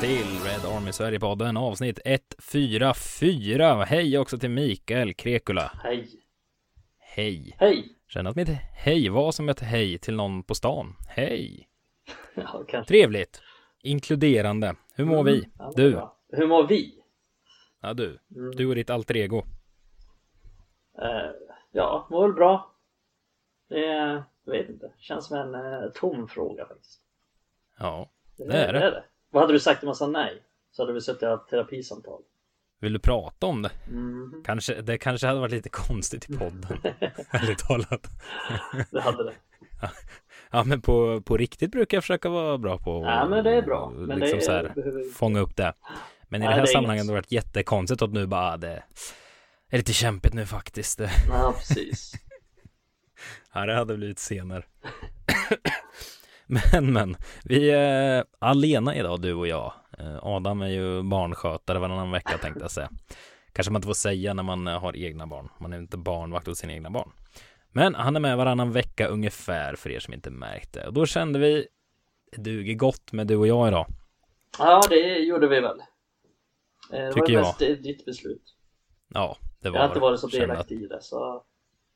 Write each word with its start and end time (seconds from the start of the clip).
till 0.00 0.26
Red 0.44 0.64
Army 0.76 0.92
Sverige-podden 0.92 1.56
avsnitt 1.56 1.98
144. 2.04 3.84
Hej 3.84 4.18
också 4.18 4.38
till 4.38 4.50
Mikael 4.50 5.14
Krekula. 5.14 5.72
Hej. 5.84 6.08
Hej. 6.98 7.56
Hej. 7.58 7.88
Känner 8.08 8.30
att 8.30 8.36
mitt 8.36 8.48
hej 8.72 9.08
var 9.08 9.32
som 9.32 9.48
ett 9.48 9.60
hej 9.60 9.98
till 9.98 10.14
någon 10.14 10.42
på 10.42 10.54
stan. 10.54 10.94
Hej. 11.08 11.68
Ja, 12.34 12.64
kanske. 12.68 12.88
Trevligt. 12.88 13.42
Inkluderande. 13.82 14.74
Hur 14.94 15.04
mår 15.04 15.24
vi? 15.24 15.38
Mm, 15.38 15.50
ja, 15.58 15.72
Du. 15.76 15.92
bra. 15.92 16.16
Hur 16.32 16.46
mår 16.46 16.66
vi? 16.66 16.94
Ja, 17.80 17.94
du. 17.94 18.18
Mm. 18.36 18.50
Du 18.56 18.66
och 18.66 18.74
ditt 18.74 18.90
alter 18.90 19.16
ego. 19.16 19.38
Eh, 21.02 21.30
ja, 21.72 22.06
mår 22.10 22.22
väl 22.22 22.32
bra. 22.32 22.74
Det 23.68 23.84
är, 23.86 24.24
jag 24.44 24.52
vet 24.52 24.68
inte, 24.68 24.92
känns 24.98 25.26
som 25.26 25.36
en 25.38 25.54
eh, 25.54 25.90
tom 25.94 26.28
fråga 26.28 26.66
faktiskt. 26.66 27.00
Ja, 27.78 28.10
Det 28.36 28.52
är 28.56 28.72
det. 28.72 29.04
Vad 29.30 29.42
hade 29.42 29.52
du 29.52 29.60
sagt 29.60 29.82
om 29.82 29.86
man 29.86 29.96
sa 29.96 30.06
nej? 30.06 30.42
Så 30.70 30.82
hade 30.82 30.92
vi 30.92 31.00
suttit 31.00 31.22
och 31.22 31.28
haft 31.28 31.48
terapisamtal. 31.48 32.22
vill 32.80 32.92
du 32.92 32.98
prata 32.98 33.46
om 33.46 33.62
det? 33.62 33.70
Mm, 33.88 34.42
Kanske, 34.44 34.82
det 34.82 34.98
kanske 34.98 35.26
hade 35.26 35.40
varit 35.40 35.52
lite 35.52 35.68
konstigt 35.68 36.30
i 36.30 36.36
podden. 36.38 36.66
Ärligt 37.30 37.58
talat. 37.58 38.06
det 38.90 39.00
hade 39.00 39.24
det. 39.24 39.34
Ja, 40.50 40.64
men 40.64 40.80
på, 40.80 41.20
på 41.22 41.36
riktigt 41.36 41.70
brukar 41.70 41.96
jag 41.96 42.04
försöka 42.04 42.28
vara 42.28 42.58
bra 42.58 42.78
på 42.78 43.04
Ja, 43.04 43.28
men 43.28 43.44
det 43.44 43.50
är 43.50 43.62
bra. 43.62 43.90
Men 43.96 44.18
liksom 44.18 44.38
det 44.38 44.44
så 44.44 44.52
är, 44.52 44.64
här, 44.64 44.74
behöver... 44.74 45.04
fånga 45.04 45.40
upp 45.40 45.56
det. 45.56 45.72
Men 46.28 46.42
i 46.42 46.44
Nej, 46.44 46.48
det 46.48 46.54
här 46.54 46.60
det 46.62 46.66
sammanhanget 46.68 47.02
inget. 47.04 47.10
har 47.10 47.14
det 47.14 47.20
varit 47.20 47.32
jättekonstigt 47.32 48.02
att 48.02 48.12
nu 48.12 48.26
bara 48.26 48.56
det 48.56 48.82
är 49.70 49.76
lite 49.78 49.92
kämpigt 49.92 50.34
nu 50.34 50.46
faktiskt. 50.46 51.00
Ja, 51.28 51.54
precis. 51.58 52.12
Ja, 53.54 53.66
det 53.66 53.74
hade 53.74 53.96
blivit 53.96 54.18
senare. 54.18 54.62
men, 56.72 56.92
men, 56.92 57.16
vi 57.44 57.70
är 57.70 58.24
alena 58.38 58.96
idag, 58.96 59.20
du 59.20 59.34
och 59.34 59.48
jag. 59.48 59.72
Eh, 59.98 60.18
Adam 60.22 60.62
är 60.62 60.68
ju 60.68 61.02
barnskötare 61.02 61.78
varannan 61.78 62.10
vecka 62.10 62.38
tänkte 62.38 62.60
jag 62.60 62.70
säga. 62.70 62.90
Kanske 63.52 63.72
man 63.72 63.78
inte 63.78 63.86
får 63.86 63.94
säga 63.94 64.34
när 64.34 64.42
man 64.42 64.66
eh, 64.66 64.80
har 64.80 64.96
egna 64.96 65.26
barn. 65.26 65.48
Man 65.60 65.72
är 65.72 65.78
inte 65.78 65.96
barnvakt 65.96 66.48
åt 66.48 66.58
sina 66.58 66.72
egna 66.72 66.90
barn. 66.90 67.10
Men 67.72 67.94
han 67.94 68.16
är 68.16 68.20
med 68.20 68.36
varannan 68.36 68.72
vecka 68.72 69.06
ungefär 69.06 69.74
för 69.74 69.90
er 69.90 70.00
som 70.00 70.14
inte 70.14 70.30
märkte. 70.30 70.86
Och 70.86 70.92
då 70.92 71.06
kände 71.06 71.38
vi, 71.38 71.66
det 72.32 72.42
duger 72.42 72.74
gott 72.74 73.12
med 73.12 73.26
du 73.26 73.36
och 73.36 73.46
jag 73.46 73.68
idag. 73.68 73.86
Ja, 74.58 74.82
det 74.88 75.18
gjorde 75.18 75.48
vi 75.48 75.60
väl. 75.60 75.80
Eh, 76.92 76.98
Det 76.98 77.12
Tycker 77.12 77.20
var 77.22 77.30
jag. 77.30 77.46
mest 77.46 77.62
eh, 77.62 77.68
ditt 77.68 78.04
beslut. 78.04 78.54
Ja, 79.08 79.36
det 79.60 79.70
var 79.70 79.76
Jag 79.76 79.82
har 79.82 79.88
inte 79.88 80.00
varit 80.00 80.20
så 80.20 80.26
delaktig 80.26 80.82
i 80.82 80.86
det, 80.86 81.02
så... 81.02 81.44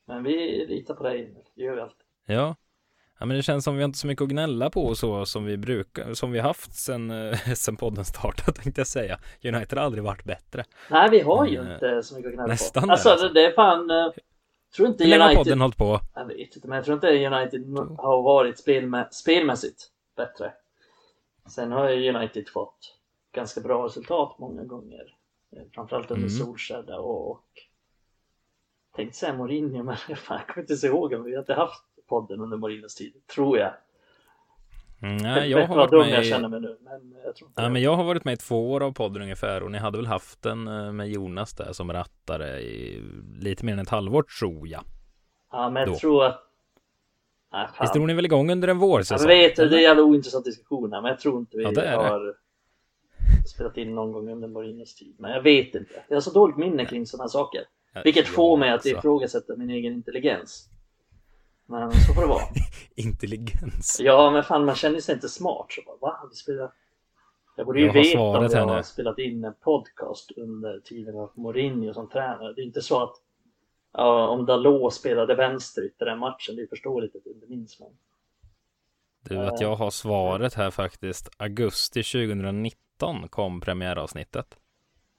Men 0.05 0.23
vi 0.23 0.65
litar 0.69 0.93
på 0.93 1.03
dig, 1.03 1.33
det 1.55 1.63
gör 1.63 1.75
vi 1.75 1.81
alltid. 1.81 2.05
Ja. 2.25 2.55
Ja 3.19 3.25
men 3.25 3.37
det 3.37 3.43
känns 3.43 3.63
som 3.63 3.75
vi 3.75 3.81
har 3.81 3.85
inte 3.85 3.97
så 3.99 4.07
mycket 4.07 4.21
att 4.23 4.29
gnälla 4.29 4.69
på 4.69 4.85
och 4.85 4.97
så 4.97 5.25
som 5.25 5.45
vi 5.45 5.57
brukar, 5.57 6.13
som 6.13 6.31
vi 6.31 6.39
haft 6.39 6.73
sen, 6.75 7.11
eh, 7.11 7.37
sen 7.55 7.75
podden 7.75 8.05
startade 8.05 8.61
tänkte 8.61 8.81
jag 8.81 8.87
säga. 8.87 9.19
United 9.43 9.77
har 9.77 9.85
aldrig 9.85 10.03
varit 10.03 10.23
bättre. 10.23 10.63
Nej, 10.89 11.09
vi 11.09 11.19
har 11.19 11.45
ju 11.45 11.57
Men, 11.57 11.67
eh, 11.67 11.73
inte 11.73 12.03
så 12.03 12.15
mycket 12.15 12.27
att 12.29 12.33
gnälla 12.33 12.47
nästan 12.47 12.81
på. 12.81 12.87
där, 12.87 12.91
Alltså, 12.93 13.09
alltså. 13.09 13.29
det, 13.29 13.45
är 13.45 13.51
fan... 13.51 13.89
eh, 13.89 14.11
tror 14.75 14.87
inte 14.87 15.03
Hur 15.03 15.19
United... 15.19 15.37
podden 15.37 15.61
hållit 15.61 15.77
på? 15.77 15.99
Jag 16.15 16.25
vet 16.25 16.55
inte, 16.55 16.67
men 16.67 16.75
jag 16.75 16.85
tror 16.85 16.95
inte 16.95 17.07
United 17.27 17.65
har 17.97 18.21
varit 18.21 18.59
spelmä... 18.59 19.07
spelmässigt 19.11 19.83
bättre. 20.17 20.53
Sen 21.49 21.71
har 21.71 21.89
ju 21.89 22.15
United 22.15 22.49
fått 22.49 22.97
ganska 23.35 23.61
bra 23.61 23.85
resultat 23.85 24.35
många 24.39 24.63
gånger. 24.63 25.15
Framförallt 25.75 26.11
under 26.11 26.27
Mm. 26.27 26.29
Solskjaer 26.45 26.83
där 26.83 26.99
och... 26.99 27.31
och... 27.31 27.45
Tänkte 28.95 29.17
säga 29.17 29.33
Mourinho, 29.33 29.83
men 29.83 29.97
fan, 29.97 30.37
jag 30.37 30.47
kommer 30.47 30.61
inte 30.63 30.75
så 30.75 30.87
ihåg 30.87 31.13
om 31.13 31.23
vi 31.23 31.31
har 31.33 31.39
inte 31.39 31.53
haft 31.53 31.83
podden 32.09 32.39
under 32.39 32.57
Mourinhos 32.57 32.95
tid. 32.95 33.13
Tror 33.35 33.57
jag. 33.57 33.73
Mm, 35.01 35.17
nej, 35.17 35.49
jag 35.51 35.67
har 35.67 35.75
varit 35.75 35.91
med 35.91 36.09
jag 36.09 36.25
känner 36.25 36.49
mig 36.49 36.61
nu, 36.61 36.77
men 36.81 37.15
jag 37.25 37.35
tror 37.35 37.47
inte 37.49 37.61
det. 37.61 37.69
men 37.69 37.81
jag 37.81 37.95
har 37.95 38.03
varit 38.03 38.25
med 38.25 38.33
i 38.33 38.37
två 38.37 38.71
år 38.71 38.83
av 38.83 38.91
podden 38.91 39.21
ungefär 39.21 39.63
och 39.63 39.71
ni 39.71 39.77
hade 39.77 39.97
väl 39.97 40.07
haft 40.07 40.41
den 40.41 40.67
eh, 40.67 40.91
med 40.91 41.09
Jonas 41.09 41.53
där 41.53 41.73
som 41.73 41.93
rattare 41.93 42.59
i 42.61 43.01
lite 43.39 43.65
mer 43.65 43.73
än 43.73 43.79
ett 43.79 43.89
halvår 43.89 44.23
tror 44.39 44.67
jag. 44.67 44.83
Ja, 45.51 45.69
men 45.69 45.79
jag 45.81 45.89
då. 45.89 45.95
tror 45.95 46.25
att... 46.25 46.39
Nej, 47.53 47.67
fan. 47.67 47.75
Visst 47.81 47.93
drog 47.93 48.07
ni 48.07 48.13
väl 48.13 48.25
igång 48.25 48.51
under 48.51 48.67
en 48.67 48.77
Jag 48.77 48.87
vårsäsong? 48.87 49.27
vet, 49.27 49.55
det 49.55 49.63
är 49.63 49.73
en 49.73 49.81
jävla 49.81 50.03
ointressant 50.03 50.45
diskussion 50.45 50.93
här, 50.93 51.01
men 51.01 51.09
jag 51.09 51.19
tror 51.19 51.39
inte 51.39 51.57
vi 51.57 51.63
Ja, 51.63 51.71
det 51.71 51.81
är 51.81 51.97
det. 51.97 52.09
har 52.09 52.35
spelat 53.47 53.77
in 53.77 53.95
någon 53.95 54.11
gång 54.11 54.29
under 54.29 54.47
Mourinhos 54.47 54.95
tid. 54.95 55.15
Men 55.19 55.31
jag 55.31 55.41
vet 55.41 55.75
inte. 55.75 56.03
Jag 56.07 56.15
har 56.15 56.21
så 56.21 56.31
dåligt 56.31 56.57
minne 56.57 56.85
kring 56.85 57.05
sådana 57.05 57.27
saker. 57.29 57.61
Vilket 58.03 58.27
får 58.27 58.57
mig 58.57 58.71
att 58.71 58.85
ifrågasätta 58.85 59.55
min 59.55 59.69
egen 59.69 59.93
intelligens. 59.93 60.69
Men 61.65 61.91
så 61.91 62.13
får 62.13 62.21
det 62.21 62.27
vara. 62.27 62.43
Intelligens. 62.95 63.97
Ja, 63.99 64.31
men 64.31 64.43
fan 64.43 64.65
man 64.65 64.75
känner 64.75 64.99
sig 64.99 65.15
inte 65.15 65.29
smart. 65.29 65.65
Så 65.69 65.81
bara, 65.85 65.97
va? 65.97 66.27
Vi 66.29 66.35
spelar... 66.35 66.71
Jag 67.55 67.65
borde 67.65 67.79
ju 67.79 67.85
Jag 67.85 67.93
veta 67.93 68.19
om 68.19 68.49
jag 68.51 68.67
har 68.67 68.81
spelat 68.81 69.19
in 69.19 69.43
en 69.43 69.53
podcast 69.53 70.31
under 70.31 70.79
tiden 70.79 71.15
av 71.15 71.31
Mourinho 71.35 71.93
som 71.93 72.09
tränare. 72.09 72.53
Det 72.53 72.61
är 72.61 72.65
inte 72.65 72.81
så 72.81 73.03
att 73.03 73.15
ja, 73.93 74.27
om 74.27 74.45
Dalot 74.45 74.93
spelade 74.93 75.35
vänsterytter 75.35 76.05
i 76.05 76.09
den 76.09 76.19
matchen, 76.19 76.55
det 76.55 76.61
är 76.61 76.67
förståeligt 76.67 77.15
att 77.15 77.23
du 77.23 77.31
inte 77.31 77.47
minns 77.47 77.79
men... 77.79 77.89
Du, 79.29 79.37
att 79.37 79.61
jag 79.61 79.75
har 79.75 79.91
svaret 79.91 80.53
här 80.53 80.71
faktiskt. 80.71 81.29
Augusti 81.37 82.03
2019 82.03 83.29
kom 83.29 83.61
premiäravsnittet. 83.61 84.57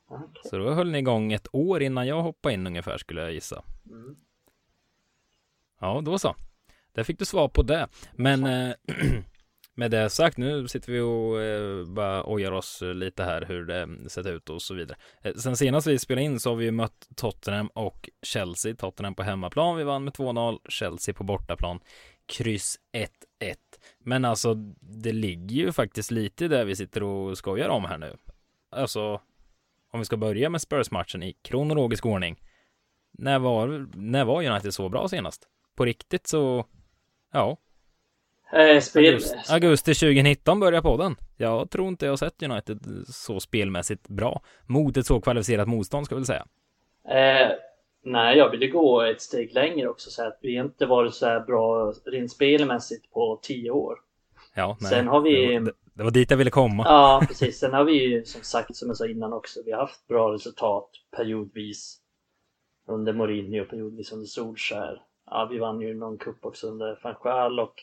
Okej. 0.09 0.43
Så 0.45 0.59
då 0.59 0.71
höll 0.71 0.91
ni 0.91 0.99
igång 0.99 1.33
ett 1.33 1.49
år 1.53 1.83
innan 1.83 2.07
jag 2.07 2.23
hoppade 2.23 2.55
in 2.55 2.67
ungefär 2.67 2.99
skulle 2.99 3.21
jag 3.21 3.33
gissa. 3.33 3.65
Mm. 3.91 4.17
Ja, 5.81 6.03
då 6.05 6.19
så. 6.19 6.35
Där 6.95 7.05
fick 7.05 7.19
du 7.19 7.25
svar 7.25 7.49
på 7.49 7.63
det. 7.63 7.89
Men 8.13 8.45
eh, 8.45 8.75
med 9.75 9.91
det 9.91 10.11
sagt, 10.11 10.37
nu 10.37 10.69
sitter 10.69 10.93
vi 10.93 11.01
och 11.01 11.43
eh, 11.43 11.87
bara 11.87 12.25
ojar 12.27 12.53
oss 12.53 12.83
lite 12.95 13.25
här 13.25 13.45
hur 13.49 13.65
det 13.65 14.11
sett 14.11 14.27
ut 14.27 14.51
och 14.51 14.63
så 14.63 14.75
vidare. 14.75 14.99
Eh, 15.23 15.35
sen 15.35 15.57
senast 15.57 15.87
vi 15.87 15.99
spelade 15.99 16.25
in 16.25 16.41
så 16.41 16.51
har 16.51 16.57
vi 16.57 16.65
ju 16.65 16.71
mött 16.71 17.09
Tottenham 17.17 17.67
och 17.67 18.11
Chelsea. 18.23 18.75
Tottenham 18.75 19.15
på 19.15 19.23
hemmaplan, 19.23 19.77
vi 19.77 19.85
vann 19.85 20.05
med 20.05 20.13
2-0. 20.13 20.59
Chelsea 20.69 21.15
på 21.15 21.25
bortaplan, 21.25 21.81
kryss 22.27 22.77
1-1. 22.97 23.09
Men 23.99 24.25
alltså, 24.25 24.55
det 24.81 25.13
ligger 25.13 25.57
ju 25.57 25.73
faktiskt 25.73 26.11
lite 26.11 26.49
där 26.49 26.65
vi 26.65 26.77
sitter 26.77 27.03
och 27.03 27.39
skojar 27.39 27.69
om 27.69 27.85
här 27.85 27.99
nu. 27.99 28.17
Alltså, 28.71 29.21
om 29.93 29.99
vi 30.01 30.05
ska 30.05 30.17
börja 30.17 30.51
med 30.51 30.61
Spurs-matchen 30.61 31.23
i 31.23 31.33
kronologisk 31.43 32.07
ordning. 32.07 32.41
När 33.19 33.39
var, 33.39 33.87
när 33.95 34.25
var 34.25 34.45
United 34.45 34.75
så 34.75 34.89
bra 34.89 35.09
senast? 35.09 35.49
På 35.75 35.85
riktigt 35.85 36.27
så, 36.27 36.65
ja, 37.33 37.57
Eh, 38.53 38.81
spel... 38.81 39.07
augusti, 39.15 39.37
augusti 39.53 39.95
2019 39.95 40.61
börjar 40.61 40.83
på 40.83 40.97
den. 40.97 41.17
Jag 41.37 41.71
tror 41.71 41.89
inte 41.89 42.07
jag 42.07 42.13
har 42.13 42.17
sett 42.17 42.43
United 42.43 42.79
så 43.09 43.41
spelmässigt 43.41 44.09
bra 44.09 44.43
mot 44.67 44.97
ett 44.97 45.07
så 45.07 45.21
kvalificerat 45.21 45.69
motstånd 45.69 46.07
ska 46.07 46.15
jag 46.15 46.19
väl 46.21 46.27
säga. 46.27 46.47
Eh, 47.09 47.51
nej, 48.05 48.39
jag 48.39 48.51
ville 48.51 48.67
gå 48.69 49.03
ett 49.03 49.21
steg 49.23 49.55
längre 49.55 49.89
också 49.89 50.11
så 50.11 50.27
att 50.27 50.39
vi 50.43 50.55
inte 50.57 50.87
varit 50.87 51.15
så 51.15 51.27
här 51.27 51.41
bra 51.41 51.93
rent 52.07 52.31
spelmässigt 52.33 53.11
på 53.11 53.39
tio 53.43 53.71
år. 53.71 53.99
Ja, 54.55 54.77
nej, 54.81 54.91
Sen 54.91 55.09
har 55.09 55.21
vi- 55.21 55.47
det, 55.47 55.61
var, 55.61 55.73
det, 55.95 56.03
var 56.05 56.11
dit 56.11 56.31
jag 56.31 56.39
ville 56.39 56.51
komma. 56.51 56.83
Ja, 56.87 57.25
precis. 57.29 57.59
Sen 57.59 57.73
har 57.73 57.85
vi 57.85 57.93
ju 57.93 58.25
som 58.25 58.43
sagt, 58.43 58.77
som 58.77 58.89
jag 58.89 58.97
sa 58.97 59.07
innan 59.07 59.33
också, 59.33 59.61
vi 59.67 59.73
har 59.73 59.81
haft 59.81 60.07
bra 60.09 60.33
resultat 60.35 60.91
periodvis 61.17 61.99
under 62.89 63.13
Mourinho 63.13 63.65
periodvis 63.65 64.13
under 64.13 64.27
Solskär. 64.27 65.03
Ja, 65.27 65.49
vi 65.51 65.59
vann 65.59 65.81
ju 65.81 65.95
någon 65.95 66.19
cup 66.19 66.45
också 66.45 66.67
under 66.69 66.99
van 67.03 67.59
och 67.59 67.83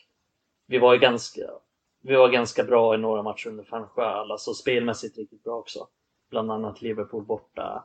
vi 0.66 0.78
var 0.78 0.92
ju 0.92 0.98
ganska, 0.98 1.42
vi 2.00 2.16
var 2.16 2.28
ganska 2.28 2.64
bra 2.64 2.94
i 2.94 2.98
några 2.98 3.22
matcher 3.22 3.48
under 3.48 3.66
van 3.70 4.30
alltså 4.30 4.54
spelmässigt 4.54 5.18
riktigt 5.18 5.44
bra 5.44 5.54
också. 5.54 5.88
Bland 6.30 6.52
annat 6.52 6.82
Liverpool 6.82 7.24
borta. 7.24 7.84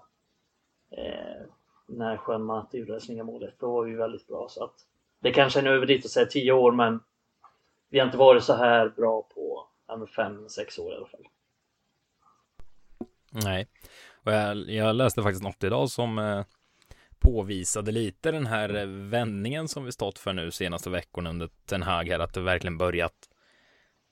Eh, 0.92 1.46
när 1.88 2.20
Juan 2.28 2.68
gjorde 2.72 2.94
det 2.94 3.02
snygga 3.02 3.24
målet, 3.24 3.60
då 3.60 3.72
var 3.72 3.84
vi 3.84 3.96
väldigt 3.96 4.28
bra. 4.28 4.48
Så 4.50 4.64
att 4.64 4.76
det 5.20 5.32
kanske 5.32 5.60
är 5.60 5.64
en 5.64 5.74
överdrift 5.74 6.06
att 6.06 6.12
säga 6.12 6.26
tio 6.26 6.52
år, 6.52 6.72
men 6.72 7.00
vi 7.90 8.00
har 8.00 8.06
inte 8.06 8.18
varit 8.18 8.44
så 8.44 8.54
här 8.54 8.90
bra 8.90 9.22
på 9.22 9.68
ja, 9.88 9.98
men 9.98 10.08
fem, 10.08 10.50
sex 10.50 10.80
år 10.80 10.94
i 10.94 10.96
alla 10.96 11.08
fall. 11.08 11.28
Nej, 13.30 13.68
och 14.24 14.32
jag, 14.32 14.58
jag 14.58 14.96
läste 14.96 15.24
faktiskt 15.24 15.44
något 15.44 15.64
idag 15.64 15.90
som 15.90 16.20
eh, 16.20 16.46
påvisade 17.20 17.92
lite 17.92 18.32
den 18.32 18.46
här 18.46 18.76
eh, 18.76 18.86
vändningen 18.88 19.68
som 19.68 19.86
vi 19.86 19.92
stått 19.92 20.20
för 20.20 20.34
nu 20.34 20.52
senaste 20.52 20.90
veckorna 20.90 21.30
under 21.30 21.50
Ten 21.66 21.84
Hag 21.84 22.08
här, 22.08 22.20
att 22.20 22.34
det 22.34 22.42
verkligen 22.42 22.78
börjat 22.78 23.30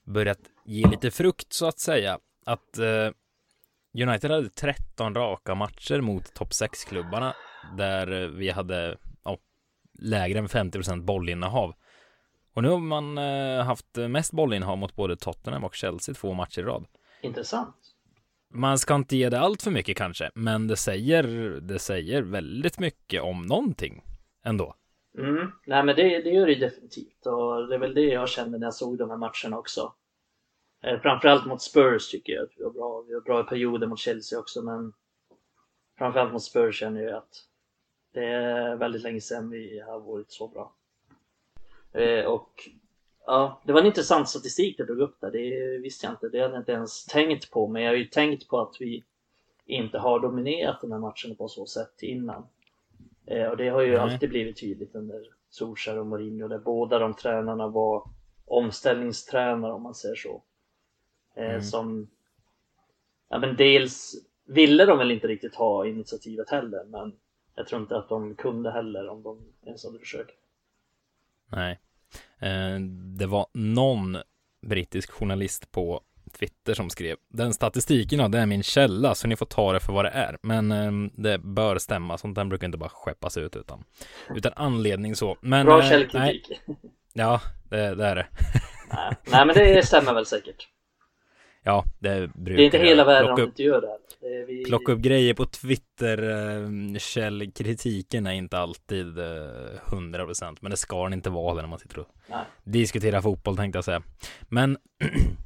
börjat 0.05 0.39
ge 0.65 0.87
lite 0.87 1.11
frukt 1.11 1.53
så 1.53 1.67
att 1.67 1.79
säga. 1.79 2.19
Att 2.45 2.77
eh, 2.77 3.11
United 4.03 4.31
hade 4.31 4.49
13 4.49 5.15
raka 5.15 5.55
matcher 5.55 6.01
mot 6.01 6.33
topp 6.33 6.49
6-klubbarna 6.49 7.33
där 7.77 8.27
vi 8.27 8.49
hade 8.49 8.97
ja, 9.23 9.37
lägre 9.99 10.39
än 10.39 10.47
50% 10.47 11.01
bollinnehav. 11.01 11.73
Och 12.53 12.63
nu 12.63 12.69
har 12.69 12.79
man 12.79 13.17
eh, 13.17 13.65
haft 13.65 13.95
mest 13.95 14.31
bollinnehav 14.31 14.77
mot 14.77 14.95
både 14.95 15.15
Tottenham 15.15 15.63
och 15.63 15.75
Chelsea 15.75 16.15
två 16.15 16.33
matcher 16.33 16.59
i 16.59 16.63
rad. 16.63 16.85
Intressant. 17.21 17.75
Man 18.55 18.77
ska 18.77 18.95
inte 18.95 19.17
ge 19.17 19.29
det 19.29 19.39
allt 19.39 19.61
för 19.61 19.71
mycket 19.71 19.97
kanske, 19.97 20.31
men 20.35 20.67
det 20.67 20.75
säger, 20.75 21.23
det 21.61 21.79
säger 21.79 22.21
väldigt 22.21 22.79
mycket 22.79 23.21
om 23.21 23.41
någonting 23.41 24.03
ändå. 24.43 24.75
Mm. 25.17 25.51
Nej 25.65 25.83
men 25.83 25.95
det, 25.95 26.21
det 26.21 26.29
gör 26.29 26.45
det 26.47 26.55
definitivt 26.55 27.25
och 27.25 27.67
det 27.67 27.75
är 27.75 27.79
väl 27.79 27.93
det 27.93 28.01
jag 28.01 28.29
kände 28.29 28.57
när 28.57 28.67
jag 28.67 28.73
såg 28.73 28.97
de 28.97 29.09
här 29.09 29.17
matcherna 29.17 29.59
också. 29.59 29.93
Eh, 30.83 30.99
framförallt 30.99 31.45
mot 31.45 31.61
Spurs 31.61 32.09
tycker 32.09 32.33
jag 32.33 32.43
att 32.43 32.51
vi 32.57 32.63
var 32.63 32.71
bra. 32.71 33.01
Vi 33.07 33.13
var 33.13 33.21
bra 33.21 33.41
i 33.41 33.43
perioder 33.43 33.87
mot 33.87 33.99
Chelsea 33.99 34.39
också 34.39 34.61
men 34.61 34.93
framförallt 35.97 36.33
mot 36.33 36.43
Spurs 36.43 36.79
känner 36.79 37.01
jag 37.01 37.13
att 37.13 37.33
det 38.13 38.25
är 38.25 38.75
väldigt 38.75 39.01
länge 39.01 39.21
sedan 39.21 39.49
vi 39.49 39.79
har 39.79 39.99
varit 39.99 40.31
så 40.31 40.47
bra. 40.47 40.75
Eh, 41.91 42.25
och 42.25 42.69
ja, 43.25 43.61
det 43.63 43.73
var 43.73 43.79
en 43.79 43.87
intressant 43.87 44.29
statistik 44.29 44.77
du 44.77 44.85
drog 44.85 44.99
upp 44.99 45.21
där. 45.21 45.31
Det 45.31 45.77
visste 45.77 46.05
jag 46.05 46.13
inte. 46.13 46.29
Det 46.29 46.41
hade 46.41 46.53
jag 46.53 46.61
inte 46.61 46.71
ens 46.71 47.05
tänkt 47.05 47.51
på. 47.51 47.67
Men 47.67 47.81
jag 47.81 47.91
har 47.91 47.97
ju 47.97 48.05
tänkt 48.05 48.47
på 48.47 48.59
att 48.59 48.75
vi 48.79 49.03
inte 49.65 49.97
har 49.97 50.19
dominerat 50.19 50.81
de 50.81 50.91
här 50.91 50.99
matcherna 50.99 51.35
på 51.37 51.47
så 51.47 51.65
sätt 51.65 52.03
innan. 52.03 52.47
Eh, 53.25 53.47
och 53.47 53.57
det 53.57 53.69
har 53.69 53.81
ju 53.81 53.91
Nej. 53.91 53.99
alltid 53.99 54.29
blivit 54.29 54.59
tydligt 54.59 54.95
under 54.95 55.29
Solskjaer 55.49 55.99
och 55.99 56.07
Mourinho 56.07 56.47
där 56.47 56.59
båda 56.59 56.99
de 56.99 57.13
tränarna 57.13 57.67
var 57.67 58.09
omställningstränare 58.45 59.73
om 59.73 59.83
man 59.83 59.95
säger 59.95 60.15
så. 60.15 60.43
Eh, 61.35 61.49
mm. 61.49 61.61
Som 61.61 62.07
ja, 63.29 63.39
men 63.39 63.55
dels 63.55 64.15
ville 64.45 64.85
de 64.85 64.97
väl 64.97 65.11
inte 65.11 65.27
riktigt 65.27 65.55
ha 65.55 65.87
initiativet 65.87 66.49
heller 66.49 66.83
men 66.83 67.13
jag 67.55 67.67
tror 67.67 67.81
inte 67.81 67.97
att 67.97 68.09
de 68.09 68.35
kunde 68.35 68.71
heller 68.71 69.07
om 69.07 69.23
de 69.23 69.41
ens 69.65 69.85
hade 69.85 69.99
försökt. 69.99 70.35
Nej. 71.51 71.79
Eh, 72.39 72.79
det 73.17 73.25
var 73.25 73.47
någon 73.53 74.17
brittisk 74.67 75.11
journalist 75.11 75.71
på 75.71 76.01
Twitter 76.39 76.73
som 76.73 76.89
skrev 76.89 77.17
Den 77.29 77.53
statistiken, 77.53 78.19
ja, 78.19 78.27
det 78.27 78.39
är 78.39 78.45
min 78.45 78.63
källa 78.63 79.15
så 79.15 79.27
ni 79.27 79.35
får 79.35 79.45
ta 79.45 79.73
det 79.73 79.79
för 79.79 79.93
vad 79.93 80.05
det 80.05 80.09
är. 80.09 80.37
Men 80.41 80.71
eh, 80.71 81.09
det 81.13 81.37
bör 81.37 81.77
stämma, 81.77 82.17
sånt 82.17 82.35
där 82.35 82.45
brukar 82.45 82.65
inte 82.65 82.77
bara 82.77 82.89
skeppas 82.89 83.37
ut 83.37 83.55
utan, 83.55 83.83
utan 84.35 84.51
anledning 84.55 85.15
så. 85.15 85.37
Men, 85.41 85.65
Bra 85.65 85.83
källkritik. 85.83 86.51
Ja, 87.13 87.41
det, 87.69 87.95
det 87.95 88.05
är 88.05 88.15
det. 88.15 88.27
nej, 88.93 89.15
nej, 89.31 89.45
men 89.45 89.55
det 89.55 89.85
stämmer 89.85 90.13
väl 90.13 90.25
säkert. 90.25 90.67
Ja, 91.67 91.85
det 91.99 92.27
brukar 92.33 92.57
Det 92.57 92.63
är 92.63 92.65
inte 92.65 92.77
hela 92.77 93.05
världen 93.05 93.31
om 93.31 93.35
du 93.35 93.43
inte 93.43 93.63
gör 93.63 93.81
det. 93.81 93.97
det 94.19 94.45
vi... 94.45 94.63
Plocka 94.63 94.91
upp 94.91 94.99
grejer 94.99 95.33
på 95.33 95.45
Twitter, 95.45 96.29
eh, 96.29 96.97
källkritiken 96.97 98.27
är 98.27 98.31
inte 98.31 98.57
alltid 98.57 99.19
eh, 99.19 99.79
hundra 99.85 100.21
eh, 100.21 100.25
procent, 100.25 100.61
men 100.61 100.71
det 100.71 100.77
ska 100.77 101.03
den 101.03 101.13
inte 101.13 101.29
vara 101.29 101.61
när 101.61 101.67
man 101.67 101.79
sitter 101.79 101.99
och 101.99 102.07
Nej. 102.27 102.45
diskuterar 102.63 103.21
fotboll 103.21 103.57
tänkte 103.57 103.77
jag 103.77 103.85
säga. 103.85 104.01
Men 104.49 104.77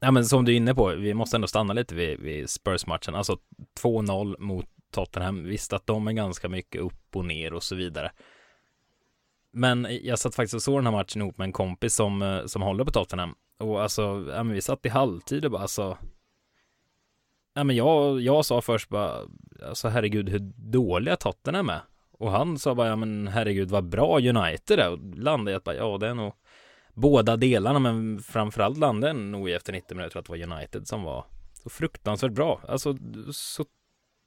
Ja 0.00 0.10
men 0.10 0.24
som 0.24 0.44
du 0.44 0.52
är 0.52 0.56
inne 0.56 0.74
på, 0.74 0.86
vi 0.86 1.14
måste 1.14 1.36
ändå 1.36 1.46
stanna 1.46 1.72
lite 1.72 1.94
vid, 1.94 2.20
vid 2.20 2.50
Spurs-matchen. 2.50 3.14
Alltså 3.14 3.38
2-0 3.82 4.36
mot 4.38 4.66
Tottenham. 4.92 5.44
Visst 5.44 5.72
att 5.72 5.86
de 5.86 6.08
är 6.08 6.12
ganska 6.12 6.48
mycket 6.48 6.80
upp 6.80 7.16
och 7.16 7.24
ner 7.24 7.54
och 7.54 7.62
så 7.62 7.76
vidare. 7.76 8.12
Men 9.52 9.86
jag 10.02 10.18
satt 10.18 10.34
faktiskt 10.34 10.54
och 10.54 10.62
såg 10.62 10.78
den 10.78 10.86
här 10.86 10.92
matchen 10.92 11.22
ihop 11.22 11.38
med 11.38 11.44
en 11.44 11.52
kompis 11.52 11.94
som, 11.94 12.22
eh, 12.22 12.46
som 12.46 12.62
håller 12.62 12.84
på 12.84 12.90
Tottenham. 12.90 13.34
Och 13.60 13.82
alltså, 13.82 14.02
ja 14.28 14.42
men 14.42 14.52
vi 14.52 14.60
satt 14.60 14.86
i 14.86 14.88
halvtid 14.88 15.44
och 15.44 15.50
bara 15.50 15.62
alltså 15.62 15.98
Ja 17.54 17.64
men 17.64 17.76
jag, 17.76 18.20
jag 18.20 18.44
sa 18.44 18.60
först 18.60 18.88
bara 18.88 19.20
Alltså 19.62 19.88
herregud 19.88 20.28
hur 20.28 20.38
dåliga 20.56 21.16
Tottenham 21.16 21.68
är 21.68 21.80
Och 22.12 22.30
han 22.30 22.58
sa 22.58 22.74
bara 22.74 22.88
ja 22.88 22.96
men 22.96 23.28
herregud 23.28 23.70
vad 23.70 23.88
bra 23.88 24.18
United 24.18 24.78
är. 24.78 24.90
Och 24.90 24.98
landade 25.14 25.52
i 25.52 25.54
att 25.54 25.64
bara 25.64 25.76
ja 25.76 25.98
det 25.98 26.08
är 26.08 26.14
nog 26.14 26.32
Båda 26.94 27.36
delarna 27.36 27.78
men 27.78 28.18
framförallt 28.18 28.78
landade 28.78 29.12
nog 29.12 29.50
i 29.50 29.54
efter 29.54 29.72
90 29.72 29.96
minuter 29.96 30.18
att 30.18 30.24
det 30.26 30.32
var 30.32 30.52
United 30.52 30.88
som 30.88 31.02
var 31.02 31.24
Så 31.62 31.70
fruktansvärt 31.70 32.32
bra. 32.32 32.60
Alltså 32.68 32.96
så 33.32 33.64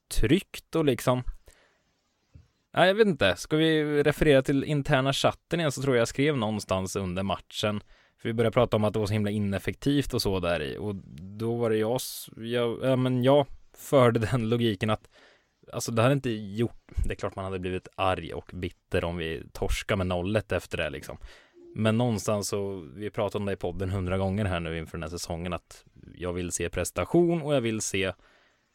Tryggt 0.09 0.75
och 0.75 0.85
liksom 0.85 1.23
Nej, 2.75 2.87
jag 2.87 2.95
vet 2.95 3.07
inte. 3.07 3.35
Ska 3.35 3.57
vi 3.57 4.03
referera 4.03 4.41
till 4.41 4.63
interna 4.63 5.13
chatten 5.13 5.59
igen 5.59 5.71
så 5.71 5.81
tror 5.81 5.95
jag 5.95 6.01
jag 6.01 6.07
skrev 6.07 6.37
någonstans 6.37 6.95
under 6.95 7.23
matchen 7.23 7.81
för 8.23 8.29
vi 8.29 8.33
började 8.33 8.53
prata 8.53 8.77
om 8.77 8.83
att 8.83 8.93
det 8.93 8.99
var 8.99 9.05
så 9.05 9.13
himla 9.13 9.31
ineffektivt 9.31 10.13
och 10.13 10.21
så 10.21 10.39
där 10.39 10.61
i 10.61 10.77
och 10.77 10.95
då 11.39 11.55
var 11.55 11.69
det 11.69 11.77
jag, 11.77 11.99
jag, 12.35 12.79
ja 12.83 12.95
men 12.95 13.23
jag 13.23 13.45
förde 13.77 14.19
den 14.31 14.49
logiken 14.49 14.89
att 14.89 15.09
Alltså 15.73 15.91
det 15.91 16.01
hade 16.01 16.13
inte 16.13 16.29
gjort, 16.29 16.91
det 17.05 17.13
är 17.13 17.15
klart 17.15 17.35
man 17.35 17.45
hade 17.45 17.59
blivit 17.59 17.87
arg 17.95 18.33
och 18.33 18.51
bitter 18.53 19.03
om 19.03 19.17
vi 19.17 19.43
torskar 19.51 19.95
med 19.95 20.07
nollet 20.07 20.51
efter 20.51 20.77
det 20.77 20.89
liksom. 20.89 21.17
Men 21.75 21.97
någonstans 21.97 22.47
så, 22.47 22.87
vi 22.95 23.09
pratade 23.09 23.41
om 23.41 23.45
det 23.45 23.53
i 23.53 23.55
podden 23.55 23.89
hundra 23.89 24.17
gånger 24.17 24.45
här 24.45 24.59
nu 24.59 24.77
inför 24.77 24.97
den 24.97 25.03
här 25.03 25.09
säsongen 25.09 25.53
att 25.53 25.85
jag 26.15 26.33
vill 26.33 26.51
se 26.51 26.69
prestation 26.69 27.41
och 27.41 27.55
jag 27.55 27.61
vill 27.61 27.81
se 27.81 28.13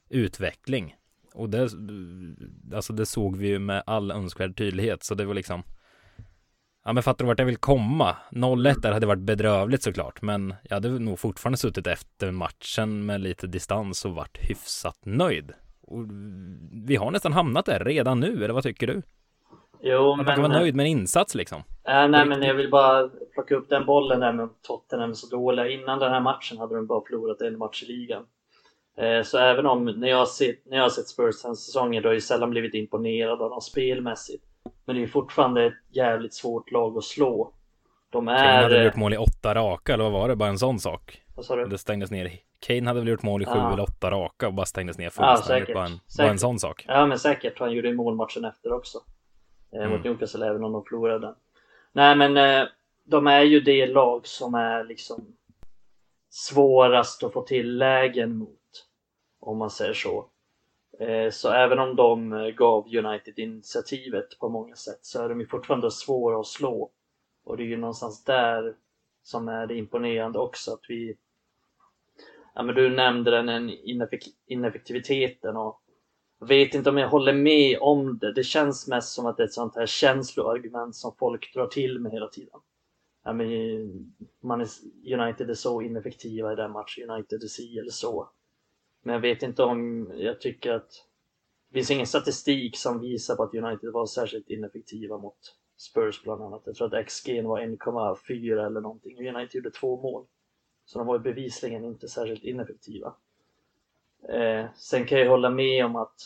utveckling. 0.08 0.96
Och 1.34 1.50
det, 1.50 1.70
alltså 2.74 2.92
det 2.92 3.06
såg 3.06 3.36
vi 3.36 3.48
ju 3.48 3.58
med 3.58 3.82
all 3.86 4.10
önskvärd 4.10 4.56
tydlighet 4.56 5.04
så 5.04 5.14
det 5.14 5.24
var 5.24 5.34
liksom 5.34 5.62
Ja 6.88 6.92
men 6.92 7.02
fattar 7.02 7.24
du 7.24 7.26
vart 7.26 7.38
jag 7.38 7.46
vill 7.46 7.56
komma? 7.56 8.16
0-1 8.30 8.74
där 8.82 8.92
hade 8.92 9.06
varit 9.06 9.20
bedrövligt 9.20 9.82
såklart 9.82 10.22
Men 10.22 10.54
jag 10.62 10.76
hade 10.76 10.88
nog 10.88 11.18
fortfarande 11.18 11.58
suttit 11.58 11.86
efter 11.86 12.30
matchen 12.30 13.06
med 13.06 13.20
lite 13.20 13.46
distans 13.46 14.04
och 14.04 14.14
varit 14.14 14.38
hyfsat 14.40 14.98
nöjd. 15.04 15.52
Och 15.82 16.04
Vi 16.86 16.96
har 16.96 17.10
nästan 17.10 17.32
hamnat 17.32 17.66
där 17.66 17.84
redan 17.84 18.20
nu, 18.20 18.44
eller 18.44 18.54
vad 18.54 18.62
tycker 18.62 18.86
du? 18.86 19.02
Jo, 19.80 20.16
man 20.16 20.26
men... 20.26 20.34
kan 20.34 20.42
vara 20.42 20.60
nöjd 20.60 20.74
med 20.74 20.84
en 20.84 20.90
insats 20.90 21.34
liksom. 21.34 21.62
Äh, 21.88 22.08
Nej 22.08 22.26
men 22.26 22.42
jag 22.42 22.54
vill 22.54 22.70
bara 22.70 23.08
plocka 23.34 23.54
upp 23.54 23.68
den 23.68 23.86
bollen 23.86 24.20
där 24.20 24.32
med 24.32 24.48
Tottenham 24.62 25.14
så 25.14 25.36
dåliga. 25.36 25.68
Innan 25.68 25.98
den 25.98 26.12
här 26.12 26.20
matchen 26.20 26.58
hade 26.58 26.74
de 26.74 26.86
bara 26.86 27.02
förlorat 27.06 27.40
en 27.40 27.58
match 27.58 27.82
i 27.82 27.86
ligan. 27.86 28.22
Eh, 28.98 29.22
Så 29.22 29.38
även 29.38 29.66
om, 29.66 29.84
när 29.84 30.08
jag 30.08 30.18
har 30.18 30.26
sett, 30.26 30.66
när 30.66 30.76
jag 30.76 30.84
har 30.84 30.90
sett 30.90 31.08
Spurs 31.08 31.42
den 31.42 31.56
säsongen, 31.56 32.02
då 32.02 32.08
har 32.08 32.14
jag 32.14 32.22
sällan 32.22 32.50
blivit 32.50 32.74
imponerad 32.74 33.42
av 33.42 33.50
dem 33.50 33.60
spelmässigt 33.60 34.47
men 34.88 34.96
det 34.96 35.02
är 35.02 35.06
fortfarande 35.06 35.66
ett 35.66 35.74
jävligt 35.88 36.34
svårt 36.34 36.70
lag 36.70 36.98
att 36.98 37.04
slå. 37.04 37.52
De 38.10 38.28
är... 38.28 38.36
Kane 38.36 38.62
hade 38.62 38.84
gjort 38.84 38.96
mål 38.96 39.14
i 39.14 39.16
åtta 39.16 39.54
raka, 39.54 39.94
eller 39.94 40.04
vad 40.04 40.12
var 40.12 40.28
det? 40.28 40.36
Bara 40.36 40.48
en 40.48 40.58
sån 40.58 40.78
sak. 40.78 41.22
Vad 41.36 41.44
sa 41.44 41.56
du? 41.56 41.66
Det 41.66 41.78
stängdes 41.78 42.10
ner. 42.10 42.32
Kane 42.60 42.86
hade 42.86 43.00
väl 43.00 43.08
gjort 43.08 43.22
mål 43.22 43.42
i 43.42 43.44
sju 43.44 43.52
ja. 43.54 43.72
eller 43.72 43.82
åtta 43.82 44.10
raka 44.10 44.46
och 44.46 44.54
bara 44.54 44.66
stängdes 44.66 44.98
ner 44.98 45.10
fullständigt. 45.10 45.68
Ja, 45.68 45.74
bara, 45.74 45.86
en, 45.86 46.00
bara 46.18 46.28
en 46.28 46.38
sån 46.38 46.58
sak. 46.58 46.84
Ja, 46.88 47.06
men 47.06 47.18
säkert. 47.18 47.58
Han 47.58 47.72
gjorde 47.72 47.92
mål 47.92 48.14
matchen 48.14 48.44
efter 48.44 48.72
också. 48.72 48.98
Eh, 49.72 49.78
mm. 49.80 49.90
Mot 49.90 50.04
Newcastle, 50.04 50.46
även 50.46 50.64
om 50.64 50.72
de 50.72 50.84
förlorade 50.84 51.34
Nej, 51.92 52.16
men 52.16 52.36
eh, 52.36 52.68
de 53.04 53.26
är 53.26 53.42
ju 53.42 53.60
det 53.60 53.86
lag 53.86 54.26
som 54.26 54.54
är 54.54 54.84
liksom 54.84 55.36
svårast 56.30 57.24
att 57.24 57.32
få 57.32 57.42
till 57.42 57.78
lägen 57.78 58.36
mot. 58.36 58.86
Om 59.40 59.58
man 59.58 59.70
säger 59.70 59.94
så. 59.94 60.26
Eh, 61.00 61.30
så 61.30 61.52
även 61.52 61.78
om 61.78 61.96
de 61.96 62.32
eh, 62.32 62.48
gav 62.48 62.86
United 62.86 63.38
initiativet 63.38 64.38
på 64.38 64.48
många 64.48 64.76
sätt 64.76 64.98
så 65.02 65.22
är 65.24 65.28
de 65.28 65.40
ju 65.40 65.46
fortfarande 65.46 65.90
svåra 65.90 66.40
att 66.40 66.46
slå. 66.46 66.90
Och 67.44 67.56
det 67.56 67.62
är 67.62 67.66
ju 67.66 67.76
någonstans 67.76 68.24
där 68.24 68.74
som 69.22 69.48
är 69.48 69.66
det 69.66 69.74
imponerande 69.74 70.38
också 70.38 70.72
att 70.72 70.84
vi 70.88 71.16
Ja 72.54 72.62
men 72.62 72.74
du 72.74 72.90
nämnde 72.90 73.30
den 73.30 73.70
ineffektiviteten 74.46 75.56
och 75.56 75.82
jag 76.40 76.46
vet 76.46 76.74
inte 76.74 76.90
om 76.90 76.98
jag 76.98 77.08
håller 77.08 77.32
med 77.32 77.78
om 77.80 78.18
det. 78.18 78.32
Det 78.32 78.44
känns 78.44 78.88
mest 78.88 79.08
som 79.08 79.26
att 79.26 79.36
det 79.36 79.42
är 79.42 79.46
ett 79.46 79.52
sånt 79.52 79.76
här 79.76 79.86
känsloargument 79.86 80.96
som 80.96 81.14
folk 81.18 81.54
drar 81.54 81.66
till 81.66 82.00
med 82.00 82.12
hela 82.12 82.28
tiden. 82.28 82.60
Ja, 83.24 83.32
men 83.32 83.52
eh, 83.52 83.86
man 84.40 84.60
är, 84.60 84.68
United 85.20 85.50
är 85.50 85.54
så 85.54 85.82
ineffektiva 85.82 86.52
i 86.52 86.56
den 86.56 86.72
matchen, 86.72 87.10
United 87.10 87.42
är 87.42 87.46
si 87.46 87.78
eller 87.78 87.90
så. 87.90 88.30
Men 89.08 89.14
jag 89.14 89.20
vet 89.20 89.42
inte 89.42 89.62
om, 89.62 90.10
jag 90.16 90.40
tycker 90.40 90.72
att 90.72 90.90
det 91.68 91.74
finns 91.74 91.90
ingen 91.90 92.06
statistik 92.06 92.76
som 92.76 93.00
visar 93.00 93.36
på 93.36 93.42
att 93.42 93.54
United 93.54 93.92
var 93.92 94.06
särskilt 94.06 94.50
ineffektiva 94.50 95.18
mot 95.18 95.38
Spurs 95.76 96.22
bland 96.22 96.42
annat. 96.42 96.62
Jag 96.64 96.74
tror 96.74 96.94
att 96.94 97.06
XG 97.06 97.42
var 97.42 97.60
1,4 97.60 98.66
eller 98.66 98.80
någonting 98.80 99.16
och 99.16 99.34
United 99.34 99.54
gjorde 99.54 99.70
två 99.70 100.00
mål. 100.00 100.26
Så 100.84 100.98
de 100.98 101.06
var 101.06 101.14
ju 101.14 101.22
bevisligen 101.22 101.84
inte 101.84 102.08
särskilt 102.08 102.44
ineffektiva. 102.44 103.14
Eh, 104.28 104.66
sen 104.76 105.06
kan 105.06 105.18
jag 105.18 105.28
hålla 105.28 105.50
med 105.50 105.84
om 105.84 105.96
att 105.96 106.16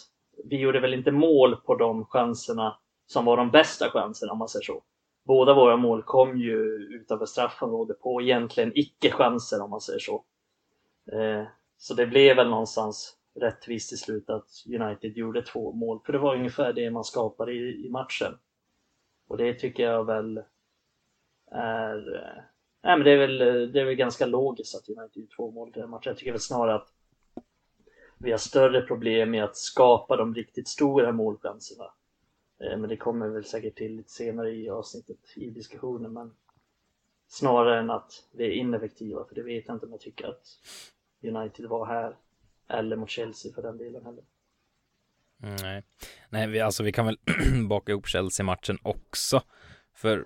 vi 0.44 0.56
gjorde 0.58 0.80
väl 0.80 0.94
inte 0.94 1.12
mål 1.12 1.56
på 1.56 1.74
de 1.74 2.04
chanserna 2.04 2.78
som 3.06 3.24
var 3.24 3.36
de 3.36 3.50
bästa 3.50 3.90
chanserna 3.90 4.32
om 4.32 4.38
man 4.38 4.48
säger 4.48 4.64
så. 4.64 4.82
Båda 5.24 5.54
våra 5.54 5.76
mål 5.76 6.02
kom 6.02 6.36
ju 6.36 6.56
utanför 6.90 7.26
straffområdet 7.26 8.00
på 8.00 8.22
egentligen 8.22 8.72
icke-chanser 8.74 9.62
om 9.62 9.70
man 9.70 9.80
säger 9.80 9.98
så. 10.00 10.24
Eh, 11.12 11.46
så 11.82 11.94
det 11.94 12.06
blev 12.06 12.36
väl 12.36 12.48
någonstans 12.48 13.16
rättvist 13.34 13.88
till 13.88 13.98
slut 13.98 14.30
att 14.30 14.48
United 14.66 15.16
gjorde 15.16 15.42
två 15.42 15.72
mål, 15.72 16.00
för 16.06 16.12
det 16.12 16.18
var 16.18 16.34
ungefär 16.34 16.72
det 16.72 16.90
man 16.90 17.04
skapade 17.04 17.52
i, 17.52 17.86
i 17.86 17.90
matchen. 17.90 18.38
Och 19.28 19.36
det 19.36 19.54
tycker 19.54 19.82
jag 19.82 20.04
väl 20.04 20.42
är... 21.50 22.14
Eh, 22.14 22.42
nej, 22.82 22.96
men 22.96 23.04
det 23.04 23.10
är 23.10 23.18
väl, 23.18 23.38
det 23.72 23.80
är 23.80 23.84
väl 23.84 23.94
ganska 23.94 24.26
logiskt 24.26 24.74
att 24.74 24.88
United 24.88 25.16
gjorde 25.16 25.34
två 25.36 25.50
mål 25.50 25.68
i 25.68 25.80
den 25.80 25.90
matchen. 25.90 26.10
Jag 26.10 26.16
tycker 26.16 26.32
väl 26.32 26.40
snarare 26.40 26.74
att 26.74 26.88
vi 28.18 28.30
har 28.30 28.38
större 28.38 28.80
problem 28.80 29.30
med 29.30 29.44
att 29.44 29.56
skapa 29.56 30.16
de 30.16 30.34
riktigt 30.34 30.68
stora 30.68 31.12
målchanserna. 31.12 31.92
Eh, 32.60 32.78
men 32.78 32.88
det 32.88 32.96
kommer 32.96 33.28
väl 33.28 33.44
säkert 33.44 33.76
till 33.76 33.96
lite 33.96 34.10
senare 34.10 34.50
i 34.50 34.70
avsnittet 34.70 35.18
i 35.36 35.50
diskussionen. 35.50 36.12
Men 36.12 36.34
snarare 37.28 37.78
än 37.78 37.90
att 37.90 38.28
vi 38.32 38.44
är 38.44 38.50
ineffektiva, 38.50 39.24
för 39.24 39.34
det 39.34 39.42
vet 39.42 39.66
jag 39.66 39.76
inte 39.76 39.86
om 39.86 39.92
jag 39.92 40.00
tycker 40.00 40.28
att 40.28 40.46
United 41.22 41.66
var 41.66 41.86
här. 41.86 42.16
Eller 42.68 42.96
mot 42.96 43.10
Chelsea 43.10 43.52
för 43.52 43.62
den 43.62 43.78
delen 43.78 44.04
heller. 44.04 44.24
Mm, 45.42 45.56
nej, 45.62 45.82
nej 46.28 46.46
vi, 46.46 46.60
alltså 46.60 46.82
vi 46.82 46.92
kan 46.92 47.06
väl 47.06 47.18
baka 47.68 47.92
ihop 47.92 48.08
Chelsea-matchen 48.08 48.78
också. 48.82 49.42
För 49.94 50.24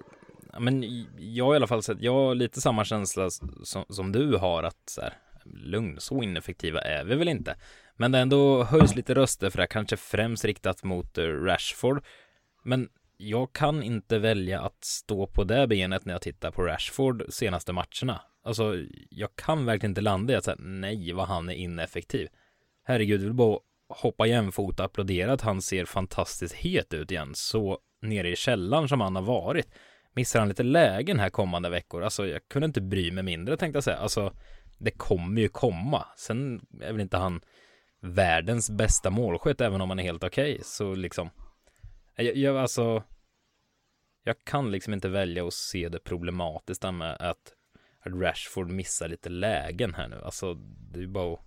men 0.61 1.07
jag 1.19 1.55
i 1.55 1.57
alla 1.57 1.67
fall 1.67 1.83
sett, 1.83 2.01
jag 2.01 2.13
har 2.13 2.35
lite 2.35 2.61
samma 2.61 2.85
känsla 2.85 3.31
som, 3.31 3.85
som 3.89 4.13
du 4.13 4.37
har 4.37 4.63
att 4.63 4.83
så 4.89 5.01
här, 5.01 5.15
lugn, 5.45 6.01
så 6.01 6.23
ineffektiva 6.23 6.81
är 6.81 7.05
vi 7.05 7.15
väl 7.15 7.29
inte. 7.29 7.57
Men 7.97 8.13
det 8.13 8.19
ändå 8.19 8.65
höjs 8.65 8.95
lite 8.95 9.15
röster 9.15 9.51
för 9.51 9.59
det, 9.59 9.67
kanske 9.67 9.97
främst 9.97 10.45
riktat 10.45 10.85
mot 10.85 11.19
eh, 11.19 11.25
Rashford. 11.25 12.05
Men 12.63 12.89
jag 13.17 13.53
kan 13.53 13.83
inte 13.83 14.19
välja 14.19 14.61
att 14.61 14.85
stå 14.85 15.27
på 15.27 15.45
det 15.45 15.67
benet 15.67 16.05
när 16.05 16.15
jag 16.15 16.23
tittar 16.23 16.51
på 16.51 16.63
Rashford 16.63 17.23
senaste 17.29 17.73
matcherna. 17.73 18.21
Alltså, 18.47 18.77
jag 19.11 19.37
kan 19.37 19.67
verkligen 19.67 19.91
inte 19.91 20.01
landa 20.01 20.33
i 20.33 20.37
att 20.37 20.45
säga 20.45 20.57
nej, 20.59 21.13
vad 21.13 21.29
han 21.29 21.49
är 21.49 21.55
ineffektiv. 21.55 22.29
Herregud, 22.85 23.21
vill 23.21 23.35
bara 23.35 23.59
hoppa 23.89 24.27
jämfota 24.27 24.85
applådera 24.85 25.33
att 25.33 25.41
han 25.41 25.63
ser 25.63 25.85
fantastiskt 25.85 26.55
het 26.55 26.95
ut 26.95 27.11
igen, 27.11 27.35
så 27.35 27.79
nere 28.03 28.31
i 28.31 28.37
källaren 28.37 28.89
som 28.89 29.01
han 29.01 29.17
har 29.17 29.23
varit. 29.23 29.69
Missar 30.13 30.39
han 30.39 30.49
lite 30.49 30.63
lägen 30.63 31.19
här 31.19 31.31
kommande 31.31 31.71
veckor? 31.71 32.03
Alltså, 32.03 32.27
jag 32.27 32.49
kunde 32.49 32.67
inte 32.67 32.81
bry 32.81 33.13
mig 33.13 33.23
mindre 33.23 33.57
tänkte 33.57 33.77
jag 33.77 33.85
säga. 33.85 33.97
Alltså, 33.97 34.33
det 34.79 34.91
kommer 34.91 35.41
ju 35.41 35.49
komma. 35.49 36.07
Sen 36.17 36.67
är 36.81 36.93
väl 36.93 37.01
inte 37.01 37.17
han 37.17 37.41
världens 38.01 38.71
bästa 38.71 39.11
målskytt, 39.11 39.61
även 39.61 39.81
om 39.81 39.89
han 39.89 39.99
är 39.99 40.03
helt 40.03 40.25
okej. 40.25 40.53
Okay. 40.53 40.65
Så 40.65 40.95
liksom, 40.95 41.31
jag, 42.17 42.37
jag, 42.37 42.57
alltså, 42.57 43.03
jag 44.25 44.37
kan 44.45 44.71
liksom 44.71 44.95
inte 44.95 45.09
välja 45.09 45.47
att 45.47 45.55
se 45.55 45.89
det 45.89 45.99
problematiskt 45.99 46.83
med 46.83 47.17
att 47.21 47.53
Rashford 48.11 48.71
missar 48.71 49.09
lite 49.09 49.29
lägen 49.29 49.95
här 49.95 50.09
nu. 50.09 50.21
Alltså, 50.25 50.55
det 50.93 50.99
är 50.99 51.03
ju 51.03 51.09
bara 51.09 51.39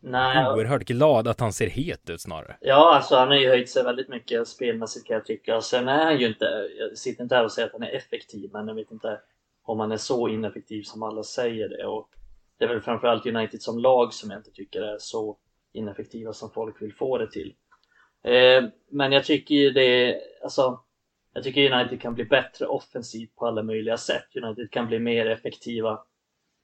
Nej. 0.00 0.54
oerhört 0.54 0.84
glad 0.84 1.28
att 1.28 1.40
han 1.40 1.52
ser 1.52 1.66
het 1.66 2.10
ut 2.10 2.20
snarare. 2.20 2.56
Ja, 2.60 2.94
alltså 2.94 3.16
han 3.16 3.28
har 3.28 3.36
ju 3.36 3.48
höjt 3.48 3.70
sig 3.70 3.84
väldigt 3.84 4.08
mycket 4.08 4.48
spelmässigt 4.48 5.06
kan 5.06 5.14
jag 5.14 5.26
tycka. 5.26 5.60
Sen 5.60 5.88
är 5.88 6.04
han 6.04 6.20
ju 6.20 6.26
inte, 6.26 6.44
jag 6.78 6.98
sitter 6.98 7.22
inte 7.22 7.34
här 7.34 7.44
och 7.44 7.52
säger 7.52 7.66
att 7.66 7.72
han 7.72 7.82
är 7.82 7.96
effektiv, 7.96 8.50
men 8.52 8.68
jag 8.68 8.74
vet 8.74 8.90
inte 8.90 9.20
om 9.62 9.80
han 9.80 9.92
är 9.92 9.96
så 9.96 10.28
ineffektiv 10.28 10.82
som 10.82 11.02
alla 11.02 11.22
säger 11.22 11.68
det. 11.68 11.86
Och 11.86 12.08
det 12.58 12.64
är 12.64 12.68
väl 12.68 12.80
framförallt 12.80 13.26
United 13.26 13.62
som 13.62 13.78
lag 13.78 14.14
som 14.14 14.30
jag 14.30 14.38
inte 14.38 14.50
tycker 14.50 14.82
är 14.82 14.96
så 14.98 15.36
ineffektiva 15.72 16.32
som 16.32 16.50
folk 16.50 16.82
vill 16.82 16.94
få 16.94 17.18
det 17.18 17.30
till. 17.30 17.54
Eh, 18.22 18.64
men 18.90 19.12
jag 19.12 19.24
tycker 19.24 19.54
ju 19.54 19.70
det, 19.70 20.20
alltså 20.42 20.80
jag 21.36 21.44
tycker 21.44 21.72
United 21.72 22.00
kan 22.00 22.14
bli 22.14 22.24
bättre 22.24 22.66
offensivt 22.66 23.36
på 23.36 23.46
alla 23.46 23.62
möjliga 23.62 23.96
sätt. 23.96 24.36
United 24.36 24.70
kan 24.70 24.86
bli 24.86 24.98
mer 24.98 25.26
effektiva, 25.26 26.00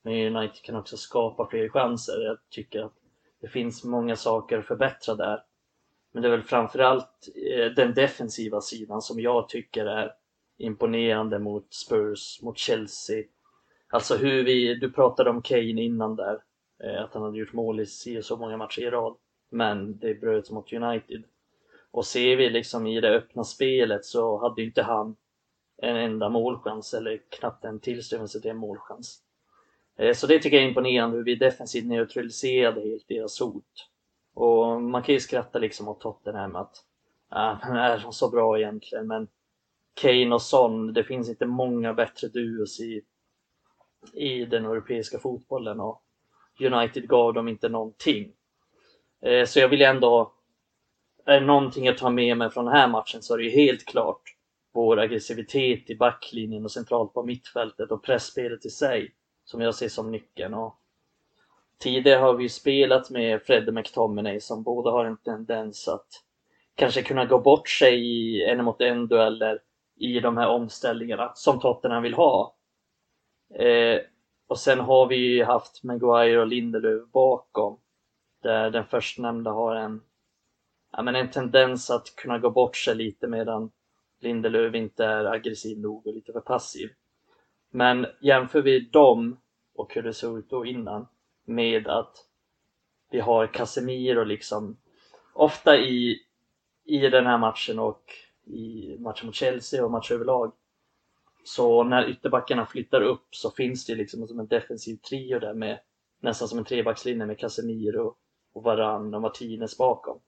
men 0.02 0.36
United 0.36 0.62
kan 0.62 0.76
också 0.76 0.96
skapa 0.96 1.48
fler 1.50 1.68
chanser. 1.68 2.20
Jag 2.20 2.38
tycker 2.50 2.82
att 2.82 2.92
det 3.40 3.48
finns 3.48 3.84
många 3.84 4.16
saker 4.16 4.58
att 4.58 4.66
förbättra 4.66 5.14
där. 5.14 5.42
Men 6.12 6.22
det 6.22 6.28
är 6.28 6.30
väl 6.30 6.42
framförallt 6.42 7.28
eh, 7.34 7.66
den 7.66 7.94
defensiva 7.94 8.60
sidan 8.60 9.02
som 9.02 9.20
jag 9.20 9.48
tycker 9.48 9.86
är 9.86 10.12
imponerande 10.58 11.38
mot 11.38 11.74
Spurs, 11.74 12.42
mot 12.42 12.58
Chelsea. 12.58 13.24
Alltså 13.88 14.16
hur 14.16 14.44
vi, 14.44 14.74
du 14.74 14.92
pratade 14.92 15.30
om 15.30 15.42
Kane 15.42 15.82
innan 15.82 16.16
där, 16.16 16.38
eh, 16.84 17.02
att 17.04 17.14
han 17.14 17.22
hade 17.22 17.38
gjort 17.38 17.52
mål 17.52 17.80
i 17.80 17.86
så 18.22 18.36
många 18.36 18.56
matcher 18.56 18.82
i 18.82 18.90
rad. 18.90 19.16
Men 19.50 19.98
det 19.98 20.14
bröts 20.14 20.50
mot 20.50 20.72
United. 20.72 21.24
Och 21.92 22.06
ser 22.06 22.36
vi 22.36 22.50
liksom 22.50 22.86
i 22.86 23.00
det 23.00 23.10
öppna 23.10 23.44
spelet 23.44 24.04
så 24.04 24.38
hade 24.38 24.62
inte 24.62 24.82
han 24.82 25.16
en 25.76 25.96
enda 25.96 26.28
målchans 26.28 26.94
eller 26.94 27.20
knappt 27.28 27.64
en 27.64 27.80
tillstymmelse 27.80 28.40
till 28.40 28.50
en 28.50 28.56
målchans. 28.56 29.22
Eh, 29.96 30.14
så 30.14 30.26
det 30.26 30.38
tycker 30.38 30.56
jag 30.56 30.64
är 30.64 30.68
imponerande 30.68 31.16
hur 31.16 31.24
vi 31.24 31.34
defensivt 31.34 31.86
neutraliserade 31.86 32.80
helt 32.80 33.08
deras 33.08 33.40
hot. 33.40 33.88
Och 34.34 34.82
man 34.82 35.02
kan 35.02 35.14
ju 35.14 35.20
skratta 35.20 35.58
liksom 35.58 35.88
åt 35.88 36.00
Tottenham 36.00 36.56
att 36.56 36.76
äh, 37.32 37.70
är 37.70 37.98
de 37.98 38.12
så 38.12 38.30
bra 38.30 38.58
egentligen? 38.58 39.06
Men 39.06 39.28
Kane 39.94 40.34
och 40.34 40.42
Son, 40.42 40.92
det 40.92 41.04
finns 41.04 41.28
inte 41.28 41.46
många 41.46 41.94
bättre 41.94 42.28
duos 42.28 42.80
i, 42.80 43.02
i 44.12 44.44
den 44.44 44.64
europeiska 44.64 45.18
fotbollen 45.18 45.80
och 45.80 46.02
United 46.60 47.08
gav 47.08 47.34
dem 47.34 47.48
inte 47.48 47.68
någonting. 47.68 48.32
Eh, 49.20 49.46
så 49.46 49.58
jag 49.58 49.68
vill 49.68 49.82
ändå 49.82 50.32
är 51.24 51.40
det 51.40 51.46
någonting 51.46 51.84
jag 51.84 51.98
tar 51.98 52.10
med 52.10 52.36
mig 52.36 52.50
från 52.50 52.64
den 52.64 52.74
här 52.74 52.88
matchen 52.88 53.22
så 53.22 53.34
är 53.34 53.38
det 53.38 53.44
ju 53.44 53.50
helt 53.50 53.84
klart 53.84 54.22
vår 54.72 54.98
aggressivitet 54.98 55.90
i 55.90 55.96
backlinjen 55.96 56.64
och 56.64 56.70
centralt 56.70 57.14
på 57.14 57.22
mittfältet 57.22 57.90
och 57.90 58.04
pressspelet 58.04 58.66
i 58.66 58.70
sig 58.70 59.14
som 59.44 59.60
jag 59.60 59.74
ser 59.74 59.88
som 59.88 60.10
nyckeln. 60.10 60.54
Och 60.54 60.76
tidigare 61.78 62.20
har 62.20 62.34
vi 62.34 62.48
spelat 62.48 63.10
med 63.10 63.42
Fred 63.42 63.68
och 63.68 63.74
McTominay 63.74 64.40
som 64.40 64.62
båda 64.62 64.90
har 64.90 65.04
en 65.04 65.16
tendens 65.16 65.88
att 65.88 66.08
kanske 66.74 67.02
kunna 67.02 67.24
gå 67.24 67.38
bort 67.38 67.68
sig 67.68 68.06
i 68.06 68.44
en 68.44 68.64
mot 68.64 68.80
en 68.80 69.08
dueller 69.08 69.58
i 69.96 70.20
de 70.20 70.36
här 70.36 70.48
omställningarna 70.48 71.32
som 71.34 71.60
Tottenham 71.60 72.02
vill 72.02 72.14
ha. 72.14 72.56
Eh, 73.54 74.00
och 74.46 74.58
sen 74.58 74.80
har 74.80 75.06
vi 75.06 75.16
ju 75.16 75.44
haft 75.44 75.82
Maguire 75.82 76.40
och 76.40 76.46
Lindelöf 76.46 77.08
bakom 77.12 77.78
där 78.42 78.70
den 78.70 78.84
förstnämnda 78.84 79.50
har 79.50 79.74
en 79.74 80.00
ja, 80.92 81.02
men 81.02 81.16
en 81.16 81.30
tendens 81.30 81.90
att 81.90 82.16
kunna 82.16 82.38
gå 82.38 82.50
bort 82.50 82.76
sig 82.76 82.94
lite 82.94 83.26
medan 83.26 83.70
Lindelöf 84.20 84.74
inte 84.74 85.04
är 85.04 85.24
aggressiv 85.24 85.80
nog 85.80 86.06
och 86.06 86.14
lite 86.14 86.32
för 86.32 86.40
passiv. 86.40 86.90
Men 87.70 88.06
jämför 88.20 88.62
vi 88.62 88.80
dem 88.80 89.40
och 89.74 89.94
hur 89.94 90.02
det 90.02 90.12
såg 90.12 90.38
ut 90.38 90.50
då 90.50 90.66
innan 90.66 91.06
med 91.44 91.88
att 91.88 92.16
vi 93.10 93.20
har 93.20 93.46
Casemiro 93.46 94.24
liksom 94.24 94.76
ofta 95.32 95.76
i, 95.76 96.18
i 96.84 96.98
den 96.98 97.26
här 97.26 97.38
matchen 97.38 97.78
och 97.78 98.02
i 98.44 98.96
matchen 98.98 99.26
mot 99.26 99.34
Chelsea 99.34 99.84
och 99.84 99.90
match 99.90 100.10
överlag 100.10 100.52
så 101.44 101.84
när 101.84 102.08
ytterbackarna 102.08 102.66
flyttar 102.66 103.00
upp 103.00 103.26
så 103.30 103.50
finns 103.50 103.86
det 103.86 103.94
liksom 103.94 104.26
som 104.26 104.40
en 104.40 104.46
defensiv 104.46 104.96
trio 104.96 105.38
där 105.38 105.54
med 105.54 105.78
nästan 106.20 106.48
som 106.48 106.58
en 106.58 106.64
trebackslinje 106.64 107.26
med 107.26 107.38
Casemiro 107.38 108.14
och 108.52 108.62
Varann 108.62 109.14
och 109.14 109.22
Martinez 109.22 109.78
bakom. 109.78 110.20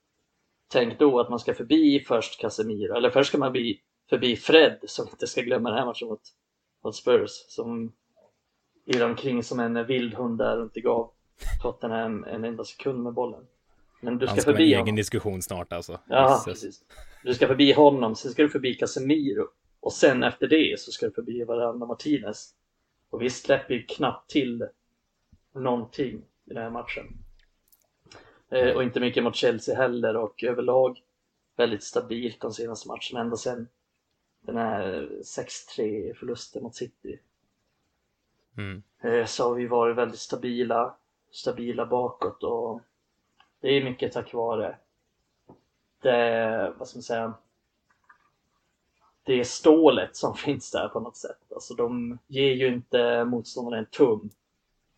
Tänk 0.75 0.99
då 0.99 1.21
att 1.21 1.31
man 1.31 1.39
ska 1.39 1.55
förbi 1.55 2.01
först 2.01 2.41
Casemiro, 2.41 2.97
eller 2.97 3.11
först 3.11 3.29
ska 3.29 3.39
man 3.39 3.53
bli 3.53 3.81
förbi 4.11 4.37
Fred 4.37 4.79
som 4.87 5.09
inte 5.09 5.27
ska 5.27 5.41
glömma 5.41 5.71
den 5.71 5.79
här 5.79 5.87
matchen 5.87 6.09
mot, 6.09 6.21
mot 6.85 6.97
Spurs 6.97 7.31
som 7.49 7.93
irrar 8.87 9.09
omkring 9.09 9.43
som 9.43 9.61
en 9.61 9.87
vildhund 9.87 10.39
där 10.39 10.59
och 10.59 10.65
inte 10.65 10.81
gav 10.81 11.11
Tottenham 11.63 12.25
en 12.25 12.45
enda 12.45 12.65
sekund 12.65 13.03
med 13.03 13.13
bollen. 13.13 13.47
Men 14.01 14.19
du 14.19 14.27
ska, 14.27 14.31
Han 14.31 14.41
ska 14.41 14.51
förbi 14.51 14.75
en 14.75 14.81
egen 14.81 14.97
diskussion 14.97 15.43
snart 15.43 15.73
alltså. 15.73 16.01
Ja, 16.09 16.43
precis. 16.45 16.85
Du 17.25 17.35
ska 17.35 17.47
förbi 17.47 17.73
honom, 17.73 18.17
sen 18.17 18.31
ska 18.33 18.43
du 18.43 18.49
förbi 18.49 18.75
Casemiro 18.75 19.47
och 19.81 19.93
sen 19.93 20.23
efter 20.23 20.49
det 20.49 20.81
så 20.81 20.93
ska 20.93 21.07
du 21.07 21.13
förbi 21.13 21.45
varandra 21.45 21.87
Martinez. 21.87 22.51
Och 23.11 23.23
vi 23.23 23.31
släpper 23.31 23.75
ju 23.75 23.83
knappt 23.83 24.31
till 24.31 24.69
någonting 25.55 26.17
i 26.45 26.55
den 26.55 26.63
här 26.63 26.71
matchen. 26.71 27.24
Eh, 28.55 28.77
och 28.77 28.83
inte 28.83 29.01
mycket 29.01 29.25
mot 29.25 29.37
Chelsea 29.37 29.77
heller 29.77 30.17
och 30.17 30.45
överlag 30.45 31.03
väldigt 31.57 31.83
stabilt 31.83 32.41
de 32.41 32.53
senaste 32.53 32.89
matcherna 32.89 33.21
ända 33.21 33.37
sen 33.37 33.69
den 34.41 34.57
här 34.57 35.09
6-3 35.23 36.15
förlusten 36.15 36.63
mot 36.63 36.75
City. 36.75 37.19
Mm. 38.57 38.83
Eh, 39.01 39.25
så 39.27 39.49
har 39.49 39.55
vi 39.55 39.67
varit 39.67 39.97
väldigt 39.97 40.21
stabila, 40.21 40.95
stabila 41.31 41.87
bakåt 41.87 42.43
och 42.43 42.81
det 43.61 43.69
är 43.69 43.85
mycket 43.85 44.13
tack 44.13 44.35
vare 44.35 44.77
det, 46.01 46.75
vad 46.79 46.89
ska 46.89 46.97
man 46.97 47.03
säga, 47.03 47.35
det 49.23 49.45
stålet 49.45 50.17
som 50.17 50.35
finns 50.37 50.71
där 50.71 50.89
på 50.89 51.01
något 51.01 51.17
sätt. 51.17 51.53
Alltså 51.55 51.75
de 51.75 52.19
ger 52.27 52.53
ju 52.53 52.67
inte 52.67 53.25
motståndarna 53.25 53.79
en 53.79 53.87
tum 53.87 54.31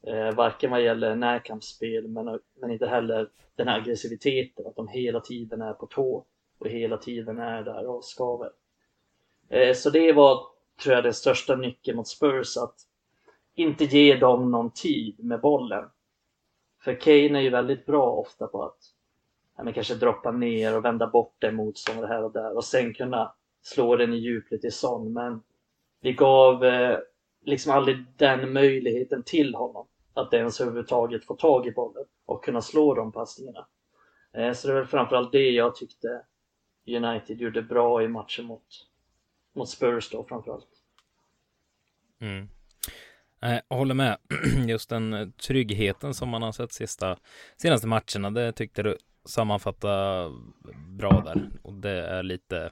Eh, 0.07 0.35
varken 0.35 0.71
vad 0.71 0.83
gäller 0.83 1.17
närkampsspel 1.17 2.09
men, 2.09 2.41
men 2.61 2.71
inte 2.71 2.87
heller 2.87 3.31
den 3.57 3.69
här 3.69 3.81
aggressiviteten, 3.81 4.67
att 4.67 4.77
de 4.77 4.89
hela 4.89 5.21
tiden 5.21 5.63
är 5.63 5.73
på 5.73 5.87
tå 5.87 6.25
och 6.59 6.69
hela 6.69 6.97
tiden 6.97 7.39
är 7.39 7.63
där 7.63 7.87
och 7.87 8.05
skaver. 8.05 8.51
Eh, 9.49 9.75
så 9.75 9.91
det 9.91 10.13
var, 10.13 10.47
tror 10.83 10.95
jag, 10.95 11.05
den 11.05 11.15
största 11.15 11.57
nyckeln 11.57 11.97
mot 11.97 12.09
Spurs, 12.09 12.57
att 12.57 12.75
inte 13.55 13.85
ge 13.85 14.17
dem 14.17 14.51
någon 14.51 14.71
tid 14.71 15.25
med 15.25 15.41
bollen. 15.41 15.85
För 16.85 17.01
Kane 17.01 17.39
är 17.39 17.43
ju 17.43 17.51
väldigt 17.51 17.87
bra 17.87 18.11
ofta 18.11 18.47
på 18.47 18.63
att 18.63 18.79
ja, 19.57 19.63
men 19.63 19.73
kanske 19.73 19.95
droppa 19.95 20.31
ner 20.31 20.77
och 20.77 20.85
vända 20.85 21.07
bort 21.07 21.45
en 21.45 21.55
motståndare 21.57 22.07
här 22.07 22.25
och 22.25 22.33
där 22.33 22.57
och 22.57 22.65
sen 22.65 22.95
kunna 22.95 23.35
slå 23.63 23.97
den 23.97 24.13
i 24.13 24.17
djupet 24.17 24.65
i 24.65 24.71
sån. 24.71 25.13
Men 25.13 25.43
vi 26.01 26.13
gav 26.13 26.65
eh, 26.65 26.99
liksom 27.45 27.73
aldrig 27.73 28.05
den 28.17 28.53
möjligheten 28.53 29.23
till 29.23 29.55
honom 29.55 29.87
att 30.17 30.35
ens 30.35 30.61
överhuvudtaget 30.61 31.25
få 31.25 31.35
tag 31.35 31.67
i 31.67 31.73
bollen 31.73 32.05
och 32.27 32.45
kunna 32.45 32.63
slå 32.63 32.95
de 32.95 33.13
passningarna. 33.13 33.67
Eh, 34.33 34.53
så 34.53 34.69
det 34.69 34.75
är 34.75 34.79
väl 34.79 34.87
framförallt 34.87 35.33
det 35.33 35.51
jag 35.51 35.77
tyckte 35.77 36.23
United 36.87 37.41
gjorde 37.41 37.63
bra 37.63 38.03
i 38.03 38.09
matchen 38.09 38.45
mot, 38.45 38.67
mot 39.55 39.69
Spurs 39.69 40.11
då 40.11 40.25
framförallt. 40.25 40.69
Mm. 42.21 42.49
Eh, 43.43 43.61
jag 43.69 43.77
håller 43.77 43.95
med. 43.95 44.19
Just 44.69 44.89
den 44.89 45.13
eh, 45.13 45.29
tryggheten 45.29 46.15
som 46.15 46.29
man 46.29 46.43
har 46.43 46.53
sett 46.53 46.73
sista, 46.73 47.19
senaste 47.57 47.87
matcherna, 47.87 48.31
det 48.31 48.53
tyckte 48.53 48.83
du 48.83 48.97
sammanfatta 49.25 50.25
bra 50.89 51.23
där. 51.25 51.51
Och 51.63 51.73
det 51.73 52.07
är 52.07 52.23
lite 52.23 52.71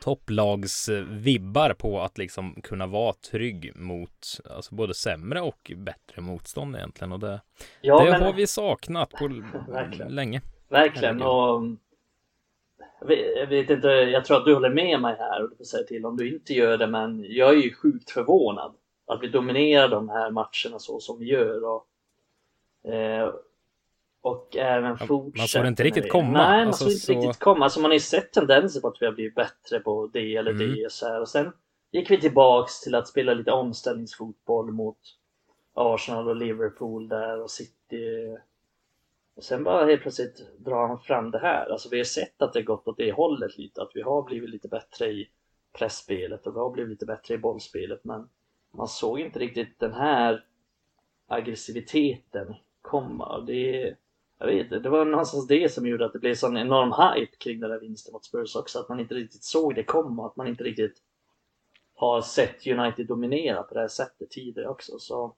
topplagsvibbar 0.00 1.74
på 1.74 2.00
att 2.00 2.18
liksom 2.18 2.62
kunna 2.62 2.86
vara 2.86 3.12
trygg 3.12 3.72
mot 3.76 4.40
alltså 4.50 4.74
både 4.74 4.94
sämre 4.94 5.40
och 5.40 5.72
bättre 5.76 6.22
motstånd 6.22 6.76
egentligen 6.76 7.12
och 7.12 7.20
det, 7.20 7.40
ja, 7.80 8.04
det 8.04 8.10
men... 8.10 8.22
har 8.22 8.32
vi 8.32 8.46
saknat 8.46 9.10
på 9.10 9.28
Verkligen. 9.68 10.14
länge. 10.14 10.40
Verkligen 10.68 11.22
och 11.22 11.62
jag 13.36 13.46
vet 13.46 13.70
inte, 13.70 13.88
jag 13.88 14.24
tror 14.24 14.36
att 14.36 14.44
du 14.44 14.54
håller 14.54 14.70
med 14.70 15.00
mig 15.00 15.16
här 15.18 15.42
och 15.42 15.50
du 15.50 15.56
får 15.56 15.64
säga 15.64 15.84
till 15.84 16.06
om 16.06 16.16
du 16.16 16.34
inte 16.34 16.54
gör 16.54 16.78
det 16.78 16.86
men 16.86 17.24
jag 17.28 17.50
är 17.50 17.62
ju 17.62 17.74
sjukt 17.74 18.10
förvånad 18.10 18.74
att 19.06 19.22
vi 19.22 19.28
dominerar 19.28 19.88
de 19.88 20.08
här 20.08 20.30
matcherna 20.30 20.78
så 20.78 21.00
som 21.00 21.18
vi 21.18 21.26
gör 21.26 21.64
och, 21.64 21.86
eh, 22.92 23.32
och 24.20 24.56
även 24.56 24.98
fortsätter. 24.98 25.38
Man 25.38 25.48
såg 25.48 25.62
det 25.62 25.68
inte 25.68 25.82
riktigt 25.82 26.10
komma. 26.10 26.32
Nej, 26.32 26.58
man 26.58 26.66
alltså, 26.66 26.84
såg 26.84 26.92
inte 26.92 27.06
så... 27.06 27.12
riktigt 27.12 27.38
komma. 27.38 27.64
Alltså 27.64 27.80
man 27.80 27.90
har 27.90 27.94
ju 27.94 28.00
sett 28.00 28.32
tendenser 28.32 28.80
på 28.80 28.88
att 28.88 28.96
vi 29.00 29.06
har 29.06 29.12
blivit 29.12 29.34
bättre 29.34 29.80
på 29.80 30.10
det 30.12 30.36
eller 30.36 30.50
mm. 30.50 30.74
det 30.74 30.92
så 30.92 31.06
här. 31.06 31.20
och 31.20 31.28
sen 31.28 31.52
gick 31.90 32.10
vi 32.10 32.20
tillbaks 32.20 32.80
till 32.80 32.94
att 32.94 33.08
spela 33.08 33.34
lite 33.34 33.52
omställningsfotboll 33.52 34.72
mot 34.72 34.98
Arsenal 35.74 36.28
och 36.28 36.36
Liverpool 36.36 37.08
där 37.08 37.40
och 37.40 37.50
City 37.50 38.36
och 39.34 39.44
sen 39.44 39.64
bara 39.64 39.86
helt 39.86 40.02
plötsligt 40.02 40.58
drar 40.58 40.88
han 40.88 40.98
fram 40.98 41.30
det 41.30 41.38
här. 41.38 41.70
Alltså 41.70 41.88
vi 41.88 41.96
har 41.96 42.04
sett 42.04 42.42
att 42.42 42.52
det 42.52 42.62
gått 42.62 42.88
åt 42.88 42.96
det 42.96 43.12
hållet 43.12 43.58
lite, 43.58 43.82
att 43.82 43.90
vi 43.94 44.02
har 44.02 44.22
blivit 44.22 44.50
lite 44.50 44.68
bättre 44.68 45.06
i 45.06 45.28
pressspelet 45.72 46.46
och 46.46 46.54
vi 46.54 46.58
har 46.58 46.70
blivit 46.70 46.90
lite 46.90 47.06
bättre 47.06 47.34
i 47.34 47.38
bollspelet 47.38 48.04
men 48.04 48.28
man 48.70 48.88
såg 48.88 49.20
inte 49.20 49.38
riktigt 49.38 49.80
den 49.80 49.92
här 49.92 50.44
aggressiviteten 51.26 52.54
komma. 52.82 53.40
Det, 53.40 53.94
jag 54.40 54.46
vet 54.46 54.64
inte, 54.64 54.78
det 54.78 54.88
var 54.88 55.04
någonstans 55.04 55.46
det 55.46 55.72
som 55.72 55.86
gjorde 55.86 56.04
att 56.04 56.12
det 56.12 56.18
blev 56.18 56.34
sån 56.34 56.56
enorm 56.56 56.92
hype 56.92 57.36
kring 57.36 57.60
den 57.60 57.70
där 57.70 57.80
vinsten 57.80 58.12
mot 58.12 58.24
Spurs 58.24 58.56
också, 58.56 58.78
att 58.78 58.88
man 58.88 59.00
inte 59.00 59.14
riktigt 59.14 59.44
såg 59.44 59.74
det 59.74 59.84
komma, 59.84 60.26
att 60.26 60.36
man 60.36 60.46
inte 60.46 60.64
riktigt 60.64 61.02
har 61.94 62.20
sett 62.20 62.66
United 62.66 63.06
dominera 63.06 63.62
på 63.62 63.74
det 63.74 63.80
här 63.80 63.88
sättet 63.88 64.30
tidigare 64.30 64.68
också. 64.68 64.98
Så 64.98 65.36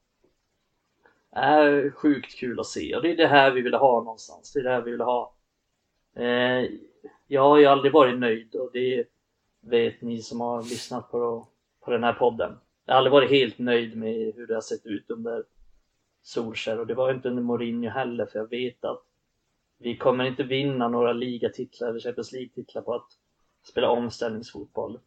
är 1.31 1.91
sjukt 1.91 2.39
kul 2.39 2.61
att 2.61 2.67
se 2.67 2.97
och 2.97 3.03
det 3.03 3.11
är 3.11 3.17
det 3.17 3.27
här 3.27 3.51
vi 3.51 3.61
vill 3.61 3.75
ha 3.75 4.03
någonstans. 4.03 4.53
Det 4.53 4.61
är 4.61 4.65
det 4.65 4.71
här 4.71 4.83
vi 4.83 4.91
vill 4.91 5.01
ha. 5.01 5.35
Eh, 6.17 6.71
jag 7.27 7.43
har 7.43 7.59
ju 7.59 7.67
aldrig 7.67 7.93
varit 7.93 8.19
nöjd 8.19 8.55
och 8.55 8.71
det 8.73 9.05
vet 9.61 10.03
ni 10.03 10.23
som 10.23 10.41
har 10.41 10.63
lyssnat 10.63 11.11
på, 11.11 11.49
på 11.81 11.91
den 11.91 12.05
här 12.05 12.13
podden. 12.13 12.59
Jag 12.85 12.95
har 12.95 12.99
aldrig 12.99 13.13
varit 13.13 13.31
helt 13.31 13.59
nöjd 13.59 13.97
med 13.97 14.35
hur 14.35 14.47
det 14.47 14.55
har 14.55 14.61
sett 14.61 14.87
ut 14.87 15.11
under 15.11 15.45
Solskär 16.23 16.81
och 16.81 16.87
det 16.87 16.95
var 16.95 17.15
inte 17.15 17.29
under 17.29 17.43
Mourinho 17.43 17.91
heller 17.91 18.27
för 18.27 18.39
jag 18.39 18.51
vet 18.51 18.85
att 18.85 19.03
vi 19.79 19.97
kommer 19.97 20.25
inte 20.25 20.43
vinna 20.43 20.89
några 20.89 21.13
ligatitlar 21.13 21.89
eller 21.89 22.01
Champions 22.01 22.33
League-titlar 22.33 22.83
på 22.83 22.95
att 22.95 23.09
spela 23.69 23.91
omställningsfotboll. 23.91 24.99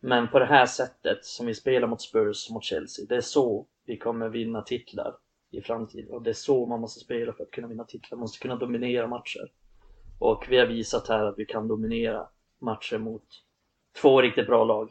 Men 0.00 0.28
på 0.28 0.38
det 0.38 0.46
här 0.46 0.66
sättet 0.66 1.24
som 1.24 1.46
vi 1.46 1.54
spelar 1.54 1.88
mot 1.88 2.02
Spurs 2.02 2.50
mot 2.50 2.64
Chelsea, 2.64 3.06
det 3.08 3.16
är 3.16 3.20
så 3.20 3.66
vi 3.84 3.96
kommer 3.96 4.28
vinna 4.28 4.62
titlar 4.62 5.16
i 5.50 5.60
framtiden 5.60 6.10
och 6.10 6.22
det 6.22 6.30
är 6.30 6.34
så 6.34 6.66
man 6.66 6.80
måste 6.80 7.00
spela 7.00 7.32
för 7.32 7.42
att 7.42 7.50
kunna 7.50 7.68
vinna 7.68 7.84
titlar, 7.84 8.16
man 8.16 8.20
måste 8.20 8.38
kunna 8.38 8.56
dominera 8.56 9.06
matcher. 9.06 9.52
Och 10.18 10.46
vi 10.48 10.58
har 10.58 10.66
visat 10.66 11.08
här 11.08 11.24
att 11.24 11.38
vi 11.38 11.46
kan 11.46 11.68
dominera 11.68 12.28
matcher 12.58 12.98
mot 12.98 13.24
två 14.00 14.22
riktigt 14.22 14.46
bra 14.46 14.64
lag. 14.64 14.90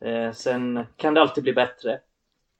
Eh, 0.00 0.32
sen 0.32 0.86
kan 0.96 1.14
det 1.14 1.20
alltid 1.20 1.44
bli 1.44 1.52
bättre. 1.52 2.00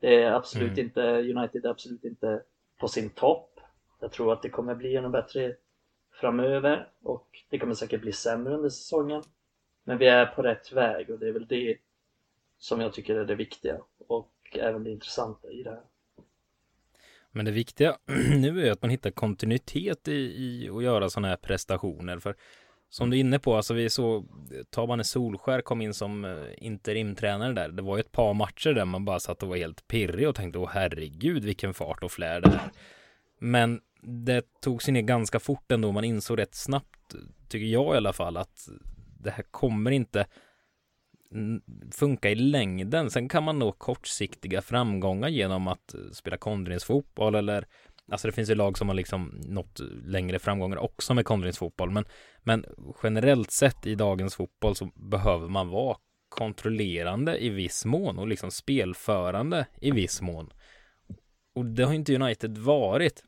Det 0.04 0.22
är 0.22 0.32
absolut 0.32 0.72
mm. 0.72 0.84
inte, 0.84 1.02
United 1.02 1.64
är 1.64 1.70
absolut 1.70 2.04
inte 2.04 2.42
på 2.80 2.88
sin 2.88 3.10
topp. 3.10 3.60
Jag 4.00 4.12
tror 4.12 4.32
att 4.32 4.42
det 4.42 4.48
kommer 4.48 4.74
bli 4.74 4.96
ännu 4.96 5.08
bättre 5.08 5.56
framöver 6.20 6.88
och 7.02 7.28
det 7.50 7.58
kommer 7.58 7.74
säkert 7.74 8.00
bli 8.00 8.12
sämre 8.12 8.54
under 8.54 8.68
säsongen. 8.68 9.22
Men 9.84 9.98
vi 9.98 10.06
är 10.06 10.26
på 10.26 10.42
rätt 10.42 10.72
väg 10.72 11.10
och 11.10 11.18
det 11.18 11.28
är 11.28 11.32
väl 11.32 11.46
det 11.46 11.76
som 12.58 12.80
jag 12.80 12.92
tycker 12.92 13.16
är 13.16 13.24
det 13.24 13.34
viktiga 13.34 13.80
och 14.08 14.32
även 14.52 14.84
det 14.84 14.90
intressanta 14.90 15.50
i 15.50 15.62
det 15.62 15.70
här. 15.70 15.82
Men 17.30 17.44
det 17.44 17.50
viktiga 17.50 17.98
nu 18.36 18.66
är 18.66 18.72
att 18.72 18.82
man 18.82 18.90
hittar 18.90 19.10
kontinuitet 19.10 20.08
i, 20.08 20.12
i 20.14 20.70
att 20.70 20.82
göra 20.82 21.10
sådana 21.10 21.28
här 21.28 21.36
prestationer. 21.36 22.18
För 22.18 22.36
som 22.94 23.10
du 23.10 23.16
är 23.16 23.20
inne 23.20 23.38
på, 23.38 23.56
alltså 23.56 23.74
vi 23.74 23.90
såg 23.90 24.28
Tabane 24.70 25.04
Solskär 25.04 25.60
kom 25.60 25.80
in 25.80 25.94
som 25.94 26.24
eh, 26.24 26.30
interimtränare 26.56 27.52
där. 27.52 27.68
Det 27.68 27.82
var 27.82 27.96
ju 27.96 28.00
ett 28.00 28.12
par 28.12 28.34
matcher 28.34 28.70
där 28.70 28.84
man 28.84 29.04
bara 29.04 29.20
satt 29.20 29.42
och 29.42 29.48
var 29.48 29.56
helt 29.56 29.88
pirrig 29.88 30.28
och 30.28 30.34
tänkte, 30.34 30.58
åh 30.58 30.70
herregud 30.72 31.44
vilken 31.44 31.74
fart 31.74 32.02
och 32.02 32.12
flär 32.12 32.40
det 32.40 32.48
är. 32.48 32.70
Men 33.40 33.80
det 34.02 34.60
tog 34.60 34.82
sig 34.82 34.92
ner 34.92 35.02
ganska 35.02 35.40
fort 35.40 35.72
ändå. 35.72 35.92
Man 35.92 36.04
insåg 36.04 36.38
rätt 36.38 36.54
snabbt, 36.54 37.14
tycker 37.48 37.66
jag 37.66 37.94
i 37.94 37.96
alla 37.96 38.12
fall, 38.12 38.36
att 38.36 38.68
det 39.20 39.30
här 39.30 39.44
kommer 39.50 39.90
inte 39.90 40.26
funka 41.92 42.30
i 42.30 42.34
längden. 42.34 43.10
Sen 43.10 43.28
kan 43.28 43.44
man 43.44 43.58
nå 43.58 43.72
kortsiktiga 43.72 44.62
framgångar 44.62 45.28
genom 45.28 45.68
att 45.68 45.94
eh, 45.94 46.00
spela 46.12 46.36
kontringsfotboll 46.36 47.34
eller 47.34 47.66
Alltså 48.10 48.28
det 48.28 48.32
finns 48.32 48.50
ju 48.50 48.54
lag 48.54 48.78
som 48.78 48.88
har 48.88 48.94
liksom 48.94 49.40
nått 49.46 49.80
längre 50.04 50.38
framgångar 50.38 50.76
också 50.76 51.14
med 51.14 51.24
kontringsfotboll 51.24 51.90
men, 51.90 52.04
men 52.42 52.64
generellt 53.02 53.50
sett 53.50 53.86
i 53.86 53.94
dagens 53.94 54.34
fotboll 54.34 54.76
så 54.76 54.84
behöver 54.94 55.48
man 55.48 55.68
vara 55.68 55.96
kontrollerande 56.28 57.44
i 57.44 57.48
viss 57.48 57.84
mån 57.84 58.18
och 58.18 58.28
liksom 58.28 58.50
spelförande 58.50 59.66
i 59.80 59.90
viss 59.90 60.20
mån. 60.22 60.52
Och 61.54 61.64
det 61.66 61.84
har 61.84 61.92
inte 61.92 62.14
United 62.14 62.58
varit 62.58 63.24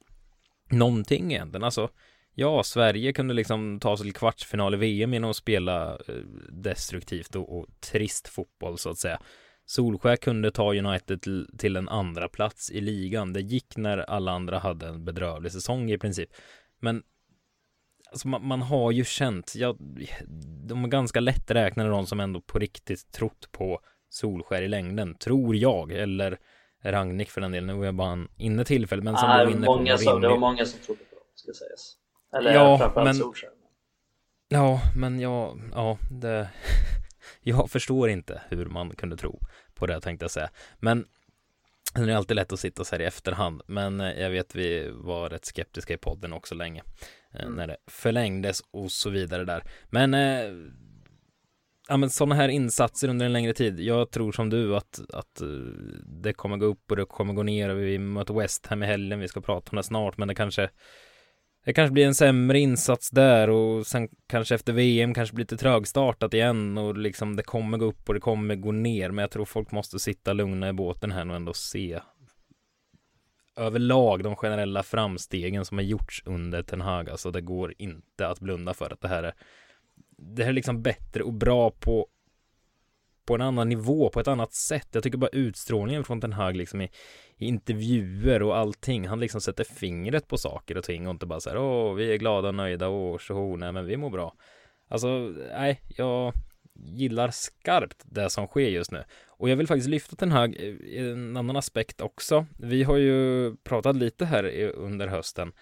någonting 0.71 1.33
egentligen. 1.33 1.65
Alltså 1.65 1.91
Ja, 2.39 2.63
Sverige 2.63 3.13
kunde 3.13 3.35
liksom 3.35 3.81
ta 3.81 3.97
sig 3.97 4.05
till 4.05 4.15
kvartsfinal 4.15 4.75
i 4.75 4.77
VM 4.77 5.15
genom 5.15 5.31
att 5.31 5.37
spela 5.37 5.93
eh, 5.93 6.15
destruktivt 6.51 7.37
och, 7.37 7.59
och 7.59 7.67
trist 7.81 8.29
fotboll 8.29 8.79
så 8.79 8.91
att 8.91 8.99
säga. 8.99 9.21
Solskär 9.67 10.17
kunde 10.17 10.51
ta 10.51 10.75
United 10.75 11.23
till, 11.23 11.49
till 11.59 11.77
en 11.77 11.89
andra 11.89 12.29
plats 12.29 12.71
i 12.71 12.81
ligan. 12.81 13.33
Det 13.33 13.41
gick 13.41 13.77
när 13.77 13.99
alla 13.99 14.33
andra 14.33 14.59
hade 14.59 14.87
en 14.89 15.05
bedrövlig 15.05 15.53
säsong 15.53 15.91
i 15.91 15.99
princip. 15.99 16.31
Men 16.81 17.03
alltså, 18.11 18.29
man, 18.29 18.47
man, 18.47 18.63
har 18.63 18.93
ju 18.93 19.05
känt, 19.05 19.55
ja, 19.57 19.77
de 20.69 20.85
är 20.85 20.89
ganska 20.89 21.21
lätträknade 21.21 21.91
de 21.91 22.07
som 22.07 22.21
ändå 22.21 22.41
på 22.41 22.59
riktigt 22.59 23.13
trott 23.13 23.49
på 23.53 23.81
Solskär 24.09 24.63
i 24.63 24.69
längden, 24.69 25.15
tror 25.15 25.57
jag, 25.57 25.93
eller 25.93 26.39
Ragnik 26.83 27.31
för 27.31 27.41
den 27.41 27.53
delen. 27.53 27.67
Nu 27.67 27.75
var 27.75 27.85
jag 27.85 27.95
bara 27.95 28.13
en 28.13 28.29
inne 28.37 28.65
tillfälle, 28.65 29.03
men 29.03 29.17
som 29.17 29.31
ah, 29.31 29.45
var 29.45 29.51
inne 29.51 29.67
många 29.67 29.93
på. 29.93 29.99
Som, 29.99 30.21
det 30.21 30.29
var 30.29 30.39
många 30.39 30.65
som 30.65 30.81
trodde 30.81 31.05
på 31.05 31.15
det, 31.15 31.39
ska 31.39 31.53
sägas. 31.53 31.97
Eller 32.39 32.55
ja, 32.55 32.79
framförallt 32.79 33.07
men... 33.07 33.15
Solskjaer. 33.15 33.53
Ja, 34.49 34.81
men 34.97 35.21
jag, 35.21 35.61
ja, 35.75 35.99
det... 36.11 36.49
jag 37.41 37.71
förstår 37.71 38.09
inte 38.09 38.43
hur 38.49 38.67
man 38.67 38.91
kunde 38.91 39.17
tro 39.17 39.41
på 39.75 39.87
det 39.87 40.01
tänkte 40.01 40.25
jag 40.25 40.31
säga. 40.31 40.51
Men 40.79 41.07
det 41.95 42.13
är 42.13 42.17
alltid 42.17 42.35
lätt 42.35 42.53
att 42.53 42.61
sitta 42.61 42.85
så 42.85 42.95
här 42.95 43.03
i 43.03 43.05
efterhand, 43.05 43.63
men 43.67 44.01
eh, 44.01 44.21
jag 44.21 44.31
vet 44.31 44.55
vi 44.55 44.91
var 44.95 45.31
rätt 45.31 45.45
skeptiska 45.45 45.95
i 45.95 45.97
podden 45.97 46.33
också 46.33 46.55
länge 46.55 46.83
eh, 47.35 47.41
mm. 47.41 47.55
när 47.55 47.67
det 47.67 47.77
förlängdes 47.87 48.61
och 48.71 48.93
så 48.93 49.11
vidare 49.11 49.45
där. 49.45 49.63
Men 49.91 50.15
eh, 50.15 50.71
ja, 51.89 51.97
men 51.97 52.11
sådana 52.11 52.35
här 52.35 52.49
insatser 52.49 53.09
under 53.09 53.27
en 53.27 53.33
längre 53.33 53.55
tid. 53.55 53.81
Jag 53.81 54.11
tror 54.11 54.33
som 54.33 54.51
du 54.51 54.77
att, 54.77 55.01
att 55.13 55.43
det 56.23 56.33
kommer 56.33 56.57
gå 56.57 56.67
upp 56.67 56.91
och 56.91 56.97
det 56.97 57.05
kommer 57.05 57.35
gå 57.35 57.43
ner. 57.43 57.69
Vi 57.71 57.99
möter 57.99 58.35
West 58.35 58.67
Ham 58.67 58.83
i 58.83 58.87
helgen. 58.87 59.21
Vi 59.21 59.29
ska 59.29 59.41
prata 59.41 59.71
om 59.71 59.77
det 59.77 59.83
snart, 59.83 60.19
men 60.19 60.29
det 60.29 60.35
kanske 60.35 60.71
det 61.67 61.73
kanske 61.73 61.93
blir 61.93 62.07
en 62.07 62.15
sämre 62.15 62.59
insats 62.59 63.11
där 63.11 63.51
och 63.51 63.87
sen 63.87 64.09
kanske 64.27 64.55
efter 64.55 64.73
VM 64.73 65.15
kanske 65.15 65.35
blir 65.35 65.43
lite 65.43 65.57
trögstartat 65.57 66.35
igen 66.35 66.79
och 66.79 66.99
liksom 66.99 67.37
det 67.37 67.43
kommer 67.43 67.79
gå 67.79 67.85
upp 67.85 68.09
och 68.09 68.15
det 68.15 68.21
kommer 68.21 68.55
gå 68.55 68.73
ner. 68.73 69.11
Men 69.11 69.23
jag 69.23 69.31
tror 69.31 69.45
folk 69.45 69.71
måste 69.71 69.99
sitta 69.99 70.33
lugna 70.33 70.69
i 70.69 70.73
båten 70.73 71.11
här 71.11 71.31
och 71.31 71.37
ändå 71.37 71.53
se 71.53 72.01
överlag 73.57 74.23
de 74.23 74.37
generella 74.37 74.83
framstegen 74.83 75.65
som 75.65 75.79
har 75.79 75.85
gjorts 75.85 76.23
under 76.27 76.63
Ten 76.63 76.81
Hag. 76.81 77.11
Alltså 77.11 77.31
det 77.31 77.41
går 77.41 77.75
inte 77.79 78.29
att 78.29 78.41
blunda 78.41 78.75
för 78.75 78.93
att 78.93 79.01
det 79.01 79.09
här 79.09 79.23
är 79.23 79.35
det 80.19 80.43
här 80.43 80.51
är 80.51 80.55
liksom 80.55 80.83
bättre 80.83 81.23
och 81.23 81.35
bra 81.35 81.71
på 81.71 82.07
på 83.27 83.35
en 83.35 83.41
annan 83.41 83.69
nivå, 83.69 84.11
på 84.11 84.21
ett 84.21 84.29
annat 84.29 84.53
sätt. 84.53 84.89
Jag 84.93 85.03
tycker 85.03 85.19
bara 85.19 85.31
utstrålningen 85.33 86.05
från 86.05 86.21
Ten 86.21 86.33
Hag 86.33 86.57
liksom 86.57 86.81
i, 86.81 86.85
i 86.85 86.91
intervjuer 87.39 88.43
och 88.43 88.57
allting. 88.57 89.09
Han 89.09 89.21
liksom 89.21 89.41
sätter 89.41 89.65
fingret 89.65 90.29
på 90.29 90.39
saker 90.39 90.77
och 90.77 90.85
ting 90.85 91.07
och 91.07 91.11
inte 91.11 91.27
bara 91.27 91.41
så 91.41 91.51
här, 91.51 91.59
åh, 91.59 91.95
vi 91.95 92.13
är 92.13 92.17
glada 92.17 92.49
och 92.49 92.55
nöjda, 92.55 92.89
åh, 92.89 93.19
tjoho, 93.19 93.57
nej, 93.57 93.73
men 93.73 93.87
vi 93.87 93.97
mår 93.97 94.11
bra. 94.11 94.35
Alltså, 94.89 95.09
nej, 95.57 95.81
jag 95.97 96.33
gillar 96.75 97.31
skarpt 97.31 98.03
det 98.05 98.31
som 98.31 98.47
sker 98.47 98.69
just 98.69 98.93
nu. 98.93 99.05
Och 99.27 99.49
jag 99.49 99.57
vill 99.57 99.67
faktiskt 99.67 99.89
lyfta 99.89 100.17
den 100.19 100.33
här 100.33 100.55
eh, 100.61 101.07
en 101.11 101.37
annan 101.37 101.57
aspekt 101.57 102.01
också. 102.01 102.47
Vi 102.59 102.83
har 102.83 102.97
ju 102.97 103.57
pratat 103.57 103.97
lite 103.97 104.25
här 104.25 104.73
under 104.75 105.07
hösten. 105.07 105.53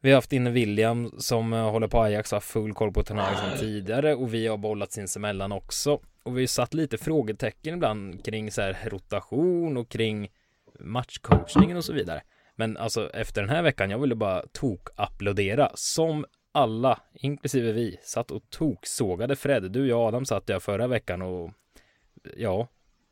Vi 0.00 0.10
har 0.10 0.16
haft 0.16 0.32
inne 0.32 0.50
William 0.50 1.12
som 1.18 1.52
eh, 1.52 1.70
håller 1.70 1.88
på 1.88 2.00
Ajax 2.00 2.32
och 2.32 2.36
har 2.36 2.40
full 2.40 2.74
koll 2.74 2.92
på 2.92 3.02
Ten 3.02 3.16
som 3.16 3.58
tidigare 3.58 4.14
och 4.14 4.34
vi 4.34 4.46
har 4.46 4.56
bollat 4.56 4.92
sinsemellan 4.92 5.52
också. 5.52 6.00
Och 6.22 6.38
vi 6.38 6.42
har 6.42 6.46
satt 6.46 6.74
lite 6.74 6.98
frågetecken 6.98 7.74
ibland 7.74 8.24
kring 8.24 8.50
så 8.50 8.62
här 8.62 8.88
rotation 8.90 9.76
och 9.76 9.88
kring 9.88 10.28
matchcoachningen 10.80 11.76
och 11.76 11.84
så 11.84 11.92
vidare. 11.92 12.22
Men 12.54 12.76
alltså 12.76 13.10
efter 13.10 13.40
den 13.40 13.50
här 13.50 13.62
veckan, 13.62 13.90
jag 13.90 13.98
ville 13.98 14.14
bara 14.14 14.42
tok-applådera 14.52 15.70
som 15.74 16.24
alla, 16.52 17.00
inklusive 17.14 17.72
vi, 17.72 17.98
satt 18.02 18.30
och 18.30 18.50
toksågade 18.50 19.36
Fred. 19.36 19.70
Du, 19.70 19.88
jag 19.88 20.00
och 20.00 20.06
Adam 20.06 20.24
satt 20.24 20.48
jag 20.48 20.62
förra 20.62 20.86
veckan 20.86 21.22
och 21.22 21.52
ja, 22.36 22.68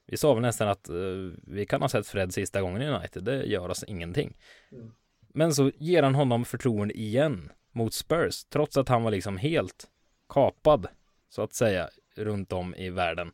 vi 0.07 0.17
sa 0.17 0.35
väl 0.35 0.43
nästan 0.43 0.69
att 0.69 0.91
uh, 0.91 1.33
vi 1.43 1.67
kan 1.67 1.83
ha 1.83 1.89
sett 1.89 2.07
Fred 2.07 2.35
sista 2.35 2.61
gången 2.61 2.83
i 2.83 2.87
United. 2.87 3.25
Det 3.25 3.45
gör 3.45 3.69
oss 3.69 3.85
ingenting. 3.85 4.37
Mm. 4.73 4.93
Men 5.29 5.55
så 5.55 5.71
ger 5.77 6.03
han 6.03 6.15
honom 6.15 6.45
förtroende 6.45 6.95
igen 6.95 7.53
mot 7.73 7.95
Spurs, 7.95 8.45
trots 8.45 8.77
att 8.77 8.89
han 8.89 9.03
var 9.03 9.11
liksom 9.11 9.37
helt 9.37 9.89
kapad, 10.29 10.87
så 11.29 11.43
att 11.43 11.55
säga, 11.55 11.89
runt 12.17 12.53
om 12.53 12.75
i 12.75 12.91
världen. 12.91 13.33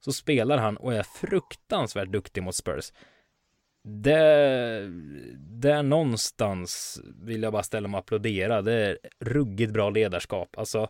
Så 0.00 0.12
spelar 0.12 0.58
han 0.58 0.76
och 0.76 0.94
är 0.94 1.02
fruktansvärt 1.02 2.08
duktig 2.08 2.42
mot 2.42 2.54
Spurs. 2.54 2.92
Det, 3.84 4.90
där 5.38 5.82
någonstans 5.82 7.00
vill 7.22 7.42
jag 7.42 7.52
bara 7.52 7.62
ställa 7.62 7.88
mig 7.88 7.98
och 7.98 8.04
applådera. 8.04 8.62
Det 8.62 8.72
är 8.72 8.98
ruggigt 9.20 9.72
bra 9.72 9.90
ledarskap. 9.90 10.58
Alltså, 10.58 10.88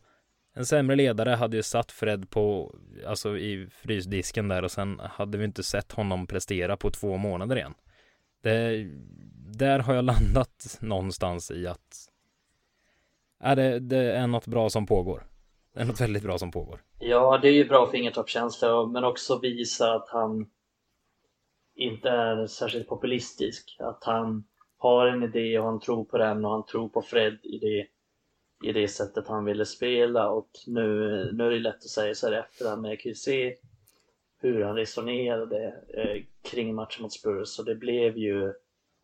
en 0.55 0.67
sämre 0.67 0.97
ledare 0.97 1.31
hade 1.31 1.57
ju 1.57 1.63
satt 1.63 1.93
Fred 1.93 2.31
på, 2.31 2.75
alltså 3.07 3.39
i 3.39 3.69
frysdisken 3.71 4.49
där 4.49 4.63
och 4.63 4.71
sen 4.71 5.01
hade 5.05 5.39
vi 5.39 5.45
inte 5.45 5.63
sett 5.63 5.93
honom 5.93 6.27
prestera 6.27 6.77
på 6.77 6.91
två 6.91 7.17
månader 7.17 7.57
igen. 7.57 7.75
Det, 8.43 8.87
där 9.59 9.79
har 9.79 9.95
jag 9.95 10.05
landat 10.05 10.79
någonstans 10.81 11.51
i 11.51 11.67
att 11.67 12.09
är 13.41 13.57
det, 13.57 13.79
det 13.79 14.13
är 14.13 14.27
något 14.27 14.47
bra 14.47 14.71
som 14.71 14.87
pågår. 14.87 15.27
Det 15.75 15.81
är 15.81 15.85
något 15.85 16.01
väldigt 16.01 16.23
bra 16.23 16.39
som 16.39 16.51
pågår. 16.51 16.83
Ja, 16.99 17.39
det 17.43 17.49
är 17.49 17.53
ju 17.53 17.65
bra 17.65 17.91
fingertoppskänsla 17.91 18.87
men 18.87 19.05
också 19.05 19.39
visa 19.39 19.95
att 19.95 20.09
han 20.09 20.47
inte 21.75 22.09
är 22.09 22.47
särskilt 22.47 22.89
populistisk. 22.89 23.77
Att 23.81 24.05
han 24.05 24.45
har 24.79 25.07
en 25.07 25.23
idé 25.23 25.59
och 25.59 25.65
han 25.65 25.81
tror 25.81 26.05
på 26.05 26.19
den 26.19 26.45
och 26.45 26.51
han 26.51 26.67
tror 26.67 26.89
på 26.89 27.03
Fred 27.03 27.39
i 27.43 27.59
det, 27.59 27.87
i 28.69 28.73
det 28.73 28.89
sättet 28.89 29.29
han 29.29 29.45
ville 29.45 29.65
spela 29.65 30.31
och 30.31 30.51
nu, 30.67 30.81
nu 31.33 31.47
är 31.47 31.51
det 31.51 31.59
lätt 31.59 31.75
att 31.75 31.83
säga 31.83 32.15
så 32.15 32.27
här 32.27 32.33
efter 32.33 32.77
men 32.77 32.91
jag 32.91 33.01
kan 33.01 33.11
ju 33.11 33.15
se 33.15 33.57
hur 34.39 34.65
han 34.65 34.77
resonerade 34.77 35.75
eh, 35.95 36.23
kring 36.51 36.75
matchen 36.75 37.03
mot 37.03 37.13
Spurs 37.13 37.59
och 37.59 37.65
det 37.65 37.75
blev 37.75 38.19
ju 38.19 38.53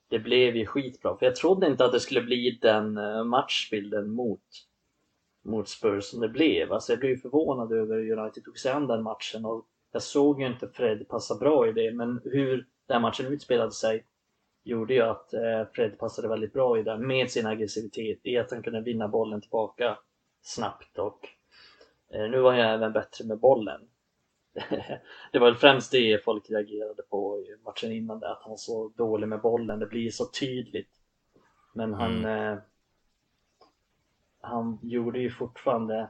det 0.08 0.18
blev 0.18 0.56
ju 0.56 0.66
skitbra 0.66 1.16
för 1.16 1.26
jag 1.26 1.36
trodde 1.36 1.66
inte 1.66 1.84
att 1.84 1.92
det 1.92 2.00
skulle 2.00 2.22
bli 2.22 2.58
den 2.62 2.96
eh, 2.96 3.24
matchbilden 3.24 4.10
mot 4.10 4.42
mot 5.42 5.68
Spurs 5.68 6.04
som 6.04 6.20
det 6.20 6.28
blev. 6.28 6.72
Alltså 6.72 6.92
jag 6.92 7.00
blev 7.00 7.16
förvånad 7.16 7.72
över 7.72 7.94
hur 7.94 8.18
United 8.18 8.44
tog 8.44 8.58
sig 8.58 8.72
an 8.72 8.86
den 8.86 9.02
matchen 9.02 9.44
och 9.44 9.66
jag 9.92 10.02
såg 10.02 10.40
ju 10.40 10.46
inte 10.46 10.68
Fred 10.68 11.08
passa 11.08 11.34
bra 11.34 11.68
i 11.68 11.72
det, 11.72 11.92
men 11.92 12.20
hur 12.24 12.66
den 12.86 13.02
matchen 13.02 13.26
utspelade 13.26 13.72
sig 13.72 14.06
gjorde 14.62 14.94
ju 14.94 15.00
att 15.00 15.34
eh, 15.34 15.64
Fred 15.72 15.98
passade 15.98 16.28
väldigt 16.28 16.52
bra 16.52 16.78
i 16.78 16.82
det 16.82 16.98
med 16.98 17.30
sin 17.30 17.46
aggressivitet, 17.46 18.18
i 18.22 18.38
att 18.38 18.50
han 18.50 18.62
kunde 18.62 18.80
vinna 18.80 19.08
bollen 19.08 19.40
tillbaka 19.40 19.98
snabbt 20.42 20.98
och 20.98 21.28
eh, 22.14 22.30
nu 22.30 22.40
var 22.40 22.54
jag 22.54 22.74
även 22.74 22.92
bättre 22.92 23.24
med 23.24 23.38
bollen. 23.38 23.80
det 25.32 25.38
var 25.38 25.46
väl 25.46 25.56
främst 25.56 25.92
det 25.92 26.24
folk 26.24 26.50
reagerade 26.50 27.02
på 27.02 27.38
i 27.38 27.64
matchen 27.64 27.92
innan 27.92 28.20
det, 28.20 28.32
att 28.32 28.42
han 28.42 28.50
var 28.50 28.56
så 28.56 28.92
dålig 28.96 29.28
med 29.28 29.40
bollen, 29.40 29.78
det 29.78 29.86
blir 29.86 30.10
så 30.10 30.26
tydligt. 30.40 30.90
Men 31.74 31.94
han 31.94 32.18
mm. 32.18 32.52
eh, 32.52 32.58
han 34.40 34.78
gjorde 34.82 35.18
ju 35.18 35.30
fortfarande, 35.30 36.08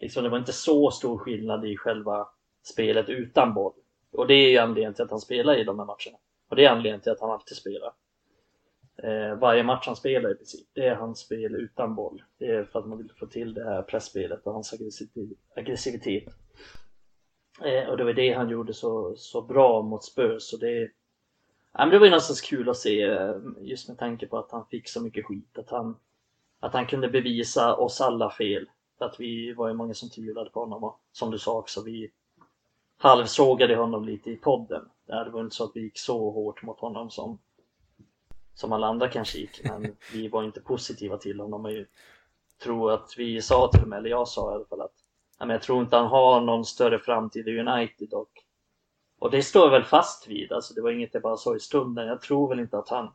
liksom 0.00 0.24
det 0.24 0.30
var 0.30 0.38
inte 0.38 0.52
så 0.52 0.90
stor 0.90 1.18
skillnad 1.18 1.64
i 1.64 1.76
själva 1.76 2.28
spelet 2.62 3.08
utan 3.08 3.54
boll. 3.54 3.72
Och 4.12 4.26
det 4.26 4.34
är 4.34 4.50
ju 4.50 4.58
anledningen 4.58 4.94
till 4.94 5.04
att 5.04 5.10
han 5.10 5.20
spelar 5.20 5.56
i 5.56 5.64
de 5.64 5.78
här 5.78 5.86
matcherna. 5.86 6.18
Och 6.48 6.56
det 6.56 6.64
är 6.64 6.70
anledningen 6.70 7.00
till 7.00 7.12
att 7.12 7.20
han 7.20 7.30
alltid 7.30 7.56
spelar. 7.56 7.92
Eh, 8.96 9.38
varje 9.38 9.62
match 9.62 9.86
han 9.86 9.96
spelar 9.96 10.30
i 10.30 10.34
princip, 10.34 10.68
det 10.72 10.86
är 10.86 10.94
hans 10.94 11.18
spel 11.18 11.54
utan 11.54 11.94
boll. 11.94 12.22
Det 12.38 12.46
är 12.46 12.64
för 12.64 12.78
att 12.78 12.86
man 12.86 12.98
vill 12.98 13.12
få 13.16 13.26
till 13.26 13.54
det 13.54 13.64
här 13.64 13.82
pressspelet 13.82 14.46
och 14.46 14.52
hans 14.52 14.74
aggressivitet. 15.56 16.34
Eh, 17.64 17.88
och 17.88 17.96
det 17.96 18.04
var 18.04 18.12
det 18.12 18.32
han 18.32 18.48
gjorde 18.48 18.74
så, 18.74 19.16
så 19.16 19.42
bra 19.42 19.82
mot 19.82 20.04
Spurs. 20.04 20.52
Och 20.52 20.60
det, 20.60 20.80
ja, 21.72 21.78
men 21.78 21.90
det 21.90 21.98
var 21.98 22.06
ju 22.06 22.10
någonstans 22.10 22.40
kul 22.40 22.68
att 22.68 22.76
se, 22.76 23.02
eh, 23.02 23.36
just 23.60 23.88
med 23.88 23.98
tanke 23.98 24.26
på 24.26 24.38
att 24.38 24.52
han 24.52 24.66
fick 24.66 24.88
så 24.88 25.02
mycket 25.02 25.26
skit. 25.26 25.58
Att 25.58 25.70
han, 25.70 25.96
att 26.60 26.72
han 26.72 26.86
kunde 26.86 27.08
bevisa 27.08 27.76
oss 27.76 28.00
alla 28.00 28.30
fel. 28.30 28.66
Att 28.98 29.20
vi 29.20 29.52
var 29.52 29.68
ju 29.68 29.74
många 29.74 29.94
som 29.94 30.10
tvivlade 30.10 30.50
på 30.50 30.60
honom 30.60 30.84
och 30.84 31.00
som 31.12 31.30
du 31.30 31.38
sa 31.38 31.58
också, 31.58 31.82
vi 31.82 32.10
halvsågade 33.02 33.76
honom 33.76 34.04
lite 34.04 34.30
i 34.30 34.36
podden. 34.36 34.88
Det 35.06 35.30
var 35.30 35.40
inte 35.40 35.56
så 35.56 35.64
att 35.64 35.70
vi 35.74 35.80
gick 35.80 35.98
så 35.98 36.30
hårt 36.30 36.62
mot 36.62 36.80
honom 36.80 37.10
som, 37.10 37.38
som 38.54 38.72
alla 38.72 38.86
andra 38.86 39.08
kanske 39.08 39.38
gick, 39.38 39.60
men 39.64 39.96
vi 40.12 40.28
var 40.28 40.44
inte 40.44 40.60
positiva 40.60 41.16
till 41.16 41.40
honom. 41.40 41.64
Jag 41.64 41.86
tror 42.62 42.92
att 42.92 43.14
vi 43.18 43.42
sa 43.42 43.68
till 43.70 43.80
honom, 43.80 43.92
eller 43.92 44.10
jag 44.10 44.28
sa 44.28 44.52
i 44.52 44.54
alla 44.54 44.64
fall 44.64 44.80
att 44.80 44.94
jag 45.38 45.62
tror 45.62 45.82
inte 45.82 45.96
han 45.96 46.06
har 46.06 46.40
någon 46.40 46.64
större 46.64 46.98
framtid 46.98 47.48
i 47.48 47.58
United 47.58 48.12
och, 48.12 48.30
och 49.18 49.30
det 49.30 49.42
står 49.42 49.62
jag 49.62 49.70
väl 49.70 49.84
fast 49.84 50.28
vid. 50.28 50.52
Alltså 50.52 50.74
det 50.74 50.82
var 50.82 50.90
inget 50.90 51.14
jag 51.14 51.22
bara 51.22 51.36
sa 51.36 51.56
i 51.56 51.60
stunden. 51.60 52.06
Jag 52.06 52.20
tror 52.20 52.48
väl 52.48 52.60
inte 52.60 52.78
att 52.78 52.88
han 52.88 53.10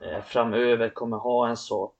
eh, 0.00 0.22
framöver 0.22 0.88
kommer 0.88 1.16
ha 1.16 1.48
en 1.48 1.56
så 1.56 1.92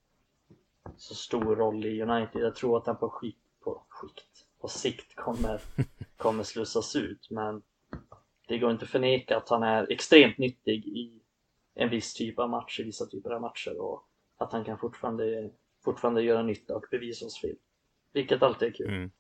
så 0.96 1.14
stor 1.14 1.56
roll 1.56 1.86
i 1.86 2.02
United. 2.02 2.42
Jag 2.42 2.54
tror 2.54 2.76
att 2.76 2.86
han 2.86 2.96
på 2.96 3.10
skikt, 3.10 3.38
på 3.64 3.82
skikt, 3.88 4.35
på 4.66 4.70
sikt 4.70 5.16
kommer, 5.16 5.60
kommer 6.16 6.42
slussas 6.42 6.96
ut. 6.96 7.30
Men 7.30 7.62
det 8.48 8.58
går 8.58 8.70
inte 8.70 8.84
att 8.84 8.90
förneka 8.90 9.36
att 9.36 9.48
han 9.48 9.62
är 9.62 9.92
extremt 9.92 10.38
nyttig 10.38 10.86
i 10.86 11.22
en 11.74 11.90
viss 11.90 12.14
typ 12.14 12.38
av 12.38 12.50
matcher, 12.50 12.84
vissa 12.84 13.06
typer 13.06 13.30
av 13.30 13.40
matcher 13.40 13.80
och 13.80 14.08
att 14.38 14.52
han 14.52 14.64
kan 14.64 14.78
fortfarande, 14.78 15.50
fortfarande 15.84 16.22
göra 16.22 16.42
nytta 16.42 16.76
och 16.76 16.84
bevisa 16.90 17.26
oss 17.26 17.40
fel. 17.40 17.56
Vilket 18.12 18.42
alltid 18.42 18.68
är 18.68 18.72
kul. 18.72 18.88
Mm. 18.88 19.10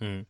Mm. 0.00 0.26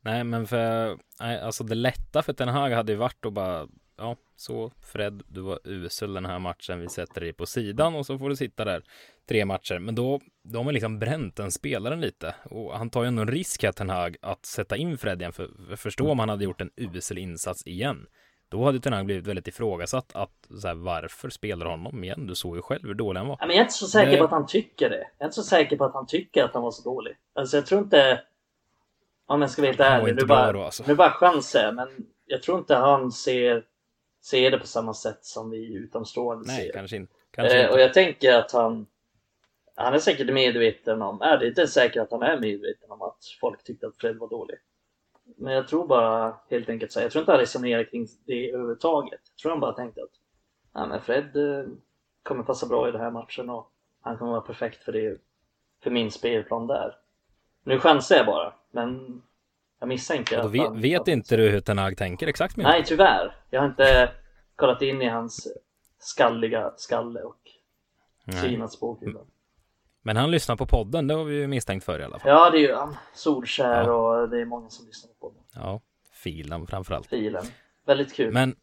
Nej, 0.00 0.24
men 0.24 0.46
för 0.46 0.98
alltså 1.18 1.64
det 1.64 1.74
lätta 1.74 2.22
för 2.22 2.32
Ten 2.32 2.48
Hag 2.48 2.70
hade 2.70 2.92
ju 2.92 2.98
varit 2.98 3.26
att 3.26 3.32
bara 3.32 3.68
ja, 4.00 4.16
så 4.36 4.70
Fred, 4.82 5.22
du 5.28 5.40
var 5.40 5.58
usel 5.64 6.14
den 6.14 6.26
här 6.26 6.38
matchen. 6.38 6.80
Vi 6.80 6.88
sätter 6.88 7.20
dig 7.20 7.32
på 7.32 7.46
sidan 7.46 7.94
och 7.94 8.06
så 8.06 8.18
får 8.18 8.28
du 8.28 8.36
sitta 8.36 8.64
där 8.64 8.82
tre 9.28 9.44
matcher. 9.44 9.78
Men 9.78 9.94
då, 9.94 10.20
då 10.44 10.58
har 10.58 10.64
man 10.64 10.74
liksom 10.74 10.98
bränt 10.98 11.36
den 11.36 11.50
spelaren 11.50 12.00
lite 12.00 12.34
och 12.44 12.78
han 12.78 12.90
tar 12.90 13.02
ju 13.02 13.08
ändå 13.08 13.22
en 13.22 13.28
risk 13.28 13.62
här, 13.62 13.72
Ten 13.72 13.90
Hag, 13.90 14.16
att 14.22 14.46
sätta 14.46 14.76
in 14.76 14.98
Fred 14.98 15.20
igen. 15.20 15.32
För 15.32 15.76
förstå 15.76 16.10
om 16.10 16.18
han 16.18 16.28
hade 16.28 16.44
gjort 16.44 16.60
en 16.60 16.70
usel 16.76 17.18
insats 17.18 17.66
igen. 17.66 18.06
Då 18.48 18.64
hade 18.64 18.80
Ten 18.80 18.92
Hag 18.92 19.06
blivit 19.06 19.26
väldigt 19.26 19.48
ifrågasatt 19.48 20.10
att 20.14 20.48
så 20.60 20.68
här, 20.68 20.74
varför 20.74 21.30
spelar 21.30 21.66
honom 21.66 22.04
igen? 22.04 22.26
Du 22.26 22.34
såg 22.34 22.56
ju 22.56 22.62
själv 22.62 22.82
hur 22.82 22.94
dålig 22.94 23.20
han 23.20 23.28
var. 23.28 23.36
Men 23.40 23.48
jag 23.48 23.56
är 23.56 23.60
inte 23.60 23.72
så 23.72 23.86
säker 23.86 24.18
på 24.18 24.24
att 24.24 24.30
han 24.30 24.46
tycker 24.46 24.90
det. 24.90 24.96
Jag 25.18 25.24
är 25.24 25.24
inte 25.24 25.34
så 25.34 25.42
säker 25.42 25.76
på 25.76 25.84
att 25.84 25.94
han 25.94 26.06
tycker 26.06 26.44
att 26.44 26.54
han 26.54 26.62
var 26.62 26.70
så 26.70 26.82
dålig. 26.82 27.16
Alltså 27.34 27.56
jag 27.56 27.66
tror 27.66 27.80
inte 27.82 28.20
om 29.26 29.40
jag 29.40 29.50
ska 29.50 29.62
vara 29.62 29.70
helt 29.70 29.80
ärlig, 29.80 30.14
nu 30.14 30.26
bara, 30.26 30.52
då, 30.52 30.62
alltså. 30.62 30.84
nu 30.86 30.94
bara 30.94 31.10
chanser, 31.10 31.72
men 31.72 31.88
jag 32.26 32.42
tror 32.42 32.58
inte 32.58 32.74
han 32.74 33.12
ser 33.12 33.64
ser 34.20 34.50
det 34.50 34.58
på 34.58 34.66
samma 34.66 34.94
sätt 34.94 35.24
som 35.24 35.50
vi 35.50 35.74
utomstående 35.74 36.44
Nej, 36.46 36.66
ser. 36.66 36.72
kanske, 36.72 36.96
in, 36.96 37.08
kanske 37.30 37.56
eh, 37.56 37.62
inte. 37.62 37.74
Och 37.74 37.80
jag 37.80 37.94
tänker 37.94 38.34
att 38.34 38.52
han 38.52 38.86
han 39.74 39.94
är 39.94 39.98
säkert 39.98 40.32
medveten 40.32 41.02
om, 41.02 41.22
är 41.22 41.38
det 41.38 41.48
inte 41.48 41.66
säkert 41.66 42.02
att 42.02 42.10
han 42.10 42.22
är 42.22 42.40
medveten 42.40 42.90
om 42.90 43.02
att 43.02 43.18
folk 43.40 43.64
tyckte 43.64 43.86
att 43.86 43.96
Fred 43.96 44.16
var 44.16 44.28
dålig. 44.28 44.56
Men 45.36 45.52
jag 45.52 45.68
tror 45.68 45.86
bara 45.86 46.36
helt 46.50 46.68
enkelt 46.68 46.92
så 46.92 47.00
jag 47.00 47.12
tror 47.12 47.22
inte 47.22 47.32
han 47.32 47.40
resonerar 47.40 47.84
kring 47.84 48.06
det 48.26 48.50
överhuvudtaget. 48.50 49.20
Jag 49.34 49.42
tror 49.42 49.50
han 49.50 49.60
bara 49.60 49.72
tänkte 49.72 50.02
att 50.02 50.10
ja, 50.72 50.86
men 50.86 51.00
Fred 51.00 51.36
eh, 51.36 51.64
kommer 52.22 52.42
passa 52.42 52.66
bra 52.66 52.88
i 52.88 52.92
den 52.92 53.00
här 53.00 53.10
matchen 53.10 53.50
och 53.50 53.70
han 54.00 54.18
kommer 54.18 54.32
vara 54.32 54.40
perfekt 54.40 54.84
för 54.84 54.92
det, 54.92 55.18
för 55.82 55.90
min 55.90 56.10
spelplan 56.10 56.66
där. 56.66 56.96
Nu 57.64 57.78
chansar 57.78 58.16
jag 58.16 58.26
bara, 58.26 58.54
men 58.70 59.22
jag 59.80 59.88
misstänker 59.88 60.38
att 60.38 60.50
vet, 60.50 60.62
han, 60.62 60.80
vet 60.80 61.08
inte 61.08 61.36
du 61.36 61.48
hur 61.48 61.60
Ten 61.60 61.78
Hag 61.78 61.96
tänker 61.96 62.26
exakt? 62.26 62.56
Med 62.56 62.66
Nej, 62.66 62.84
tyvärr. 62.86 63.36
Jag 63.50 63.60
har 63.60 63.68
inte 63.68 64.12
kollat 64.56 64.82
in 64.82 65.02
i 65.02 65.08
hans 65.08 65.48
skalliga 65.98 66.72
skalle 66.76 67.20
och 67.20 67.40
synat 68.32 68.72
spåkulan. 68.72 69.26
Men 70.02 70.16
han 70.16 70.30
lyssnar 70.30 70.56
på 70.56 70.66
podden, 70.66 71.06
det 71.06 71.14
har 71.14 71.24
vi 71.24 71.34
ju 71.34 71.46
misstänkt 71.46 71.84
för 71.84 72.00
i 72.00 72.04
alla 72.04 72.18
fall. 72.18 72.30
Ja, 72.30 72.50
det 72.50 72.58
är 72.58 72.60
ju 72.60 72.74
han. 72.74 72.96
Solskär 73.14 73.84
ja. 73.84 73.92
och 73.92 74.28
det 74.28 74.40
är 74.40 74.44
många 74.44 74.70
som 74.70 74.86
lyssnar 74.86 75.08
på 75.08 75.28
podden. 75.28 75.42
Ja, 75.54 75.80
filen 76.12 76.66
framförallt. 76.66 77.06
Filen. 77.06 77.44
Väldigt 77.86 78.14
kul. 78.14 78.32
Men, 78.32 78.56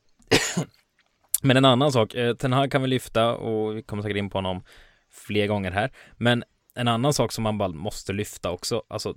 men 1.42 1.58
en 1.58 1.66
annan 1.66 1.92
sak, 1.92 2.16
eh, 2.16 2.36
Ten 2.36 2.54
Hag 2.54 2.72
kan 2.72 2.82
vi 2.82 2.88
lyfta 2.88 3.36
och 3.36 3.78
vi 3.78 3.84
kommer 3.84 4.04
säkert 4.04 4.18
in 4.18 4.30
på 4.30 4.38
honom 4.38 4.64
fler 5.12 5.48
gånger 5.48 5.72
här. 5.72 5.92
Men 6.18 6.44
en 6.76 6.88
annan 6.88 7.14
sak 7.14 7.32
som 7.32 7.44
man 7.44 7.58
bara 7.58 7.70
måste 7.70 8.14
lyfta 8.14 8.52
också, 8.52 8.84
alltså 8.88 9.16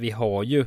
vi 0.00 0.10
har 0.10 0.42
ju 0.42 0.66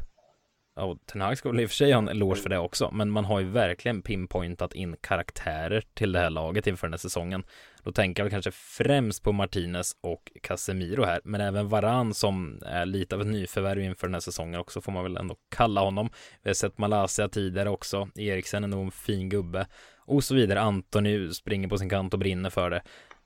och 0.80 0.98
Ten 1.06 1.22
Hag 1.22 1.38
ska 1.38 1.50
väl 1.50 1.60
i 1.60 1.66
och 1.66 1.70
för 1.70 1.76
sig 1.76 1.92
ha 1.92 1.98
en 1.98 2.08
eloge 2.08 2.36
för 2.36 2.50
det 2.50 2.58
också, 2.58 2.92
men 2.92 3.10
man 3.10 3.26
har 3.26 3.40
ju 3.40 3.46
verkligen 3.46 4.02
pinpointat 4.02 4.74
in 4.74 4.96
karaktärer 5.02 5.84
till 5.94 6.12
det 6.12 6.20
här 6.20 6.30
laget 6.30 6.68
inför 6.68 6.88
den 6.88 6.94
här 6.94 6.98
säsongen. 6.98 7.44
Då 7.84 7.92
tänker 7.92 8.22
jag 8.22 8.26
väl 8.26 8.32
kanske 8.32 8.52
främst 8.52 9.24
på 9.24 9.32
Martinez 9.32 9.96
och 10.02 10.32
Casemiro 10.44 11.04
här, 11.04 11.22
men 11.24 11.42
även 11.42 11.70
Varan 11.70 12.14
som 12.14 12.60
är 12.66 12.86
lite 12.86 13.16
av 13.16 13.22
ett 13.22 13.28
nyförvärv 13.28 13.82
inför 13.82 14.08
den 14.08 14.14
här 14.14 14.22
säsongen 14.22 14.60
också, 14.60 14.82
får 14.82 14.92
man 14.92 15.04
väl 15.04 15.18
ändå 15.18 15.36
kalla 15.56 15.82
honom. 15.82 16.10
Vi 16.44 16.50
har 16.50 16.56
sett 16.56 16.78
Malaysia 16.78 17.30
tidigare 17.30 17.70
också, 17.70 18.10
Eriksen 18.16 18.64
är 18.64 18.68
nog 18.68 18.86
en 18.86 18.92
fin 18.92 19.30
gubbe 19.30 19.68
och 19.98 20.24
så 20.24 20.36
vidare. 20.36 20.62
Antoni 20.62 21.34
springer 21.34 21.68
på 21.68 21.78
sin 21.78 21.90
kant 21.90 22.14
och 22.14 22.20
brinner 22.20 22.50
för 22.50 22.70
det. 22.70 22.82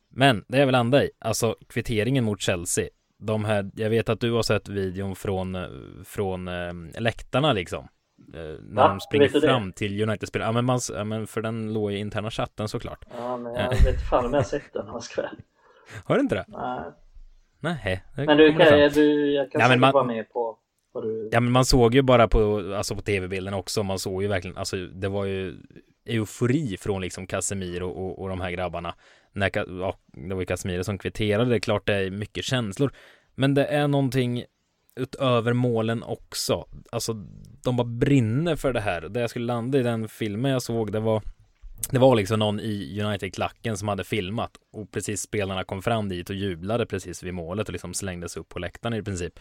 Men 0.10 0.46
det 0.48 0.58
är 0.58 0.66
väl 0.66 0.72
landa 0.72 1.04
i, 1.04 1.12
alltså 1.20 1.56
kvitteringen 1.70 2.24
mot 2.24 2.42
Chelsea 2.42 2.90
de 3.26 3.46
här, 3.46 3.72
jag 3.76 3.90
vet 3.90 4.10
att 4.10 4.20
du 4.20 4.32
har 4.32 4.44
sett 4.44 4.70
videon 4.70 5.16
från, 5.16 5.58
från 6.06 6.50
läktarna 6.98 7.54
liksom. 7.54 7.88
När 8.28 8.82
ja, 8.82 8.88
de 8.88 9.00
springer 9.00 9.28
fram 9.28 9.68
det? 9.68 9.74
till 9.74 10.02
United-spelare. 10.10 10.48
Ja 10.48 10.52
men, 10.52 10.66
man, 10.66 10.80
ja 10.94 11.04
men 11.04 11.28
för 11.28 11.42
den 11.42 11.74
låg 11.74 11.92
i 11.92 11.98
interna 11.98 12.32
chatten 12.32 12.68
såklart. 12.68 13.06
Ja 13.18 13.38
men 13.38 13.56
jag 13.56 13.70
vet 13.70 14.10
fan 14.10 14.26
om 14.26 14.34
jag 14.34 14.48
sett 14.48 14.74
den, 14.74 14.88
vad 14.88 15.04
ska 15.04 15.22
jag 15.22 15.30
Har 16.06 16.16
du 16.16 16.22
inte 16.22 16.36
det? 16.36 16.46
Nej. 16.48 16.84
Nej. 17.60 18.04
Men 18.16 18.38
du 18.38 18.54
kan, 18.54 18.90
du, 18.94 19.34
jag 19.34 19.52
kan 19.52 19.62
ja, 19.62 19.68
säkert 19.68 19.80
man, 19.80 19.94
vara 19.94 20.04
med 20.04 20.30
på 20.30 20.58
du... 21.02 21.30
Ja 21.32 21.40
men 21.40 21.52
man 21.52 21.66
såg 21.66 21.96
ju 21.96 22.02
bara 22.02 22.28
på, 22.28 22.74
alltså 22.78 22.96
på 22.96 23.02
tv-bilden 23.02 23.54
också, 23.54 23.84
man 23.84 24.00
såg 24.00 24.22
ju 24.22 24.28
verkligen, 24.28 24.58
alltså 24.58 24.76
det 24.76 25.10
var 25.10 25.26
ju 25.26 25.58
eufori 26.06 26.78
från 26.78 27.02
liksom 27.02 27.28
Casemiro 27.28 27.90
och, 27.90 28.06
och, 28.06 28.20
och 28.20 28.30
de 28.30 28.42
här 28.42 28.52
grabbarna. 28.52 28.96
När, 29.34 29.52
ja, 29.56 29.98
det 30.14 30.34
var 30.34 30.42
ju 30.42 30.46
Casemiro 30.46 30.84
som 30.84 30.98
kvitterade, 30.98 31.50
det 31.50 31.56
är 31.56 31.60
klart 31.60 31.88
det 31.88 31.96
är 31.96 32.12
mycket 32.12 32.46
känslor. 32.46 32.92
Men 33.36 33.54
det 33.54 33.66
är 33.66 33.88
någonting 33.88 34.46
utöver 34.96 35.54
målen 35.54 36.04
också. 36.04 36.66
Alltså, 36.92 37.14
de 37.64 37.78
bara 37.78 37.88
brinner 37.88 38.56
för 38.56 38.74
det 38.74 38.82
här. 38.82 39.02
Det 39.02 39.20
jag 39.20 39.30
skulle 39.30 39.46
landa 39.46 39.80
i 39.80 39.84
den 39.84 40.10
filmen 40.10 40.52
jag 40.52 40.62
såg, 40.62 40.92
det 40.92 41.00
var 41.00 41.22
det 41.90 42.00
var 42.00 42.16
liksom 42.16 42.40
någon 42.40 42.60
i 42.60 43.02
United-klacken 43.02 43.78
som 43.78 43.88
hade 43.88 44.04
filmat 44.04 44.52
och 44.74 44.92
precis 44.92 45.22
spelarna 45.22 45.64
kom 45.64 45.82
fram 45.82 46.10
dit 46.10 46.30
och 46.30 46.36
jublade 46.36 46.86
precis 46.86 47.24
vid 47.24 47.34
målet 47.34 47.68
och 47.68 47.74
liksom 47.74 47.94
slängdes 47.94 48.38
upp 48.38 48.50
på 48.50 48.60
läktaren 48.60 48.94
i 48.94 49.04
princip. 49.04 49.40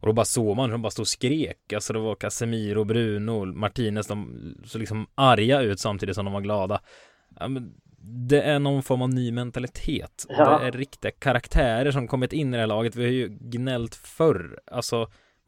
Och 0.00 0.06
då 0.06 0.12
bara 0.12 0.24
såg 0.24 0.56
man 0.56 0.64
hur 0.64 0.72
de 0.72 0.82
bara 0.82 0.90
stod 0.90 1.02
och 1.02 1.08
skrek. 1.08 1.72
Alltså 1.72 1.92
det 1.92 1.98
var 1.98 2.14
Casemiro, 2.14 2.84
Bruno, 2.84 3.44
Martinez, 3.44 4.06
de 4.06 4.38
såg 4.64 4.80
liksom 4.80 5.06
arga 5.14 5.60
ut 5.60 5.80
samtidigt 5.80 6.14
som 6.14 6.24
de 6.24 6.34
var 6.34 6.40
glada. 6.40 6.80
Ja, 7.38 7.48
men 7.48 7.74
det 8.04 8.42
är 8.42 8.58
någon 8.58 8.82
form 8.82 9.02
av 9.02 9.08
ny 9.08 9.32
mentalitet. 9.32 10.26
Ja. 10.28 10.58
Det 10.58 10.66
är 10.66 10.72
riktiga 10.72 11.10
karaktärer 11.10 11.90
som 11.90 12.08
kommit 12.08 12.32
in 12.32 12.48
i 12.48 12.56
det 12.56 12.60
här 12.60 12.66
laget. 12.66 12.96
Vi 12.96 13.04
har 13.04 13.10
ju 13.10 13.28
gnällt 13.40 13.94
förr. 13.94 14.60
Alltså, 14.66 14.96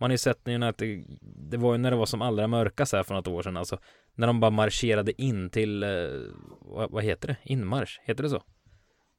man 0.01 0.11
har 0.11 0.14
ju 0.14 0.19
sett 0.19 0.47
nu 0.47 0.64
att 0.64 0.79
det, 0.79 1.05
det 1.51 1.57
var 1.57 1.73
ju 1.73 1.79
när 1.79 1.90
det 1.90 1.97
var 1.97 2.07
som 2.07 2.23
allra 2.23 2.47
mörkast 2.47 2.93
här 2.93 3.03
för 3.03 3.14
något 3.14 3.29
år 3.29 3.43
sedan. 3.43 3.57
Alltså, 3.57 3.79
när 4.14 4.27
de 4.27 4.40
bara 4.40 4.51
marscherade 4.51 5.23
in 5.23 5.51
till, 5.51 5.83
eh, 5.83 5.90
vad, 6.61 6.90
vad, 6.90 7.05
heter 7.05 7.29
det? 7.29 7.37
Inmarsch, 7.43 8.01
heter 8.05 8.23
det 8.23 8.31
så? 8.31 8.43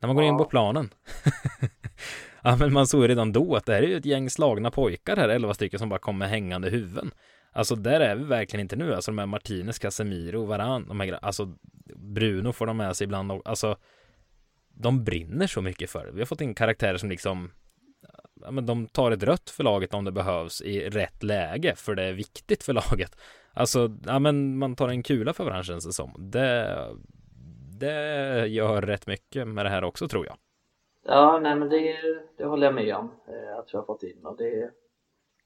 När 0.02 0.08
man 0.08 0.16
går 0.16 0.26
ja. 0.26 0.32
in 0.32 0.38
på 0.38 0.46
planen. 0.46 0.90
ja, 2.44 2.56
men 2.60 2.74
man 2.74 2.88
såg 2.88 3.10
redan 3.10 3.32
då 3.32 3.56
att 3.56 3.66
det 3.66 3.74
här 3.74 3.84
är 3.84 3.88
ju 3.88 3.98
ett 3.98 4.06
gäng 4.06 4.30
slagna 4.30 4.72
pojkar 4.72 5.16
här, 5.16 5.30
elva 5.30 5.54
stycken 5.54 5.80
som 5.80 5.90
bara 5.90 6.00
kommer 6.00 6.28
hängande 6.28 6.70
huvuden. 6.70 7.12
Alltså 7.56 7.76
där 7.76 8.00
är 8.00 8.16
vi 8.16 8.24
verkligen 8.24 8.62
inte 8.62 8.76
nu. 8.76 8.94
Alltså 8.94 9.12
de 9.12 9.18
här 9.18 9.26
Martinez, 9.26 9.80
Casemiro, 9.80 10.46
Varan, 10.46 10.88
de 10.88 11.00
här 11.00 11.20
Alltså 11.22 11.54
Bruno 11.96 12.52
får 12.52 12.66
de 12.66 12.78
med 12.78 12.96
sig 12.96 13.06
ibland. 13.06 13.32
Och, 13.32 13.42
alltså 13.46 13.78
de 14.68 15.04
brinner 15.04 15.48
så 15.48 15.62
mycket 15.62 15.90
för 15.90 16.06
det. 16.06 16.12
Vi 16.12 16.20
har 16.20 16.26
fått 16.26 16.42
in 16.42 16.56
karaktärer 16.56 16.98
som 16.98 17.10
liksom 17.10 17.52
ja, 18.42 18.52
men 18.52 18.66
de 18.66 18.88
tar 18.88 19.12
ett 19.12 19.24
rött 19.24 19.50
för 19.50 19.64
laget 19.64 19.94
om 19.94 20.06
det 20.06 20.12
behövs 20.12 20.62
i 20.62 20.90
rätt 20.90 21.24
läge 21.24 21.76
för 21.76 21.96
det 21.96 22.04
är 22.04 22.14
viktigt 22.14 22.64
för 22.64 22.74
laget. 22.74 23.16
Alltså, 23.54 23.92
ja 24.06 24.20
men 24.20 24.58
man 24.58 24.76
tar 24.76 24.90
en 24.90 25.04
kula 25.04 25.34
för 25.34 25.44
varandra 25.44 25.64
känns 25.64 25.86
det 25.86 25.94
som. 25.94 26.16
Det, 26.18 26.78
det 27.80 28.48
gör 28.48 28.82
rätt 28.82 29.08
mycket 29.08 29.48
med 29.48 29.66
det 29.66 29.70
här 29.70 29.84
också 29.84 30.08
tror 30.08 30.26
jag. 30.26 30.38
Ja, 31.06 31.40
nej 31.40 31.56
men 31.56 31.70
det, 31.70 31.98
det 32.38 32.46
håller 32.46 32.68
jag 32.68 32.76
med 32.76 32.96
om 32.96 33.12
eh, 33.28 33.58
att 33.60 33.74
vi 33.74 33.78
har 33.78 33.86
fått 33.86 34.04
in 34.04 34.26
och 34.26 34.38
det 34.38 34.72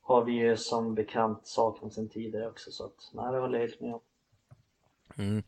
har 0.09 0.23
vi 0.23 0.31
ju 0.31 0.57
som 0.57 0.95
bekant 0.95 1.47
saknat 1.47 1.93
sen 1.93 2.09
tidigare 2.09 2.47
också 2.47 2.71
så 2.71 2.85
att 2.85 3.11
nej, 3.13 3.31
det 3.31 3.39
håller 3.39 3.59
jag 3.59 3.67
helt 3.67 3.81
med 3.81 3.93
om. 3.93 4.01
Mm. 5.17 5.43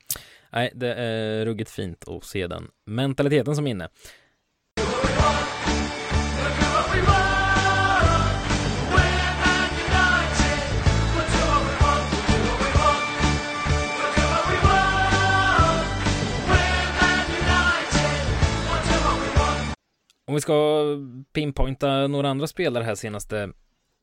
Nej, 0.52 0.71
det 0.76 0.93
är 0.93 1.45
ruggigt 1.45 1.69
fint 1.69 2.08
att 2.08 2.24
se 2.24 2.47
den 2.47 2.71
mentaliteten 2.86 3.56
som 3.56 3.67
är 3.67 3.71
inne. 3.71 3.89
Om 20.26 20.36
vi 20.36 20.41
ska 20.41 20.84
pinpointa 21.34 22.08
några 22.08 22.30
andra 22.30 22.47
spelare 22.47 22.84
här 22.84 22.95
senaste 22.95 23.54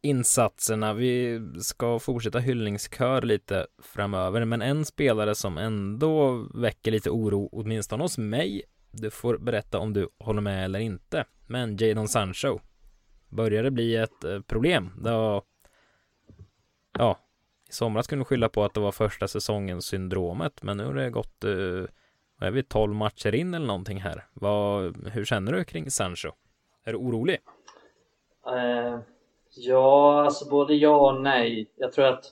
insatserna. 0.03 0.95
Vi 0.95 1.41
ska 1.61 1.99
fortsätta 1.99 2.39
hyllningskör 2.39 3.23
lite 3.23 3.67
framöver, 3.83 4.45
men 4.45 4.63
en 4.63 4.85
spelare 4.85 5.35
som 5.35 5.59
ändå 5.59 6.47
väcker 6.55 6.91
lite 6.91 7.11
oro, 7.11 7.49
åtminstone 7.53 8.05
hos 8.05 8.19
mig. 8.19 8.63
Du 8.91 9.11
får 9.11 9.39
berätta 9.39 9.79
om 9.79 9.93
du 9.93 10.09
håller 10.19 10.41
med 10.41 10.65
eller 10.65 10.79
inte. 10.79 11.25
Men 11.47 11.77
Jadon 11.77 12.09
Sancho 12.09 12.59
börjar 13.29 13.63
det 13.63 13.71
bli 13.71 13.97
ett 13.97 14.25
eh, 14.25 14.41
problem. 14.41 14.91
Det 15.05 15.11
var, 15.11 15.43
ja, 16.99 17.19
i 17.69 17.73
somras 17.73 18.07
kunde 18.07 18.25
skylla 18.25 18.49
på 18.49 18.65
att 18.65 18.75
det 18.75 18.81
var 18.81 18.93
första 18.93 19.29
säsongen 19.29 19.83
syndromet, 19.83 20.63
men 20.63 20.77
nu 20.77 20.85
har 20.85 20.95
det 20.95 21.11
gått 21.11 21.45
uh, 21.45 21.87
är 22.41 22.51
vi 22.51 22.63
12 22.63 22.95
matcher 22.95 23.35
in 23.35 23.55
eller 23.55 23.67
någonting 23.67 24.01
här. 24.01 24.27
Vad, 24.33 24.97
hur 25.09 25.25
känner 25.25 25.53
du 25.53 25.65
kring 25.65 25.91
Sancho? 25.91 26.33
Är 26.85 26.93
du 26.93 26.99
orolig? 26.99 27.39
Uh, 28.47 29.01
ja, 29.57 30.25
alltså 30.25 30.51
både 30.51 30.75
ja 30.75 31.13
och 31.13 31.21
nej. 31.21 31.71
Jag 31.77 31.93
tror 31.93 32.05
att 32.05 32.25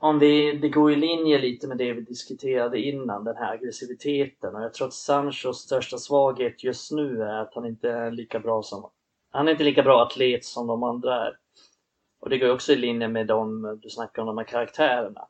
om 0.00 0.18
vi, 0.18 0.52
det 0.52 0.68
går 0.68 0.92
i 0.92 0.96
linje 0.96 1.38
lite 1.38 1.66
med 1.68 1.78
det 1.78 1.92
vi 1.92 2.00
diskuterade 2.00 2.80
innan, 2.80 3.24
den 3.24 3.36
här 3.36 3.52
aggressiviteten. 3.52 4.54
Och 4.54 4.62
jag 4.62 4.74
tror 4.74 4.86
att 4.86 4.94
Sanchos 4.94 5.58
största 5.58 5.98
svaghet 5.98 6.64
just 6.64 6.92
nu 6.92 7.22
är 7.22 7.38
att 7.38 7.54
han 7.54 7.66
inte 7.66 7.90
är 7.90 8.10
lika 8.10 8.38
bra 8.40 8.62
som 8.62 8.90
han 9.30 9.48
är 9.48 9.52
inte 9.52 9.64
lika 9.64 9.82
bra 9.82 10.02
atlet 10.02 10.44
som 10.44 10.66
de 10.66 10.82
andra 10.82 11.26
är. 11.26 11.36
Och 12.20 12.30
det 12.30 12.38
går 12.38 12.50
också 12.50 12.72
i 12.72 12.76
linje 12.76 13.08
med 13.08 13.26
de 13.26 13.62
du 13.82 13.90
snackar 13.90 14.22
om, 14.22 14.26
de 14.26 14.38
här 14.38 14.44
karaktärerna 14.44 15.28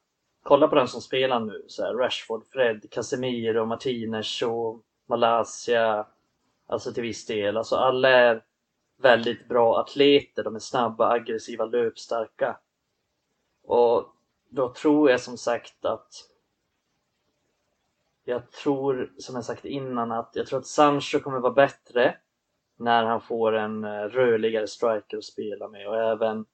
kolla 0.49 0.69
på 0.69 0.75
den 0.75 0.89
som 0.89 1.01
spelar 1.01 1.41
nu, 1.41 1.65
så 1.67 1.83
här, 1.83 1.95
Rashford, 1.95 2.47
Fred, 2.47 2.91
Casemiro, 2.91 3.67
Martinez 3.67 4.43
och 4.43 4.83
Malaysia, 5.09 6.07
alltså 6.67 6.93
till 6.93 7.03
viss 7.03 7.27
del. 7.27 7.57
Alltså 7.57 7.77
alla 7.77 8.09
är 8.09 8.43
väldigt 8.99 9.49
bra 9.49 9.81
atleter, 9.81 10.45
de 10.45 10.55
är 10.55 10.59
snabba, 10.59 11.11
aggressiva, 11.11 11.65
löpstarka. 11.65 12.59
Och 13.63 14.15
då 14.49 14.73
tror 14.73 15.11
jag 15.11 15.21
som 15.21 15.37
sagt 15.37 15.85
att 15.85 16.13
jag 18.25 18.51
tror, 18.51 19.13
som 19.19 19.35
jag 19.35 19.45
sagt 19.45 19.65
innan, 19.65 20.13
att 20.13 20.31
jag 20.35 20.47
tror 20.47 20.59
att 20.59 20.67
Sancho 20.67 21.21
kommer 21.21 21.41
vara 21.41 21.53
bättre 21.53 22.17
när 22.77 23.05
han 23.05 23.21
får 23.21 23.53
en 23.53 23.85
eh, 23.85 23.91
rörligare 23.91 24.67
striker 24.67 25.17
att 25.17 25.25
spela 25.25 25.69
med 25.69 25.89
och 25.89 25.97
även 25.97 26.45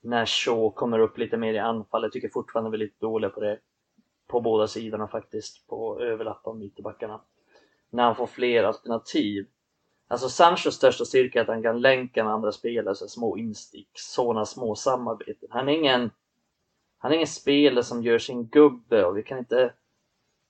när 0.00 0.26
Shaw 0.26 0.70
kommer 0.74 0.98
upp 0.98 1.18
lite 1.18 1.36
mer 1.36 1.54
i 1.54 1.58
anfall. 1.58 2.02
Jag 2.02 2.12
tycker 2.12 2.28
fortfarande 2.28 2.70
vi 2.70 2.76
är 2.76 2.78
lite 2.78 3.00
dåliga 3.00 3.30
på 3.30 3.40
det. 3.40 3.58
På 4.26 4.40
båda 4.40 4.66
sidorna 4.66 5.08
faktiskt, 5.08 5.66
på 5.66 6.00
överlappa 6.00 6.50
och 6.50 6.56
mittbackarna. 6.56 7.20
När 7.90 8.02
han 8.02 8.16
får 8.16 8.26
fler 8.26 8.64
alternativ. 8.64 9.46
Alltså 10.10 10.28
Sanchos 10.28 10.74
största 10.74 11.04
styrka 11.04 11.38
är 11.38 11.42
att 11.42 11.48
han 11.48 11.62
kan 11.62 11.80
länka 11.80 12.24
med 12.24 12.32
andra 12.32 12.52
spelare, 12.52 12.94
så 12.94 13.08
små 13.08 13.36
instick, 13.36 13.88
sådana 13.94 14.46
små 14.46 14.74
samarbeten. 14.74 15.48
Han 15.50 15.68
är 15.68 15.72
ingen 15.72 16.10
han 16.98 17.10
är 17.12 17.14
ingen 17.14 17.26
spelare 17.26 17.84
som 17.84 18.02
gör 18.02 18.18
sin 18.18 18.46
gubbe 18.46 19.04
och 19.04 19.16
vi 19.16 19.22
kan 19.22 19.38
inte 19.38 19.72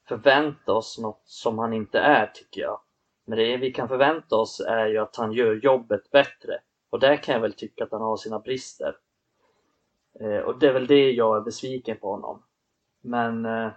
förvänta 0.09 0.73
oss 0.73 0.99
något 0.99 1.23
som 1.25 1.59
han 1.59 1.73
inte 1.73 1.99
är 1.99 2.27
tycker 2.27 2.61
jag. 2.61 2.81
Men 3.25 3.38
det 3.38 3.57
vi 3.57 3.73
kan 3.73 3.88
förvänta 3.88 4.37
oss 4.37 4.61
är 4.61 4.87
ju 4.87 4.99
att 4.99 5.16
han 5.16 5.33
gör 5.33 5.55
jobbet 5.55 6.11
bättre. 6.11 6.61
Och 6.90 7.01
där 7.01 7.16
kan 7.16 7.35
jag 7.35 7.40
väl 7.40 7.53
tycka 7.53 7.85
att 7.85 7.92
han 7.92 8.03
har 8.03 8.16
sina 8.16 8.38
brister. 8.38 8.96
Eh, 10.20 10.38
och 10.38 10.59
det 10.59 10.66
är 10.66 10.73
väl 10.73 10.87
det 10.87 11.11
jag 11.11 11.37
är 11.37 11.40
besviken 11.40 11.96
på 11.96 12.11
honom. 12.11 12.42
Men 13.01 13.46
eh, 13.46 13.70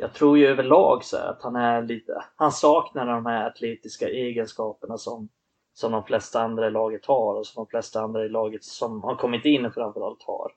jag 0.00 0.12
tror 0.12 0.38
ju 0.38 0.46
överlag 0.46 1.04
så 1.04 1.16
att 1.16 1.42
han 1.42 1.56
är 1.56 1.82
lite, 1.82 2.24
han 2.36 2.52
saknar 2.52 3.06
de 3.06 3.26
här 3.26 3.46
atletiska 3.46 4.08
egenskaperna 4.08 4.98
som, 4.98 5.28
som 5.72 5.92
de 5.92 6.04
flesta 6.04 6.40
andra 6.42 6.66
i 6.66 6.70
laget 6.70 7.06
har 7.06 7.34
och 7.34 7.46
som 7.46 7.64
de 7.64 7.70
flesta 7.70 8.00
andra 8.00 8.24
i 8.24 8.28
laget 8.28 8.64
som 8.64 9.02
har 9.02 9.14
kommit 9.14 9.44
in 9.44 9.72
framförallt 9.72 10.22
har. 10.22 10.52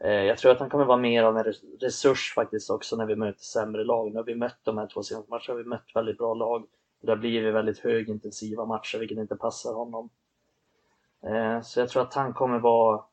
Eh, 0.00 0.24
jag 0.24 0.38
tror 0.38 0.52
att 0.52 0.60
han 0.60 0.70
kommer 0.70 0.84
vara 0.84 0.98
mer 0.98 1.22
av 1.22 1.38
en 1.38 1.52
resurs 1.80 2.34
faktiskt 2.34 2.70
också 2.70 2.96
när 2.96 3.06
vi 3.06 3.16
möter 3.16 3.42
sämre 3.42 3.84
lag. 3.84 4.10
Nu 4.10 4.16
har 4.16 4.24
vi 4.24 4.34
mött 4.34 4.60
de 4.62 4.78
här 4.78 4.86
två 4.86 5.02
senaste 5.02 5.30
matcherna, 5.30 5.44
har 5.48 5.54
vi 5.54 5.64
mött 5.64 5.90
väldigt 5.94 6.18
bra 6.18 6.34
lag. 6.34 6.64
Det 7.02 7.10
har 7.10 7.16
blivit 7.16 7.54
väldigt 7.54 7.78
högintensiva 7.78 8.64
matcher 8.64 8.98
vilket 8.98 9.18
inte 9.18 9.36
passar 9.36 9.74
honom. 9.74 10.10
Eh, 11.26 11.60
så 11.60 11.80
jag 11.80 11.88
tror 11.88 12.02
att 12.02 12.14
han 12.14 12.34
kommer 12.34 12.58
vara 12.58 13.04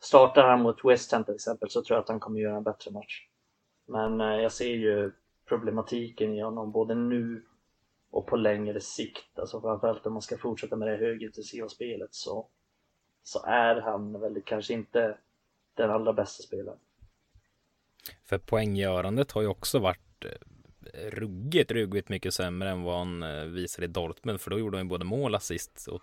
Startar 0.00 0.48
han 0.48 0.62
mot 0.62 0.84
West 0.84 1.12
Ham 1.12 1.24
till 1.24 1.34
exempel 1.34 1.70
så 1.70 1.82
tror 1.82 1.96
jag 1.96 2.02
att 2.02 2.08
han 2.08 2.20
kommer 2.20 2.40
göra 2.40 2.56
en 2.56 2.62
bättre 2.62 2.90
match. 2.90 3.27
Men 3.88 4.20
eh, 4.20 4.26
jag 4.26 4.52
ser 4.52 4.74
ju 4.74 5.12
problematiken 5.46 6.34
i 6.34 6.40
honom 6.40 6.72
både 6.72 6.94
nu 6.94 7.42
och 8.10 8.26
på 8.26 8.36
längre 8.36 8.80
sikt. 8.80 9.38
Alltså 9.38 9.60
framförallt 9.60 10.06
om 10.06 10.12
man 10.12 10.22
ska 10.22 10.38
fortsätta 10.38 10.76
med 10.76 10.88
det 10.88 10.96
högintensiva 10.96 11.68
spelet 11.68 12.14
så, 12.14 12.48
så 13.22 13.44
är 13.44 13.80
han 13.80 14.20
väl 14.20 14.42
kanske 14.44 14.74
inte 14.74 15.18
den 15.74 15.90
allra 15.90 16.12
bästa 16.12 16.42
spelaren. 16.42 16.78
För 18.24 18.38
poänggörandet 18.38 19.32
har 19.32 19.42
ju 19.42 19.48
också 19.48 19.78
varit 19.78 20.24
eh, 20.24 21.10
ruggigt, 21.10 21.70
ruggigt 21.70 22.08
mycket 22.08 22.34
sämre 22.34 22.70
än 22.70 22.82
vad 22.82 22.98
han 22.98 23.22
eh, 23.22 23.44
visade 23.44 23.84
i 23.84 23.88
Dortmund, 23.88 24.40
för 24.40 24.50
då 24.50 24.58
gjorde 24.58 24.76
han 24.76 24.86
ju 24.86 24.88
både 24.88 25.04
mål 25.04 25.32
och 25.32 25.36
assist 25.36 25.88
åt, 25.88 26.02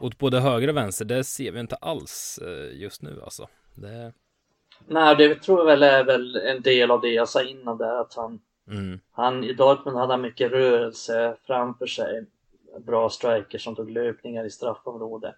åt 0.00 0.18
både 0.18 0.40
höger 0.40 0.68
och 0.68 0.76
vänster. 0.76 1.04
Det 1.04 1.24
ser 1.24 1.52
vi 1.52 1.60
inte 1.60 1.76
alls 1.76 2.40
just 2.72 3.02
nu 3.02 3.20
alltså. 3.22 3.48
Det... 3.74 4.12
Nej, 4.86 5.16
det 5.16 5.34
tror 5.34 5.58
jag 5.58 5.66
väl 5.66 5.82
är 5.82 6.04
väl 6.04 6.36
en 6.36 6.62
del 6.62 6.90
av 6.90 7.00
det 7.00 7.08
jag 7.08 7.28
sa 7.28 7.42
innan 7.42 7.78
där 7.78 8.00
att 8.00 8.14
han, 8.14 8.40
mm. 8.70 9.00
han 9.10 9.44
i 9.44 9.52
Dortmund 9.52 9.96
hade 9.96 10.16
mycket 10.16 10.52
rörelse 10.52 11.36
framför 11.46 11.86
sig. 11.86 12.26
Bra 12.78 13.08
striker 13.08 13.58
som 13.58 13.74
tog 13.74 13.90
löpningar 13.90 14.44
i 14.44 14.50
straffområdet. 14.50 15.34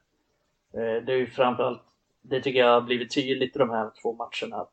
Det 0.72 1.12
är 1.12 1.16
ju 1.16 1.26
framförallt, 1.26 1.82
det 2.22 2.40
tycker 2.40 2.60
jag 2.60 2.72
har 2.72 2.80
blivit 2.80 3.14
tydligt 3.14 3.56
i 3.56 3.58
de 3.58 3.70
här 3.70 3.90
två 4.02 4.12
matcherna 4.12 4.62
att 4.62 4.72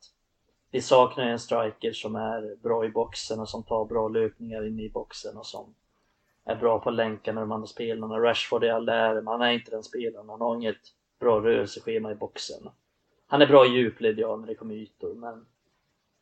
vi 0.71 0.81
saknar 0.81 1.25
en 1.25 1.39
striker 1.39 1.91
som 1.91 2.15
är 2.15 2.55
bra 2.63 2.85
i 2.85 2.89
boxen 2.89 3.39
och 3.39 3.49
som 3.49 3.63
tar 3.63 3.85
bra 3.85 4.07
löpningar 4.07 4.67
in 4.67 4.79
i 4.79 4.89
boxen 4.89 5.37
och 5.37 5.45
som 5.45 5.75
är 6.45 6.55
bra 6.55 6.79
på 6.79 6.91
länkarna 6.91 7.41
de 7.41 7.51
andra 7.51 7.67
spelarna. 7.67 8.19
Rashford 8.19 8.63
är 8.63 8.71
all 8.71 8.89
ära, 8.89 9.13
men 9.13 9.27
han 9.27 9.41
är 9.41 9.51
inte 9.51 9.71
den 9.71 9.83
spelaren. 9.83 10.29
Han 10.29 10.41
har 10.41 10.55
inget 10.55 10.81
bra 11.19 11.39
rörelseschema 11.39 12.11
i 12.11 12.15
boxen. 12.15 12.69
Han 13.33 13.41
är 13.41 13.47
bra 13.47 13.65
i 13.65 13.69
djupled, 13.69 14.19
ja, 14.19 14.35
när 14.35 14.47
det 14.47 14.55
kommer 14.55 14.75
ytor, 14.75 15.13
men 15.13 15.45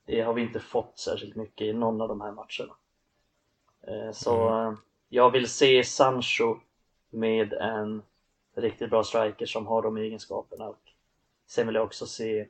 det 0.05 0.21
har 0.21 0.33
vi 0.33 0.41
inte 0.41 0.59
fått 0.59 0.97
särskilt 0.97 1.35
mycket 1.35 1.67
i 1.67 1.73
någon 1.73 2.01
av 2.01 2.07
de 2.07 2.21
här 2.21 2.31
matcherna. 2.31 2.75
Eh, 3.81 4.11
så 4.11 4.49
mm. 4.49 4.77
jag 5.09 5.31
vill 5.31 5.49
se 5.49 5.83
Sancho 5.83 6.55
med 7.09 7.53
en 7.53 8.01
riktigt 8.55 8.89
bra 8.89 9.03
striker 9.03 9.45
som 9.45 9.67
har 9.67 9.81
de 9.81 9.97
egenskaperna. 9.97 10.73
Sen 11.47 11.67
vill 11.67 11.75
jag 11.75 11.85
också 11.85 12.05
se 12.05 12.47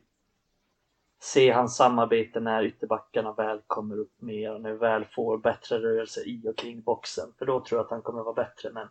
se 1.20 1.52
hans 1.52 1.76
samarbete 1.76 2.40
när 2.40 2.64
ytterbackarna 2.64 3.34
väl 3.34 3.62
kommer 3.68 3.98
upp 3.98 4.22
mer 4.22 4.54
och 4.54 4.62
när 4.62 4.72
vi 4.72 4.78
väl 4.78 5.06
får 5.06 5.38
bättre 5.38 5.80
rörelse 5.80 6.22
i 6.24 6.48
och 6.50 6.58
kring 6.58 6.82
boxen. 6.82 7.34
För 7.38 7.46
då 7.46 7.60
tror 7.60 7.80
jag 7.80 7.86
att 7.86 7.92
han 7.92 8.02
kommer 8.02 8.24
vara 8.24 8.34
bättre. 8.34 8.72
Men 8.72 8.88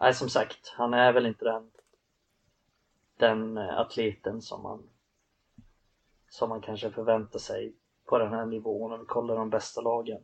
nej, 0.00 0.14
som 0.14 0.28
sagt, 0.28 0.74
han 0.76 0.94
är 0.94 1.12
väl 1.12 1.26
inte 1.26 1.44
den, 1.44 1.70
den 3.18 3.56
eh, 3.56 3.78
atleten 3.78 4.42
som 4.42 4.62
man, 4.62 4.82
som 6.28 6.48
man 6.48 6.60
kanske 6.60 6.90
förväntar 6.90 7.38
sig 7.38 7.74
på 8.04 8.18
den 8.18 8.32
här 8.32 8.46
nivån. 8.46 8.92
Om 8.92 9.00
vi 9.00 9.06
kollar 9.06 9.36
de 9.36 9.50
bästa 9.50 9.80
lagen 9.80 10.22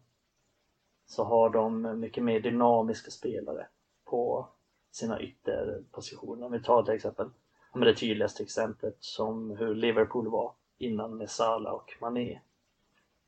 så 1.06 1.24
har 1.24 1.50
de 1.50 2.00
mycket 2.00 2.24
mer 2.24 2.40
dynamiska 2.40 3.10
spelare 3.10 3.66
på 4.04 4.48
sina 4.90 5.20
ytterpositioner. 5.20 6.46
Om 6.46 6.52
vi 6.52 6.62
tar 6.62 6.82
till 6.82 6.94
exempel, 6.94 7.30
det 7.74 7.94
tydligaste 7.94 8.42
exemplet 8.42 8.96
som 9.00 9.50
hur 9.50 9.74
Liverpool 9.74 10.28
var 10.28 10.54
innan 10.78 11.16
med 11.16 11.30
Salah 11.30 11.72
och 11.72 11.96
Mané. 12.00 12.40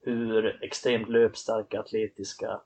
Hur 0.01 0.65
extremt 0.65 1.09
löpstarka, 1.09 1.81
atletiska, 1.81 2.61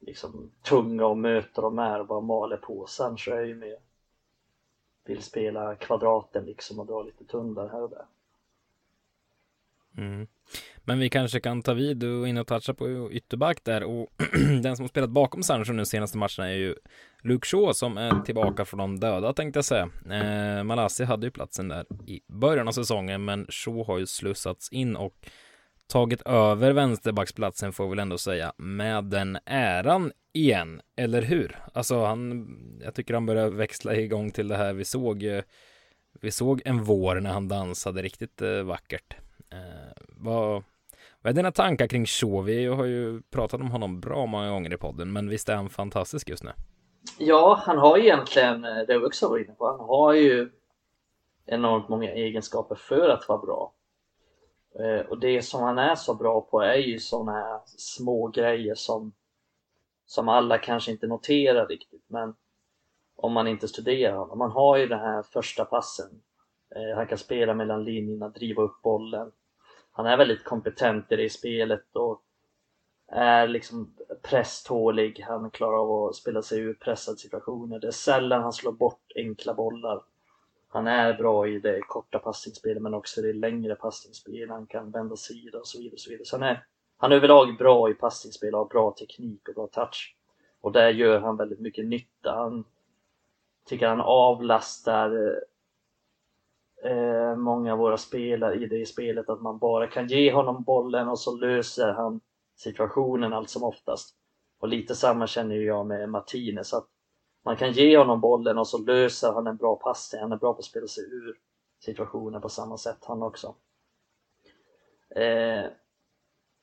liksom 0.00 0.50
tunga 0.62 1.06
och 1.06 1.18
möta 1.18 1.60
de 1.60 1.78
är 1.78 2.00
och 2.00 2.06
bara 2.06 2.20
maler 2.20 2.56
på. 2.56 2.86
Sancho 2.86 3.30
är 3.30 3.44
ju 3.44 3.54
mer 3.54 3.78
vill 5.06 5.22
spela 5.22 5.74
kvadraten 5.74 6.44
liksom 6.44 6.80
och 6.80 6.86
dra 6.86 7.02
lite 7.02 7.24
tunnlar 7.24 7.68
här 7.68 7.82
och 7.82 7.90
där. 7.90 8.04
Mm. 9.98 10.26
Men 10.84 10.98
vi 10.98 11.10
kanske 11.10 11.40
kan 11.40 11.62
ta 11.62 11.74
vid 11.74 12.04
och 12.04 12.28
in 12.28 12.38
och 12.38 12.46
toucha 12.46 12.74
på 12.74 13.12
ytterback 13.12 13.64
där 13.64 13.82
och 13.82 14.08
den 14.62 14.76
som 14.76 14.82
har 14.82 14.88
spelat 14.88 15.10
bakom 15.10 15.42
Sancho 15.42 15.72
nu 15.72 15.84
senaste 15.84 16.18
matcherna 16.18 16.50
är 16.50 16.56
ju 16.56 16.74
Luke 17.22 17.46
Shaw 17.46 17.72
som 17.72 17.98
är 17.98 18.20
tillbaka 18.20 18.64
från 18.64 18.78
de 18.78 19.00
döda 19.00 19.32
tänkte 19.32 19.58
jag 19.58 19.64
säga. 19.64 19.88
Eh, 20.10 20.64
Malassi 20.64 21.04
hade 21.04 21.26
ju 21.26 21.30
platsen 21.30 21.68
där 21.68 21.86
i 22.06 22.20
början 22.26 22.68
av 22.68 22.72
säsongen 22.72 23.24
men 23.24 23.46
Shaw 23.48 23.86
har 23.86 23.98
ju 23.98 24.06
slussats 24.06 24.72
in 24.72 24.96
och 24.96 25.14
tagit 25.86 26.22
över 26.22 26.72
vänsterbacksplatsen 26.72 27.72
får 27.72 27.84
vi 27.84 27.90
väl 27.90 27.98
ändå 27.98 28.18
säga 28.18 28.52
med 28.56 29.04
den 29.04 29.38
äran 29.46 30.12
igen, 30.36 30.80
eller 30.96 31.22
hur? 31.22 31.64
Alltså 31.72 32.04
han, 32.04 32.48
jag 32.84 32.94
tycker 32.94 33.14
han 33.14 33.26
börjar 33.26 33.50
växla 33.50 33.94
igång 33.94 34.30
till 34.30 34.48
det 34.48 34.56
här 34.56 34.72
vi 34.72 34.84
såg. 34.84 35.22
Eh, 35.22 35.42
vi 36.20 36.30
såg 36.30 36.62
en 36.64 36.84
vår 36.84 37.20
när 37.20 37.30
han 37.30 37.48
dansade 37.48 38.02
riktigt 38.02 38.42
eh, 38.42 38.62
vackert. 38.62 39.16
Eh, 39.52 40.02
vad, 40.08 40.62
vad 41.22 41.30
är 41.30 41.32
dina 41.32 41.52
tankar 41.52 41.86
kring 41.86 42.06
Shaw? 42.06 42.42
Vi 42.42 42.66
har 42.66 42.84
ju 42.84 43.22
pratat 43.22 43.60
om 43.60 43.70
honom 43.70 44.00
bra 44.00 44.26
många 44.26 44.50
gånger 44.50 44.74
i 44.74 44.76
podden, 44.76 45.12
men 45.12 45.28
visst 45.28 45.48
är 45.48 45.56
han 45.56 45.70
fantastisk 45.70 46.28
just 46.28 46.44
nu? 46.44 46.52
Ja, 47.18 47.60
han 47.66 47.78
har 47.78 47.98
egentligen, 47.98 48.64
eh, 48.64 48.76
det 48.86 48.92
har 48.92 49.00
vi 49.00 49.06
också 49.06 49.28
varit 49.28 49.46
inne 49.46 49.56
på, 49.56 49.66
han 49.66 49.80
har 49.80 50.12
ju 50.12 50.50
enormt 51.46 51.88
många 51.88 52.10
egenskaper 52.10 52.74
för 52.74 53.08
att 53.08 53.28
vara 53.28 53.38
bra. 53.38 53.72
Och 55.08 55.20
det 55.20 55.42
som 55.42 55.62
han 55.62 55.78
är 55.78 55.94
så 55.94 56.14
bra 56.14 56.40
på 56.40 56.60
är 56.60 56.76
ju 56.76 56.98
sådana 56.98 57.32
här 57.32 57.60
små 57.66 58.28
grejer 58.28 58.74
som, 58.74 59.12
som 60.06 60.28
alla 60.28 60.58
kanske 60.58 60.90
inte 60.90 61.06
noterar 61.06 61.66
riktigt, 61.66 62.04
men 62.06 62.34
om 63.16 63.32
man 63.32 63.48
inte 63.48 63.68
studerar 63.68 64.16
honom. 64.16 64.38
Man 64.38 64.50
har 64.50 64.76
ju 64.76 64.86
den 64.86 65.00
här 65.00 65.22
första 65.22 65.64
passen. 65.64 66.22
Eh, 66.76 66.96
han 66.96 67.06
kan 67.06 67.18
spela 67.18 67.54
mellan 67.54 67.84
linjerna, 67.84 68.28
driva 68.28 68.62
upp 68.62 68.82
bollen. 68.82 69.32
Han 69.92 70.06
är 70.06 70.16
väldigt 70.16 70.44
kompetent 70.44 71.12
i 71.12 71.16
det 71.16 71.30
spelet 71.30 71.96
och 71.96 72.22
är 73.08 73.48
liksom 73.48 73.94
presstålig. 74.22 75.24
Han 75.28 75.50
klarar 75.50 75.78
av 75.78 76.04
att 76.04 76.14
spela 76.14 76.42
sig 76.42 76.60
ur 76.60 76.74
pressade 76.74 77.18
situationer. 77.18 77.78
Det 77.78 77.86
är 77.86 77.90
sällan 77.90 78.42
han 78.42 78.52
slår 78.52 78.72
bort 78.72 79.12
enkla 79.16 79.54
bollar. 79.54 80.02
Han 80.68 80.86
är 80.86 81.14
bra 81.14 81.48
i 81.48 81.58
det 81.58 81.80
korta 81.80 82.18
passningsspelet 82.18 82.82
men 82.82 82.94
också 82.94 83.20
i 83.20 83.22
det 83.22 83.32
längre 83.32 83.74
passningsspelet. 83.74 84.50
Han 84.50 84.66
kan 84.66 84.90
vända 84.90 85.16
sida 85.16 85.58
och 85.58 85.66
så 85.66 85.78
vidare. 85.78 85.92
Och 85.92 86.00
så 86.00 86.10
vidare. 86.10 86.24
Så 86.24 86.36
han, 86.36 86.42
är, 86.42 86.66
han 86.96 87.12
är 87.12 87.16
överlag 87.16 87.56
bra 87.56 87.90
i 87.90 87.94
passningsspel 87.94 88.54
och 88.54 88.60
har 88.60 88.66
bra 88.66 88.94
teknik 88.98 89.48
och 89.48 89.54
bra 89.54 89.66
touch. 89.66 90.16
Och 90.60 90.72
där 90.72 90.90
gör 90.90 91.20
han 91.20 91.36
väldigt 91.36 91.60
mycket 91.60 91.86
nytta. 91.86 92.32
Han 92.32 92.64
tycker 93.66 93.88
han 93.88 94.00
avlastar 94.00 95.40
eh, 96.84 97.36
många 97.36 97.72
av 97.72 97.78
våra 97.78 97.96
spelare 97.96 98.54
i 98.54 98.66
det 98.66 98.86
spelet 98.86 99.28
att 99.28 99.42
man 99.42 99.58
bara 99.58 99.86
kan 99.86 100.06
ge 100.06 100.32
honom 100.32 100.62
bollen 100.62 101.08
och 101.08 101.18
så 101.18 101.36
löser 101.36 101.92
han 101.92 102.20
situationen 102.56 103.32
allt 103.32 103.50
som 103.50 103.62
oftast. 103.62 104.14
Och 104.58 104.68
lite 104.68 104.94
samma 104.94 105.26
känner 105.26 105.56
jag 105.56 105.86
med 105.86 106.08
Martinez 106.08 106.74
att 106.74 106.86
man 107.44 107.56
kan 107.56 107.72
ge 107.72 107.98
honom 107.98 108.20
bollen 108.20 108.58
och 108.58 108.68
så 108.68 108.78
löser 108.78 109.32
han 109.32 109.46
en 109.46 109.56
bra 109.56 109.76
passning. 109.76 110.22
Han 110.22 110.32
är 110.32 110.36
bra 110.36 110.52
på 110.52 110.58
att 110.58 110.64
spela 110.64 110.86
sig 110.86 111.04
ur 111.04 111.36
situationen 111.80 112.40
på 112.40 112.48
samma 112.48 112.76
sätt 112.76 112.98
han 113.02 113.22
också. 113.22 113.54
Eh, 115.16 115.64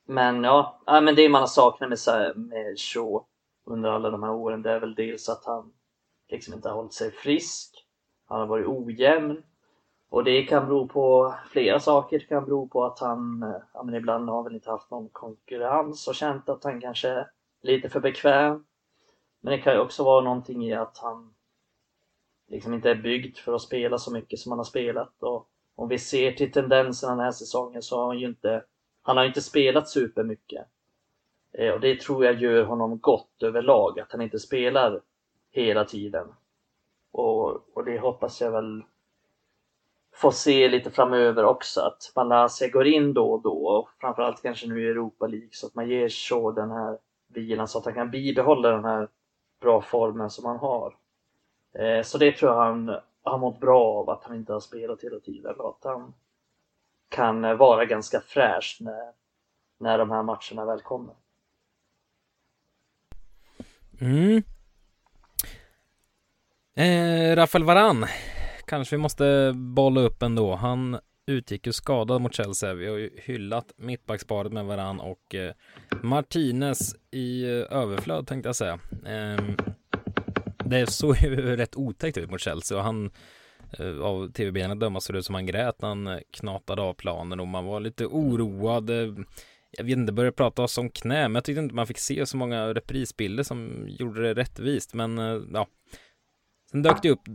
men 0.06 0.44
ja, 0.44 0.80
ja, 0.86 1.00
men 1.00 1.14
det 1.14 1.28
man 1.28 1.40
har 1.42 1.46
saknat 1.46 1.90
med, 1.90 2.36
med 2.36 2.78
Shaw 2.78 3.24
under 3.64 3.90
alla 3.90 4.10
de 4.10 4.22
här 4.22 4.32
åren 4.32 4.62
det 4.62 4.70
är 4.70 4.80
väl 4.80 4.94
dels 4.94 5.28
att 5.28 5.44
han 5.44 5.72
liksom 6.28 6.54
inte 6.54 6.68
har 6.68 6.76
hållit 6.76 6.92
sig 6.92 7.10
frisk. 7.10 7.86
Han 8.26 8.40
har 8.40 8.46
varit 8.46 8.66
ojämn. 8.66 9.42
Och 10.08 10.24
det 10.24 10.42
kan 10.42 10.66
bero 10.66 10.88
på 10.88 11.34
flera 11.50 11.80
saker. 11.80 12.18
Det 12.18 12.24
kan 12.24 12.44
bero 12.44 12.68
på 12.68 12.84
att 12.84 12.98
han 12.98 13.54
ja, 13.74 13.82
men 13.82 13.94
ibland 13.94 14.28
har 14.28 14.42
väl 14.42 14.54
inte 14.54 14.70
haft 14.70 14.90
någon 14.90 15.08
konkurrens 15.08 16.08
och 16.08 16.14
känt 16.14 16.48
att 16.48 16.64
han 16.64 16.80
kanske 16.80 17.08
är 17.08 17.30
lite 17.62 17.88
för 17.88 18.00
bekväm. 18.00 18.64
Men 19.40 19.50
det 19.50 19.58
kan 19.58 19.72
ju 19.72 19.80
också 19.80 20.04
vara 20.04 20.24
någonting 20.24 20.64
i 20.64 20.74
att 20.74 20.98
han 20.98 21.34
liksom 22.48 22.74
inte 22.74 22.90
är 22.90 22.94
byggd 22.94 23.36
för 23.36 23.54
att 23.54 23.62
spela 23.62 23.98
så 23.98 24.12
mycket 24.12 24.38
som 24.38 24.52
han 24.52 24.58
har 24.58 24.64
spelat. 24.64 25.22
Och 25.22 25.48
om 25.74 25.88
vi 25.88 25.98
ser 25.98 26.32
till 26.32 26.52
tendenserna 26.52 27.12
den 27.12 27.24
här 27.24 27.32
säsongen 27.32 27.82
så 27.82 27.98
har 27.98 28.06
han 28.06 28.18
ju 28.18 28.26
inte, 28.26 28.64
han 29.04 29.16
har 29.16 29.24
inte 29.24 29.40
spelat 29.40 29.88
supermycket. 29.88 30.66
Eh, 31.52 31.72
och 31.72 31.80
det 31.80 32.00
tror 32.00 32.24
jag 32.24 32.42
gör 32.42 32.64
honom 32.64 32.98
gott 32.98 33.42
överlag, 33.42 34.00
att 34.00 34.12
han 34.12 34.20
inte 34.20 34.38
spelar 34.38 35.00
hela 35.50 35.84
tiden. 35.84 36.26
Och, 37.12 37.76
och 37.76 37.84
det 37.84 37.98
hoppas 37.98 38.40
jag 38.40 38.50
väl 38.50 38.82
få 40.14 40.30
se 40.32 40.68
lite 40.68 40.90
framöver 40.90 41.44
också 41.44 41.80
att 41.80 42.12
Malaysia 42.16 42.68
går 42.68 42.86
in 42.86 43.14
då 43.14 43.32
och 43.32 43.42
då 43.42 43.66
och 43.66 43.88
framförallt 44.00 44.42
kanske 44.42 44.66
nu 44.66 44.82
i 44.82 44.90
Europa 44.90 45.26
League 45.26 45.48
så 45.52 45.66
att 45.66 45.74
man 45.74 45.88
ger 45.88 46.08
Shaw 46.08 46.54
den 46.54 46.70
här 46.70 46.98
vilan 47.28 47.68
så 47.68 47.78
att 47.78 47.84
han 47.84 47.94
kan 47.94 48.10
bibehålla 48.10 48.70
den 48.70 48.84
här 48.84 49.08
bra 49.60 49.80
formen 49.80 50.30
som 50.30 50.44
han 50.44 50.58
har. 50.58 50.96
Eh, 51.72 52.02
så 52.02 52.18
det 52.18 52.32
tror 52.32 52.50
jag 52.50 52.58
han 52.58 52.96
har 53.22 53.38
mått 53.38 53.60
bra 53.60 53.84
av 53.84 54.10
att 54.10 54.24
han 54.24 54.36
inte 54.36 54.52
har 54.52 54.60
spelat 54.60 55.04
hela 55.04 55.20
tiden 55.20 55.54
och 55.58 55.68
att 55.68 55.84
han 55.84 56.14
kan 57.14 57.56
vara 57.56 57.84
ganska 57.84 58.20
fräsch 58.20 58.76
när, 58.80 59.12
när 59.80 59.98
de 59.98 60.10
här 60.10 60.22
matcherna 60.22 60.64
väl 60.64 60.80
kommer. 60.80 61.14
Mm. 64.00 64.42
Eh, 66.76 67.36
Rafael 67.36 67.64
Varan 67.64 68.06
kanske 68.66 68.96
vi 68.96 69.02
måste 69.02 69.52
bolla 69.54 70.00
upp 70.00 70.22
ändå. 70.22 70.54
Han 70.54 70.98
utgick 71.26 71.66
ju 71.66 71.72
skadad 71.72 72.20
mot 72.20 72.34
Chelsea. 72.34 72.74
Vi 72.74 72.88
har 72.88 72.96
ju 72.96 73.10
hyllat 73.16 73.72
mittbacksparet 73.76 74.52
med 74.52 74.64
varann 74.64 75.00
och 75.00 75.34
eh, 75.34 75.52
Martinez 76.02 76.96
i 77.10 77.44
eh, 77.44 77.78
överflöd 77.78 78.26
tänkte 78.26 78.48
jag 78.48 78.56
säga. 78.56 78.78
Eh, 79.06 79.44
det 80.64 80.86
såg 80.86 81.16
ju 81.16 81.56
rätt 81.56 81.76
otäckt 81.76 82.18
ut 82.18 82.30
mot 82.30 82.40
Chelsea 82.40 82.78
och 82.78 82.84
han 82.84 83.10
Eh, 83.78 84.00
av 84.00 84.32
tv-bilderna 84.32 84.74
döma 84.74 85.00
såg 85.00 85.14
det 85.14 85.18
ut 85.18 85.24
som 85.24 85.34
han 85.34 85.46
grät 85.46 85.82
när 85.82 85.88
han 85.88 86.06
eh, 86.06 86.18
knatade 86.30 86.82
av 86.82 86.94
planen 86.94 87.40
och 87.40 87.48
man 87.48 87.64
var 87.64 87.80
lite 87.80 88.06
oroad. 88.06 88.90
Eh, 88.90 89.24
jag 89.70 89.84
vet 89.84 89.96
inte, 89.96 90.12
började 90.12 90.36
prata 90.36 90.62
oss 90.62 90.78
om 90.78 90.90
knä, 90.90 91.22
men 91.28 91.34
jag 91.34 91.44
tyckte 91.44 91.60
inte 91.60 91.74
man 91.74 91.86
fick 91.86 91.98
se 91.98 92.26
så 92.26 92.36
många 92.36 92.74
reprisbilder 92.74 93.42
som 93.42 93.86
gjorde 93.88 94.22
det 94.22 94.34
rättvist, 94.34 94.94
men 94.94 95.18
ja. 95.52 95.66
Sen 96.70 96.82
dök 96.82 97.02
det 97.02 97.10
upp 97.10 97.28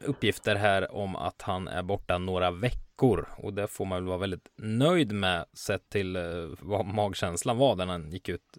uppgifter 0.00 0.54
här 0.54 0.94
om 0.94 1.16
att 1.16 1.42
han 1.42 1.68
är 1.68 1.82
borta 1.82 2.18
några 2.18 2.50
veckor 2.50 3.28
och 3.36 3.52
det 3.52 3.66
får 3.68 3.84
man 3.84 3.98
väl 3.98 4.08
vara 4.08 4.18
väldigt 4.18 4.48
nöjd 4.56 5.12
med 5.12 5.44
sett 5.52 5.88
till 5.88 6.18
vad 6.60 6.86
magkänslan 6.86 7.56
var 7.56 7.76
när 7.76 7.86
han 7.86 8.10
gick 8.10 8.28
ut 8.28 8.58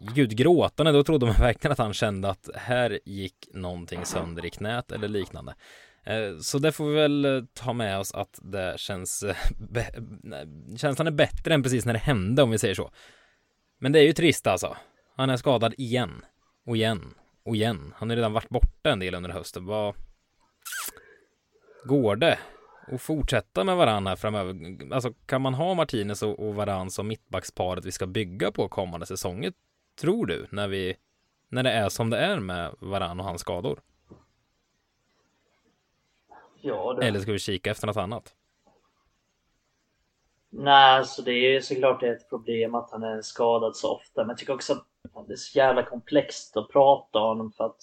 gick 0.00 0.18
ut 0.18 0.30
gråtande, 0.30 0.92
då 0.92 1.04
trodde 1.04 1.26
man 1.26 1.34
verkligen 1.38 1.72
att 1.72 1.78
han 1.78 1.92
kände 1.92 2.30
att 2.30 2.50
här 2.54 3.00
gick 3.04 3.48
någonting 3.52 4.04
sönder 4.04 4.46
i 4.46 4.50
knät 4.50 4.92
eller 4.92 5.08
liknande. 5.08 5.54
Eh, 6.04 6.38
så 6.38 6.58
det 6.58 6.72
får 6.72 6.88
vi 6.88 6.94
väl 6.94 7.24
eh, 7.24 7.42
ta 7.54 7.72
med 7.72 7.98
oss 7.98 8.14
att 8.14 8.38
det 8.42 8.74
känns 8.80 9.22
eh, 9.22 9.36
Känslan 10.76 11.06
är 11.06 11.10
bättre 11.10 11.54
än 11.54 11.62
precis 11.62 11.86
när 11.86 11.92
det 11.92 11.98
hände 11.98 12.42
om 12.42 12.50
vi 12.50 12.58
säger 12.58 12.74
så 12.74 12.90
Men 13.78 13.92
det 13.92 13.98
är 13.98 14.02
ju 14.02 14.12
trist 14.12 14.46
alltså 14.46 14.76
Han 15.16 15.30
är 15.30 15.36
skadad 15.36 15.74
igen 15.78 16.24
Och 16.66 16.76
igen 16.76 17.14
Och 17.44 17.56
igen 17.56 17.94
Han 17.96 18.10
har 18.10 18.16
redan 18.16 18.32
varit 18.32 18.48
borta 18.48 18.90
en 18.90 18.98
del 18.98 19.14
under 19.14 19.30
hösten 19.30 19.66
Vad 19.66 19.94
Går 21.84 22.16
det 22.16 22.38
att 22.92 23.02
fortsätta 23.02 23.64
med 23.64 23.76
varandra 23.76 24.08
här 24.08 24.16
framöver? 24.16 24.54
Alltså 24.92 25.12
kan 25.26 25.42
man 25.42 25.54
ha 25.54 25.74
Martinez 25.74 26.22
och, 26.22 26.48
och 26.48 26.54
Varann 26.54 26.90
som 26.90 27.08
mittbacksparet 27.08 27.84
vi 27.84 27.92
ska 27.92 28.06
bygga 28.06 28.52
på 28.52 28.68
kommande 28.68 29.06
säsonger? 29.06 29.52
Tror 30.00 30.26
du? 30.26 30.46
När 30.50 30.68
vi 30.68 30.96
När 31.48 31.62
det 31.62 31.70
är 31.70 31.88
som 31.88 32.10
det 32.10 32.18
är 32.18 32.40
med 32.40 32.74
Varann 32.80 33.20
och 33.20 33.26
hans 33.26 33.40
skador? 33.40 33.80
Ja, 36.60 36.92
det... 36.92 37.06
Eller 37.06 37.20
ska 37.20 37.32
vi 37.32 37.38
kika 37.38 37.70
efter 37.70 37.86
något 37.86 37.96
annat? 37.96 38.34
Nej, 40.50 40.98
alltså 40.98 41.22
det 41.22 41.32
är 41.32 41.60
såklart 41.60 42.02
ett 42.02 42.28
problem 42.28 42.74
att 42.74 42.90
han 42.90 43.02
är 43.02 43.22
skadad 43.22 43.76
så 43.76 43.94
ofta. 43.94 44.20
Men 44.20 44.28
jag 44.28 44.38
tycker 44.38 44.54
också 44.54 44.72
att 44.72 45.26
det 45.26 45.32
är 45.32 45.36
så 45.36 45.58
jävla 45.58 45.82
komplext 45.82 46.56
att 46.56 46.68
prata 46.68 47.18
om 47.18 47.28
honom 47.28 47.52
för 47.52 47.64
att 47.64 47.78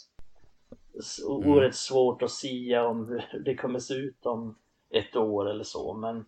det 0.94 0.98
är 0.98 1.36
mm. 1.36 1.50
oerhört 1.50 1.76
svårt 1.76 2.22
att 2.22 2.32
sia 2.32 2.88
om 2.88 3.08
hur 3.08 3.40
det 3.46 3.56
kommer 3.56 3.80
se 3.80 3.94
ut 3.94 4.26
om 4.26 4.58
ett 4.90 5.16
år 5.16 5.50
eller 5.50 5.64
så. 5.64 5.94
Men 5.94 6.26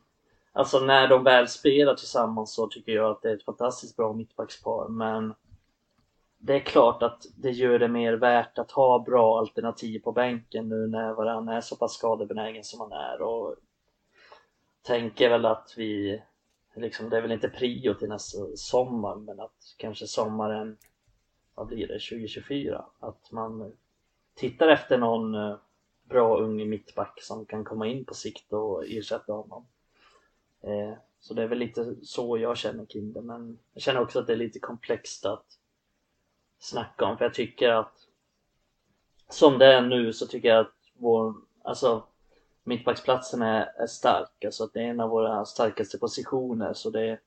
alltså 0.51 0.79
när 0.79 1.07
de 1.07 1.23
väl 1.23 1.47
spelar 1.47 1.95
tillsammans 1.95 2.53
så 2.53 2.67
tycker 2.67 2.91
jag 2.91 3.11
att 3.11 3.21
det 3.21 3.29
är 3.29 3.35
ett 3.35 3.45
fantastiskt 3.45 3.95
bra 3.95 4.13
mittbackspar. 4.13 4.87
Men 4.87 5.33
det 6.41 6.55
är 6.55 6.59
klart 6.59 7.03
att 7.03 7.25
det 7.35 7.51
gör 7.51 7.79
det 7.79 7.87
mer 7.87 8.13
värt 8.13 8.57
att 8.57 8.71
ha 8.71 8.99
bra 8.99 9.39
alternativ 9.39 9.99
på 9.99 10.11
bänken 10.11 10.69
nu 10.69 10.87
när 10.87 11.13
varann 11.13 11.49
är 11.49 11.61
så 11.61 11.75
pass 11.75 11.93
skadebenägen 11.93 12.63
som 12.63 12.79
han 12.79 12.91
är. 12.91 13.21
Och 13.21 13.55
tänker 14.81 15.29
väl 15.29 15.45
att 15.45 15.73
vi 15.77 16.21
liksom, 16.75 17.09
det 17.09 17.17
är 17.17 17.21
väl 17.21 17.31
inte 17.31 17.49
prio 17.49 17.93
till 17.93 18.09
nästa 18.09 18.37
sommar 18.55 19.15
men 19.15 19.39
att 19.39 19.75
kanske 19.77 20.07
sommaren 20.07 20.77
vad 21.55 21.67
blir 21.67 21.87
det, 21.87 21.99
2024 21.99 22.85
att 22.99 23.31
man 23.31 23.73
tittar 24.35 24.67
efter 24.67 24.97
någon 24.97 25.35
eh, 25.35 25.57
bra 26.03 26.37
ung 26.37 26.69
mittback 26.69 27.19
som 27.21 27.45
kan 27.45 27.63
komma 27.63 27.87
in 27.87 28.05
på 28.05 28.13
sikt 28.13 28.53
och 28.53 28.83
ersätta 28.87 29.33
honom. 29.33 29.65
Eh, 30.61 30.93
så 31.19 31.33
det 31.33 31.43
är 31.43 31.47
väl 31.47 31.57
lite 31.57 31.95
så 32.03 32.37
jag 32.37 32.57
känner 32.57 32.85
kring 32.85 33.13
det 33.13 33.21
men 33.21 33.59
jag 33.73 33.83
känner 33.83 34.01
också 34.01 34.19
att 34.19 34.27
det 34.27 34.33
är 34.33 34.37
lite 34.37 34.59
komplext 34.59 35.25
att 35.25 35.58
snacka 36.59 37.05
om. 37.05 37.17
För 37.17 37.25
jag 37.25 37.33
tycker 37.33 37.69
att 37.69 37.93
som 39.29 39.57
det 39.57 39.65
är 39.65 39.81
nu 39.81 40.13
så 40.13 40.27
tycker 40.27 40.49
jag 40.49 40.59
att 40.59 40.73
vår, 40.93 41.33
alltså 41.63 42.03
mittbacksplatsen 42.63 43.41
är, 43.41 43.65
är 43.65 43.87
stark. 43.87 44.45
Alltså 44.45 44.63
att 44.63 44.73
det 44.73 44.79
är 44.79 44.87
en 44.87 44.99
av 44.99 45.09
våra 45.09 45.45
starkaste 45.45 45.97
positioner. 45.97 46.73
Så 46.73 46.89
det, 46.89 47.19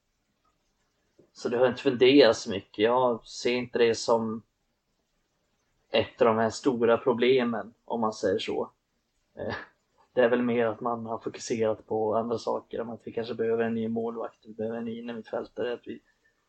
så 1.33 1.49
det 1.49 1.59
har 1.59 1.69
inte 1.69 1.83
funderat 1.83 2.37
så 2.37 2.51
mycket. 2.51 2.79
Jag 2.79 3.27
ser 3.27 3.53
inte 3.53 3.79
det 3.79 3.95
som 3.95 4.43
ett 5.91 6.23
av 6.23 6.27
de 6.27 6.39
här 6.39 6.51
stora 6.51 6.99
problemen 6.99 7.75
om 7.85 8.01
man 8.01 8.13
säger 8.13 8.39
så. 8.39 8.71
Eh, 9.35 9.55
det 10.15 10.21
är 10.21 10.29
väl 10.29 10.43
mer 10.43 10.67
att 10.67 10.81
man 10.81 11.07
har 11.07 11.19
fokuserat 11.19 11.87
på 11.87 12.17
andra 12.17 12.39
saker, 12.39 12.81
om 12.81 12.91
att 12.91 13.01
vi 13.05 13.13
kanske 13.13 13.35
behöver 13.35 13.65
en 13.65 13.75
ny 13.75 13.89
målvakt, 13.89 14.39
vi 14.47 14.55
behöver 14.55 14.79
en 14.79 14.85
ny 14.85 14.99
innermittfältare, 14.99 15.73
att 15.73 15.87
vi 15.87 16.01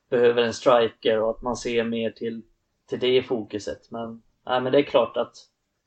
behöver 0.10 0.42
en 0.42 0.54
striker 0.54 1.22
och 1.22 1.30
att 1.30 1.42
man 1.42 1.58
ser 1.58 1.84
mer 1.84 2.12
till 2.12 2.42
till 3.00 3.14
det 3.14 3.24
fokuset. 3.24 3.92
Men, 3.92 4.22
nej, 4.46 4.62
men 4.62 4.72
det 4.72 4.80
är 4.80 4.84
klart 4.84 5.18
att 5.18 5.36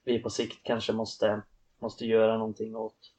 vi 0.05 0.19
på 0.19 0.31
sikt 0.31 0.61
kanske 0.65 0.93
måste, 0.93 1.43
måste 1.79 2.07
göra 2.07 2.39
någonting 2.39 2.77
åt 2.77 3.13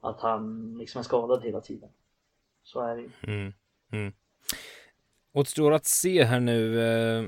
att 0.00 0.20
han 0.20 0.74
liksom 0.78 0.98
är 0.98 1.02
skadad 1.02 1.44
hela 1.44 1.60
tiden. 1.60 1.88
Så 2.62 2.80
är 2.80 2.96
det 2.96 3.02
ju. 3.02 3.10
Mm. 3.22 3.52
Mm. 3.92 4.12
Återstår 5.32 5.72
att 5.72 5.86
se 5.86 6.24
här 6.24 6.40
nu 6.40 6.80
eh, 6.80 7.24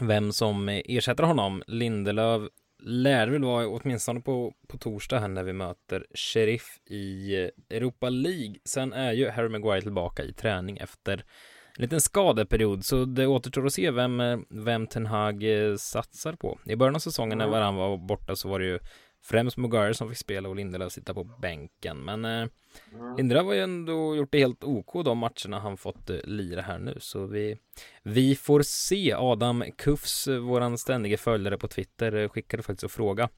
vem 0.00 0.32
som 0.32 0.68
ersätter 0.68 1.24
honom. 1.24 1.62
Lindelöf 1.66 2.42
lär 2.78 3.28
väl 3.28 3.44
vara 3.44 3.68
åtminstone 3.68 4.20
på, 4.20 4.54
på 4.68 4.78
torsdag 4.78 5.18
här 5.18 5.28
när 5.28 5.42
vi 5.42 5.52
möter 5.52 6.06
Sheriff 6.14 6.80
i 6.84 7.34
Europa 7.70 8.08
League. 8.08 8.54
Sen 8.64 8.92
är 8.92 9.12
ju 9.12 9.28
Harry 9.28 9.48
Maguire 9.48 9.82
tillbaka 9.82 10.22
i 10.22 10.32
träning 10.32 10.76
efter 10.76 11.24
liten 11.76 12.00
skadeperiod, 12.00 12.84
så 12.84 13.04
det 13.04 13.26
återstår 13.26 13.66
att 13.66 13.72
se 13.72 13.90
vem, 13.90 14.20
eh, 14.20 14.38
vem 14.48 14.86
Ten 14.86 15.06
Hag 15.06 15.44
eh, 15.44 15.76
satsar 15.76 16.32
på. 16.32 16.58
I 16.64 16.76
början 16.76 16.94
av 16.94 17.00
säsongen 17.00 17.38
när 17.38 17.46
Varann 17.46 17.76
var 17.76 17.96
borta 17.96 18.36
så 18.36 18.48
var 18.48 18.58
det 18.58 18.64
ju 18.64 18.78
främst 19.22 19.56
Mugair 19.56 19.92
som 19.92 20.08
fick 20.08 20.18
spela 20.18 20.48
och 20.48 20.56
Lindelöf 20.56 20.92
sitta 20.92 21.14
på 21.14 21.24
bänken. 21.24 22.04
Men 22.04 22.24
eh, 22.24 22.46
Lindelöf 23.16 23.44
har 23.44 23.54
ju 23.54 23.60
ändå 23.60 24.16
gjort 24.16 24.32
det 24.32 24.38
helt 24.38 24.64
OK 24.64 25.04
de 25.04 25.18
matcherna 25.18 25.58
han 25.58 25.76
fått 25.76 26.10
eh, 26.10 26.16
lira 26.24 26.62
här 26.62 26.78
nu. 26.78 26.96
Så 27.00 27.26
vi, 27.26 27.58
vi 28.02 28.36
får 28.36 28.62
se. 28.62 29.14
Adam 29.18 29.64
Kufs, 29.78 30.28
våran 30.28 30.78
ständige 30.78 31.16
följare 31.16 31.58
på 31.58 31.68
Twitter, 31.68 32.28
skickade 32.28 32.62
faktiskt 32.62 32.82
en 32.82 32.88
fråga 32.88 33.28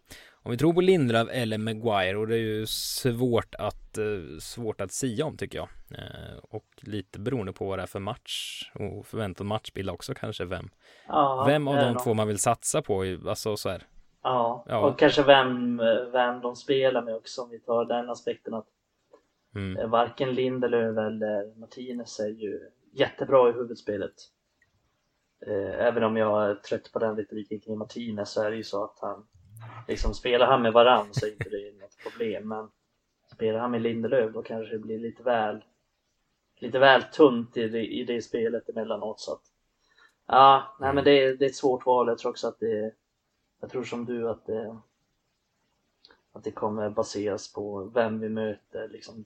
om 0.45 0.51
vi 0.51 0.57
tror 0.57 0.73
på 0.73 0.81
Lindelöf 0.81 1.29
eller 1.31 1.59
Maguire 1.59 2.17
och 2.17 2.27
det 2.27 2.35
är 2.35 2.41
ju 2.41 2.67
svårt 2.67 3.55
att 3.55 3.99
eh, 3.99 4.39
svårt 4.41 4.81
att 4.81 4.93
sia 4.93 5.27
om 5.27 5.37
tycker 5.37 5.59
jag. 5.59 5.69
Eh, 5.91 6.39
och 6.51 6.67
lite 6.81 7.19
beroende 7.19 7.53
på 7.53 7.67
vad 7.67 7.79
det 7.79 7.83
är 7.83 7.87
för 7.87 8.01
match 8.01 8.63
och 8.75 9.07
förväntad 9.07 9.47
matchbild 9.47 9.91
också 9.91 10.15
kanske 10.15 10.45
vem. 10.45 10.71
Ja, 11.09 11.45
vem 11.47 11.69
av 11.69 11.77
de 11.77 11.97
två 12.05 12.15
man 12.15 12.29
vill 12.29 12.39
satsa 12.39 12.83
på, 12.83 13.19
alltså 13.27 13.57
så 13.57 13.69
här. 13.69 13.83
Ja, 14.25 14.65
ja, 14.69 14.87
och 14.87 14.99
kanske 14.99 15.23
vem, 15.23 15.77
vem 16.13 16.41
de 16.41 16.57
spelar 16.57 17.03
med 17.03 17.15
också 17.15 17.43
om 17.43 17.51
vi 17.51 17.61
tar 17.61 17.85
den 17.85 18.11
aspekten 18.11 18.55
att 18.55 18.67
mm. 19.55 19.77
Eh, 19.77 19.89
varken 19.89 20.35
Lindelöf 20.35 20.99
eller 20.99 21.59
Martinez 21.61 22.21
är 22.21 22.29
ju 22.29 22.61
jättebra 22.93 23.49
i 23.49 23.53
huvudspelet. 23.53 24.15
Även 25.79 26.05
om 26.05 26.17
jag 26.17 26.51
är 26.51 26.55
trött 26.55 26.93
på 26.93 26.99
den 26.99 27.17
retoriken 27.17 27.61
kring 27.61 27.79
Martinez 27.79 28.31
så 28.31 28.43
är 28.43 28.51
det 28.51 28.57
ju 28.57 28.65
så 28.65 28.85
att 28.85 28.99
han 29.01 29.27
liksom 29.89 30.15
spelar 30.15 30.47
han 30.47 30.63
med 30.63 30.73
varann 30.73 31.09
så 31.11 31.27
är 31.27 31.33
inte 31.33 31.49
det 31.49 31.73
något 31.81 31.97
problem 32.03 32.49
men 32.49 32.71
spelar 33.35 33.59
han 33.59 33.71
med 33.71 33.83
Lindelöf 33.83 34.35
då 34.35 34.43
kanske 34.43 34.75
det 34.75 34.79
blir 34.79 34.99
lite 34.99 35.23
väl 35.23 35.65
lite 36.59 36.79
väl 36.79 37.03
tunt 37.03 37.57
i 37.57 37.69
det, 37.69 37.87
i 37.87 38.05
det 38.05 38.23
spelet 38.23 38.69
emellanåt 38.69 39.21
så 39.21 39.33
att 39.33 39.43
ja, 40.27 40.77
nej 40.81 40.95
men 40.95 41.05
det 41.05 41.11
är, 41.11 41.37
det 41.37 41.45
är 41.45 41.49
ett 41.49 41.57
svårt 41.57 41.87
val. 41.87 42.09
Jag 42.09 42.19
tror 42.19 42.31
också 42.31 42.49
att 42.49 42.61
det 42.61 42.95
jag 43.65 43.71
tror 43.71 43.85
som 43.85 44.05
du 44.05 44.31
att 44.31 44.47
det 44.47 44.79
att 46.33 46.45
det 46.45 46.51
kommer 46.51 46.91
baseras 46.91 47.53
på 47.53 47.85
vem 47.85 48.21
vi 48.21 48.29
möter 48.29 48.89
liksom 48.89 49.25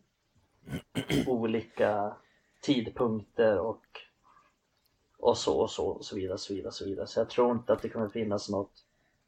olika 1.27 2.17
tidpunkter 2.61 3.59
och 3.59 3.83
och 5.19 5.39
så 5.39 5.59
och 5.61 5.71
så 5.71 5.87
och 5.87 6.05
så 6.05 6.17
vidare, 6.17 6.39
så 6.39 6.55
vidare, 6.55 6.73
så 6.73 6.85
vidare. 6.85 7.07
Så 7.07 7.21
jag 7.21 7.31
tror 7.31 7.53
inte 7.53 7.73
att 7.73 7.83
det 7.83 7.89
kommer 7.89 8.09
finnas 8.09 8.49
något 8.49 8.73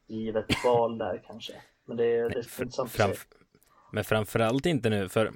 givet 0.06 0.64
val 0.64 0.98
där 0.98 1.22
kanske. 1.26 1.52
Men 1.84 1.96
det, 1.96 2.04
är, 2.04 2.28
det 2.28 2.34
är 2.34 2.62
intressant 2.62 2.90
Fram, 2.90 3.11
Men 3.92 4.04
framförallt 4.04 4.66
inte 4.66 4.90
nu, 4.90 5.08
för 5.08 5.32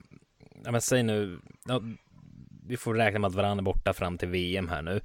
ja, 0.64 0.70
men 0.70 0.80
säg 0.80 1.02
nu, 1.02 1.40
ja, 1.64 1.80
vi 2.66 2.76
får 2.76 2.94
räkna 2.94 3.18
med 3.18 3.28
att 3.28 3.34
varandra 3.34 3.60
är 3.60 3.64
borta 3.64 3.92
fram 3.92 4.18
till 4.18 4.28
VM 4.28 4.68
här 4.68 4.82
nu. 4.82 5.00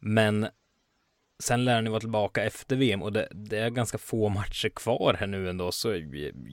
Men 0.00 0.48
sen 1.42 1.64
lär 1.64 1.82
ni 1.82 1.90
vara 1.90 2.00
tillbaka 2.00 2.44
efter 2.44 2.76
VM 2.76 3.02
och 3.02 3.12
det, 3.12 3.28
det, 3.30 3.58
är 3.58 3.70
ganska 3.70 3.98
få 3.98 4.28
matcher 4.28 4.68
kvar 4.68 5.16
här 5.20 5.26
nu 5.26 5.50
ändå 5.50 5.72
så 5.72 6.02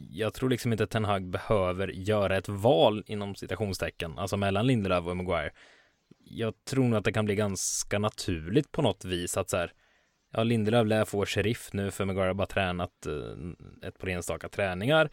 jag 0.10 0.34
tror 0.34 0.50
liksom 0.50 0.72
inte 0.72 0.84
att 0.84 0.90
Ten 0.90 1.06
Hag 1.06 1.30
behöver 1.30 1.88
göra 1.88 2.38
ett 2.38 2.50
val 2.50 3.04
inom 3.08 3.36
citationstecken, 3.36 4.20
alltså 4.20 4.38
mellan 4.38 4.68
Lindelöf 4.68 5.06
och 5.06 5.18
Maguire. 5.18 5.52
Jag 6.26 6.54
tror 6.66 6.84
nog 6.84 6.98
att 6.98 7.06
det 7.06 7.14
kan 7.14 7.26
bli 7.26 7.36
ganska 7.36 8.00
naturligt 8.00 8.72
på 8.72 8.82
något 8.82 9.06
vis 9.06 9.38
att 9.38 9.50
så 9.50 9.58
här 9.58 9.72
Ja, 10.38 10.44
Lindelöf 10.44 10.88
lär 10.88 11.06
få 11.06 11.26
sheriff 11.26 11.70
nu 11.74 11.92
för 11.92 12.06
Maguire 12.06 12.28
har 12.28 12.34
bara 12.34 12.48
tränat 12.48 13.06
eh, 13.06 13.88
ett 13.88 14.00
par 14.00 14.08
enstaka 14.08 14.50
träningar. 14.50 15.10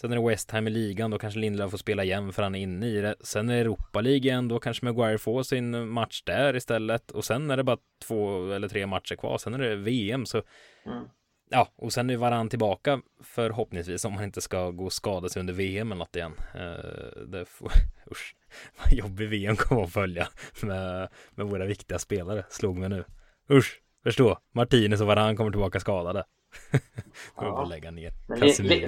Sen 0.00 0.12
är 0.12 0.16
det 0.16 0.28
West 0.28 0.50
Ham 0.50 0.66
i 0.66 0.70
ligan, 0.70 1.10
då 1.10 1.18
kanske 1.18 1.40
Lindelöf 1.40 1.70
får 1.70 1.78
spela 1.78 2.04
igen 2.04 2.32
för 2.32 2.42
han 2.42 2.54
är 2.54 2.58
inne 2.58 2.86
i 2.86 3.00
det. 3.00 3.14
Sen 3.20 3.48
är 3.48 3.54
det 3.54 3.60
Europa 3.60 4.02
igen, 4.02 4.48
då 4.48 4.58
kanske 4.58 4.84
Maguire 4.84 5.18
får 5.18 5.42
sin 5.42 5.88
match 5.88 6.22
där 6.22 6.56
istället. 6.56 7.10
Och 7.10 7.24
sen 7.24 7.50
är 7.50 7.56
det 7.56 7.64
bara 7.64 7.78
två 8.04 8.52
eller 8.52 8.68
tre 8.68 8.86
matcher 8.86 9.16
kvar, 9.16 9.38
sen 9.38 9.54
är 9.54 9.58
det 9.58 9.76
VM. 9.76 10.26
Så 10.26 10.42
mm. 10.86 11.04
ja, 11.50 11.68
och 11.76 11.92
sen 11.92 12.10
är 12.10 12.16
varann 12.16 12.48
tillbaka 12.48 13.00
förhoppningsvis 13.22 14.04
om 14.04 14.12
man 14.12 14.24
inte 14.24 14.40
ska 14.40 14.70
gå 14.70 14.84
och 14.84 14.92
skada 14.92 15.28
sig 15.28 15.40
under 15.40 15.54
VM 15.54 15.92
eller 15.92 15.98
något 15.98 16.16
igen. 16.16 16.32
Uh, 16.54 17.22
det 17.26 17.44
får, 17.44 17.70
usch, 18.10 18.36
vad 18.78 18.92
jobbig 18.92 19.28
VM 19.28 19.56
kommer 19.56 19.82
att 19.82 19.92
följa 19.92 20.28
med, 20.62 21.08
med 21.30 21.46
våra 21.46 21.64
viktiga 21.64 21.98
spelare, 21.98 22.44
slog 22.50 22.78
mig 22.78 22.88
nu. 22.88 23.04
Usch, 23.50 23.82
förstå, 24.02 24.38
Martinez 24.52 25.00
och 25.00 25.06
varann 25.06 25.36
kommer 25.36 25.50
tillbaka 25.50 25.80
skadade. 25.80 26.24
Kommer 27.34 27.50
bara 27.50 27.64
lägga 27.64 27.90
ner. 27.90 28.12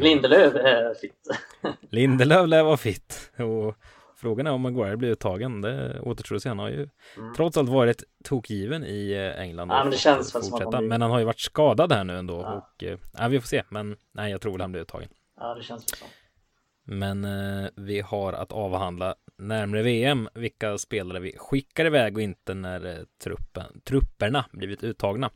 Lindelöf 0.00 0.54
är 0.54 0.94
fit. 0.94 1.28
Lindelöf 1.90 2.48
lär 2.48 2.62
vara 2.62 2.76
fit. 2.76 3.32
Och 3.36 3.76
frågan 4.16 4.46
är 4.46 4.50
om 4.50 4.60
Maguire 4.60 4.96
blir 4.96 5.10
uttagen. 5.10 5.60
Det 5.60 6.00
återstår 6.00 6.36
att 6.36 6.42
se. 6.42 6.48
Han 6.48 6.58
har 6.58 6.68
ju 6.68 6.88
mm. 7.16 7.34
trots 7.36 7.56
allt 7.56 7.70
varit 7.70 8.04
tokgiven 8.24 8.84
i 8.84 9.12
eh, 9.12 9.42
England. 9.42 9.70
Ja, 9.70 9.82
men 9.82 9.90
det 9.90 9.96
känns 9.96 10.34
väl 10.34 10.42
som 10.42 10.68
att 10.68 10.84
Men 10.84 11.02
han 11.02 11.10
har 11.10 11.18
ju 11.18 11.24
varit 11.24 11.40
skadad 11.40 11.92
här 11.92 12.04
nu 12.04 12.18
ändå. 12.18 12.40
Ja. 12.40 12.70
Och, 12.76 12.84
eh, 12.84 12.98
ja, 13.18 13.28
vi 13.28 13.40
får 13.40 13.48
se. 13.48 13.62
Men 13.68 13.96
nej, 14.12 14.30
jag 14.30 14.40
tror 14.40 14.54
att 14.54 14.60
han 14.60 14.72
blir 14.72 14.82
uttagen. 14.82 15.08
Ja, 15.36 15.54
det 15.54 15.62
känns 15.62 15.88
så. 15.98 16.04
Men 16.84 17.24
eh, 17.24 17.68
vi 17.76 18.00
har 18.00 18.32
att 18.32 18.52
avhandla 18.52 19.14
närmare 19.38 19.82
VM 19.82 20.28
vilka 20.34 20.78
spelare 20.78 21.20
vi 21.20 21.36
skickar 21.38 21.84
iväg 21.84 22.16
och 22.16 22.22
inte 22.22 22.54
när 22.54 22.86
eh, 22.86 23.04
truppen, 23.22 23.80
trupperna 23.84 24.44
blivit 24.52 24.84
uttagna. 24.84 25.30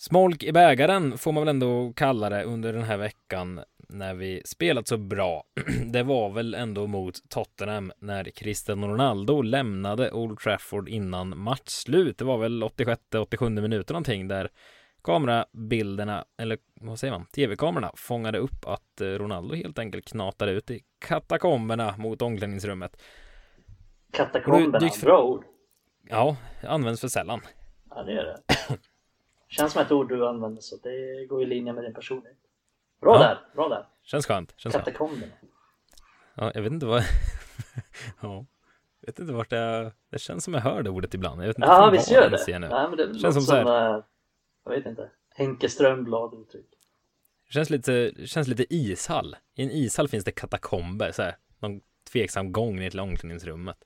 Smolk 0.00 0.42
i 0.42 0.52
bägaren 0.52 1.18
får 1.18 1.32
man 1.32 1.42
väl 1.42 1.48
ändå 1.48 1.92
kalla 1.96 2.30
det 2.30 2.44
under 2.44 2.72
den 2.72 2.82
här 2.82 2.96
veckan 2.96 3.60
när 3.88 4.14
vi 4.14 4.42
spelat 4.44 4.88
så 4.88 4.96
bra. 4.96 5.44
Det 5.92 6.02
var 6.02 6.30
väl 6.30 6.54
ändå 6.54 6.86
mot 6.86 7.28
Tottenham 7.28 7.92
när 7.98 8.24
Cristiano 8.24 8.86
Ronaldo 8.86 9.42
lämnade 9.42 10.12
Old 10.12 10.38
Trafford 10.38 10.88
innan 10.88 11.38
matchslut. 11.38 12.18
Det 12.18 12.24
var 12.24 12.38
väl 12.38 12.62
86-87 12.62 13.60
minuter 13.60 13.94
någonting 13.94 14.28
där 14.28 14.50
kamerabilderna, 15.02 16.24
eller 16.36 16.58
vad 16.80 16.98
säger 16.98 17.12
man, 17.12 17.26
tv-kamerorna 17.26 17.92
fångade 17.96 18.38
upp 18.38 18.66
att 18.66 19.00
eh, 19.00 19.06
Ronaldo 19.06 19.54
helt 19.54 19.78
enkelt 19.78 20.04
knatade 20.04 20.52
ut 20.52 20.70
i 20.70 20.80
katakomberna 20.98 21.94
mot 21.96 22.22
omklädningsrummet. 22.22 23.02
Katakomberna, 24.12 24.90
bra 25.02 25.22
ord. 25.22 25.44
Ja, 26.08 26.36
används 26.62 27.00
för 27.00 27.08
sällan. 27.08 27.40
Ja, 27.90 28.02
det 28.02 28.12
är 28.12 28.24
det. 28.24 28.38
Känns 29.48 29.72
som 29.72 29.82
ett 29.82 29.92
ord 29.92 30.08
du 30.08 30.26
använder 30.26 30.62
så 30.62 30.76
det 30.76 31.26
går 31.26 31.42
i 31.42 31.46
linje 31.46 31.72
med 31.72 31.84
din 31.84 31.94
personlighet. 31.94 32.38
Bra 33.00 33.14
ja. 33.14 33.18
där, 33.18 33.40
bra 33.54 33.68
där. 33.68 33.86
Känns 34.02 34.26
skönt. 34.26 34.54
Känns 34.56 34.74
Katakomberna. 34.74 35.32
Ja, 36.34 36.52
jag 36.54 36.62
vet 36.62 36.72
inte 36.72 36.86
vad... 36.86 37.02
ja. 38.20 38.46
Jag 39.00 39.06
vet 39.06 39.18
inte 39.18 39.32
vart 39.32 39.50
det... 39.50 39.92
Det 40.10 40.18
känns 40.18 40.44
som 40.44 40.54
jag 40.54 40.60
hör 40.60 40.82
det 40.82 40.90
ordet 40.90 41.14
ibland. 41.14 41.42
Jag 41.42 41.46
vet 41.46 41.58
inte 41.58 41.68
ja, 41.68 41.90
visst 41.90 42.10
gör 42.10 42.30
det. 42.30 42.58
Nej, 42.58 42.88
men 42.88 42.96
det 42.96 43.18
känns 43.18 43.34
som, 43.34 43.42
som 43.42 43.56
här... 43.56 43.94
Eh, 43.94 44.04
jag 44.64 44.70
vet 44.70 44.86
inte. 44.86 45.10
Henke 45.30 45.68
Strömblad 45.68 46.34
uttryck. 46.34 46.70
Det 47.46 47.52
känns 47.52 47.70
lite, 47.70 48.12
känns 48.26 48.48
lite 48.48 48.74
ishall. 48.74 49.36
I 49.54 49.62
en 49.62 49.70
ishall 49.70 50.08
finns 50.08 50.24
det 50.24 50.30
katakomber, 50.30 51.12
så 51.12 51.22
här. 51.22 51.36
Någon 51.58 51.80
tveksam 52.10 52.52
gång 52.52 52.76
ner 52.76 52.90
till 52.90 53.00
omklädningsrummet. 53.00 53.76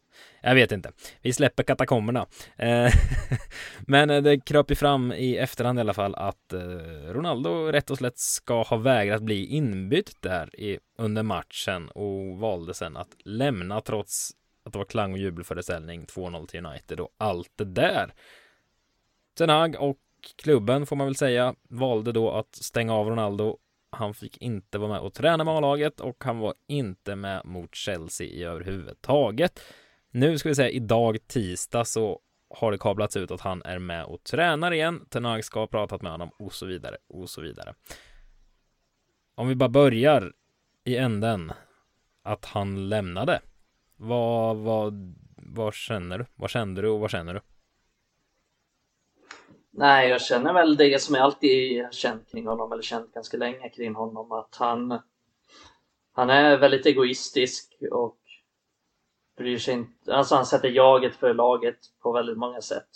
Jag 0.41 0.55
vet 0.55 0.73
inte. 0.73 0.93
Vi 1.23 1.33
släpper 1.33 1.63
katakomberna. 1.63 2.27
Eh, 2.57 2.93
men 3.87 4.11
eh, 4.11 4.23
det 4.23 4.41
kröp 4.41 4.71
ju 4.71 4.75
fram 4.75 5.13
i 5.13 5.37
efterhand 5.37 5.79
i 5.79 5.81
alla 5.81 5.95
fall 5.95 6.15
att 6.15 6.53
eh, 6.53 6.61
Ronaldo 7.09 7.51
rätt 7.51 7.91
och 7.91 7.99
slätt 7.99 8.19
ska 8.19 8.63
ha 8.63 8.77
vägrat 8.77 9.23
bli 9.23 9.47
inbytt 9.47 10.17
där 10.21 10.61
i, 10.61 10.79
under 10.99 11.23
matchen 11.23 11.89
och 11.89 12.39
valde 12.39 12.75
sen 12.75 12.97
att 12.97 13.17
lämna 13.25 13.81
trots 13.81 14.31
att 14.65 14.73
det 14.73 14.79
var 14.79 14.87
klang 14.87 15.13
och 15.13 15.19
jubelföreställning 15.19 16.05
2-0 16.05 16.47
till 16.47 16.67
United 16.67 17.01
och 17.01 17.15
allt 17.19 17.53
det 17.57 17.65
där. 17.65 18.15
Ten 19.39 19.49
Hag 19.49 19.77
och 19.79 19.99
klubben 20.43 20.87
får 20.87 20.97
man 20.97 21.07
väl 21.07 21.17
säga 21.17 21.55
valde 21.69 22.13
då 22.13 22.31
att 22.31 22.55
stänga 22.55 22.95
av 22.95 23.09
Ronaldo 23.09 23.59
han 23.93 24.15
fick 24.15 24.39
inte 24.43 24.79
vara 24.79 24.91
med 24.91 25.01
och 25.01 25.15
träna 25.15 25.45
med 25.45 25.55
A-laget 25.55 26.01
och 26.01 26.25
han 26.25 26.39
var 26.39 26.55
inte 26.67 27.17
med 27.17 27.45
mot 27.45 27.75
Chelsea 27.75 28.27
i 28.27 28.45
överhuvudtaget. 28.45 29.61
Nu 30.11 30.39
ska 30.39 30.49
vi 30.49 30.55
säga 30.55 30.71
idag 30.71 31.19
tisdag 31.27 31.85
så 31.85 32.21
har 32.51 32.73
det 32.73 32.79
kablats 32.79 33.17
ut 33.17 33.31
att 33.31 33.41
han 33.41 33.63
är 33.63 33.79
med 33.79 34.05
och 34.05 34.25
tränar 34.25 34.73
igen. 34.73 35.07
Tenag 35.09 35.45
ska 35.45 35.61
ha 35.61 35.67
pratat 35.67 36.03
med 36.03 36.13
honom 36.13 36.31
och 36.39 36.53
så 36.53 36.67
vidare 36.67 36.97
och 37.09 37.31
så 37.31 37.41
vidare. 37.41 37.75
Om 39.35 39.49
vi 39.49 39.55
bara 39.55 39.69
börjar 39.69 40.33
i 40.85 40.97
änden 40.97 41.53
att 42.23 42.45
han 42.45 42.89
lämnade. 42.89 43.41
Vad, 43.97 44.57
vad, 44.57 45.15
vad 45.37 45.75
känner 45.75 46.19
du? 46.19 46.27
Vad 46.35 46.51
kände 46.51 46.83
du 46.83 46.89
och 46.89 47.01
vad 47.01 47.11
känner 47.11 47.35
du? 47.35 47.41
Nej, 49.75 50.09
jag 50.09 50.21
känner 50.21 50.53
väl 50.53 50.77
det 50.77 51.03
som 51.03 51.15
jag 51.15 51.25
alltid 51.25 51.87
känt 51.91 52.31
kring 52.31 52.47
honom, 52.47 52.73
eller 52.73 52.83
känt 52.83 53.15
ganska 53.15 53.37
länge 53.37 53.69
kring 53.69 53.95
honom, 53.95 54.33
att 54.33 54.57
han, 54.57 54.99
han 56.13 56.31
är 56.31 56.57
väldigt 56.57 56.87
egoistisk 56.87 57.77
och 57.91 58.19
bryr 59.37 59.59
sig 59.59 59.75
inte, 59.75 60.15
alltså 60.15 60.35
han 60.35 60.47
sätter 60.47 60.69
jaget 60.69 61.15
för 61.15 61.35
laget 61.35 61.79
på 62.03 62.13
väldigt 62.13 62.39
många 62.39 62.61
sätt. 62.61 62.89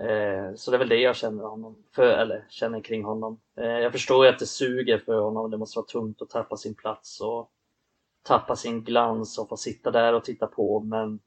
Eh, 0.00 0.54
så 0.54 0.70
det 0.70 0.76
är 0.76 0.78
väl 0.78 0.88
det 0.88 1.00
jag 1.00 1.16
känner 1.16 1.44
honom 1.44 1.84
för, 1.92 2.18
eller 2.18 2.46
känner 2.48 2.80
kring 2.80 3.04
honom. 3.04 3.40
Eh, 3.56 3.64
jag 3.64 3.92
förstår 3.92 4.24
ju 4.24 4.32
att 4.32 4.38
det 4.38 4.46
suger 4.46 4.98
för 4.98 5.20
honom, 5.20 5.50
det 5.50 5.56
måste 5.56 5.78
vara 5.78 5.86
tungt 5.86 6.22
att 6.22 6.30
tappa 6.30 6.56
sin 6.56 6.74
plats 6.74 7.20
och 7.20 7.50
tappa 8.22 8.56
sin 8.56 8.84
glans 8.84 9.38
och 9.38 9.48
få 9.48 9.56
sitta 9.56 9.90
där 9.90 10.12
och 10.12 10.24
titta 10.24 10.46
på, 10.46 10.80
men 10.80 11.20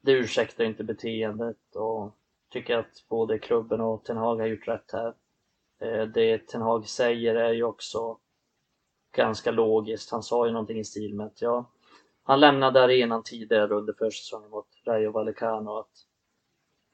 det 0.00 0.12
ursäktar 0.12 0.64
inte 0.64 0.84
beteendet 0.84 1.74
och 1.74 2.16
tycker 2.56 2.78
att 2.78 3.04
både 3.08 3.38
klubben 3.38 3.80
och 3.80 4.04
Ten 4.04 4.16
Hag 4.16 4.36
har 4.36 4.46
gjort 4.46 4.68
rätt 4.68 4.92
här. 4.92 5.14
Eh, 5.80 6.06
det 6.06 6.46
Ten 6.46 6.62
Hag 6.62 6.88
säger 6.88 7.34
är 7.34 7.52
ju 7.52 7.62
också 7.62 8.18
ganska 9.16 9.50
logiskt. 9.50 10.10
Han 10.10 10.22
sa 10.22 10.46
ju 10.46 10.52
någonting 10.52 10.78
i 10.78 10.84
stil 10.84 11.14
med 11.14 11.26
att 11.26 11.42
ja, 11.42 11.70
han 12.22 12.40
lämnade 12.40 12.82
arenan 12.82 13.22
tidigare 13.22 13.74
under 13.74 13.92
försäsongen 13.92 14.50
mot 14.50 14.66
Rayo 14.86 15.10
Vallecano 15.12 15.76
att, 15.76 15.90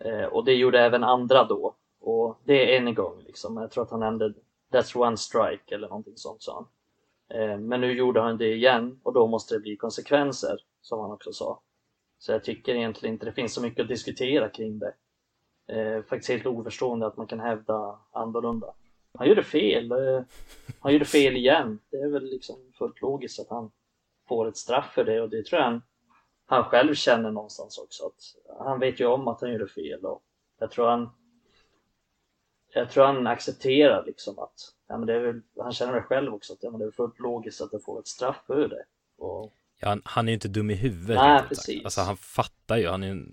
eh, 0.05 0.25
och 0.25 0.45
det 0.45 0.53
gjorde 0.53 0.81
även 0.81 1.05
andra 1.05 1.45
då. 1.45 1.75
Och 2.01 2.39
det 2.45 2.75
är 2.75 2.79
en 2.79 2.95
gång 2.95 3.23
liksom. 3.23 3.57
Jag 3.57 3.71
tror 3.71 3.85
att 3.85 3.91
han 3.91 4.01
nämnde 4.01 4.35
That's 4.73 4.97
one 4.97 5.17
strike 5.17 5.75
eller 5.75 5.89
någonting 5.89 6.17
sånt 6.17 6.43
sa 6.43 6.55
han. 6.55 6.67
Eh, 7.41 7.59
men 7.59 7.81
nu 7.81 7.93
gjorde 7.93 8.21
han 8.21 8.39
det 8.39 8.55
igen 8.55 9.01
och 9.03 9.13
då 9.13 9.27
måste 9.27 9.55
det 9.55 9.61
bli 9.61 9.77
konsekvenser, 9.77 10.57
som 10.81 11.01
han 11.01 11.13
också 11.13 11.33
sa. 11.33 11.63
Så 12.19 12.33
jag 12.33 12.45
tycker 12.45 12.75
egentligen 12.75 13.15
inte 13.15 13.27
det 13.27 13.33
finns 13.33 13.55
så 13.55 13.63
mycket 13.63 13.83
att 13.83 13.89
diskutera 13.89 14.49
kring 14.49 14.79
det 14.79 14.95
eh, 15.67 16.03
faktiskt 16.03 16.31
helt 16.31 16.47
oförstående 16.47 17.07
att 17.07 17.17
man 17.17 17.27
kan 17.27 17.41
hävda 17.41 17.99
annorlunda. 18.13 18.75
Han 19.19 19.29
gjorde 19.29 19.45
fel. 19.45 19.93
Eh, 19.93 20.23
han 20.81 20.93
gjorde 20.93 21.05
fel 21.05 21.37
igen. 21.37 21.79
Det 21.91 21.97
är 21.97 22.09
väl 22.09 22.25
liksom 22.25 22.57
fullt 22.79 23.01
logiskt 23.01 23.41
att 23.41 23.51
han 23.51 23.71
får 24.29 24.49
ett 24.49 24.57
straff 24.57 24.93
för 24.95 25.05
det 25.05 25.21
och 25.21 25.31
det 25.31 25.47
tror 25.47 25.61
jag 25.61 25.69
han, 25.69 25.83
han 26.47 26.65
själv 26.65 26.95
känner 26.95 27.31
någonstans 27.31 27.79
också. 27.79 28.07
Att 28.07 28.57
han 28.67 28.81
vet 28.81 29.01
ju 29.01 29.07
om 29.07 29.29
att 29.29 29.41
han 29.41 29.53
gjorde 29.53 29.69
fel 29.69 30.05
och 30.05 30.23
jag 30.59 30.71
tror 30.71 30.87
han 30.89 31.11
jag 32.75 32.91
tror 32.91 33.05
han 33.05 33.27
accepterar 33.27 34.05
liksom 34.07 34.39
att 34.39 34.73
ja, 34.89 34.97
men 34.97 35.07
det 35.07 35.15
är 35.15 35.21
väl, 35.21 35.41
han 35.59 35.73
känner 35.73 35.95
det 35.95 36.03
själv 36.03 36.35
också 36.35 36.53
att 36.53 36.59
ja, 36.63 36.71
men 36.71 36.81
det 36.81 36.87
är 36.87 36.91
fullt 36.91 37.19
logiskt 37.19 37.61
att 37.61 37.71
det 37.71 37.81
får 37.81 38.01
ett 38.01 38.07
straff 38.07 38.37
för 38.47 38.69
det. 38.69 38.85
Och... 39.19 39.53
Ja, 39.81 39.89
han, 39.89 40.03
han 40.05 40.29
är 40.29 40.33
ju 40.33 40.35
inte 40.35 40.49
dum 40.49 40.71
i 40.71 40.75
huvudet. 40.75 41.17
Nej, 41.17 41.43
precis. 41.49 41.85
Alltså 41.85 42.01
han 42.01 42.17
fattar 42.17 42.77
ju, 42.77 42.89
han 42.89 43.03
är 43.03 43.07
ju 43.07 43.27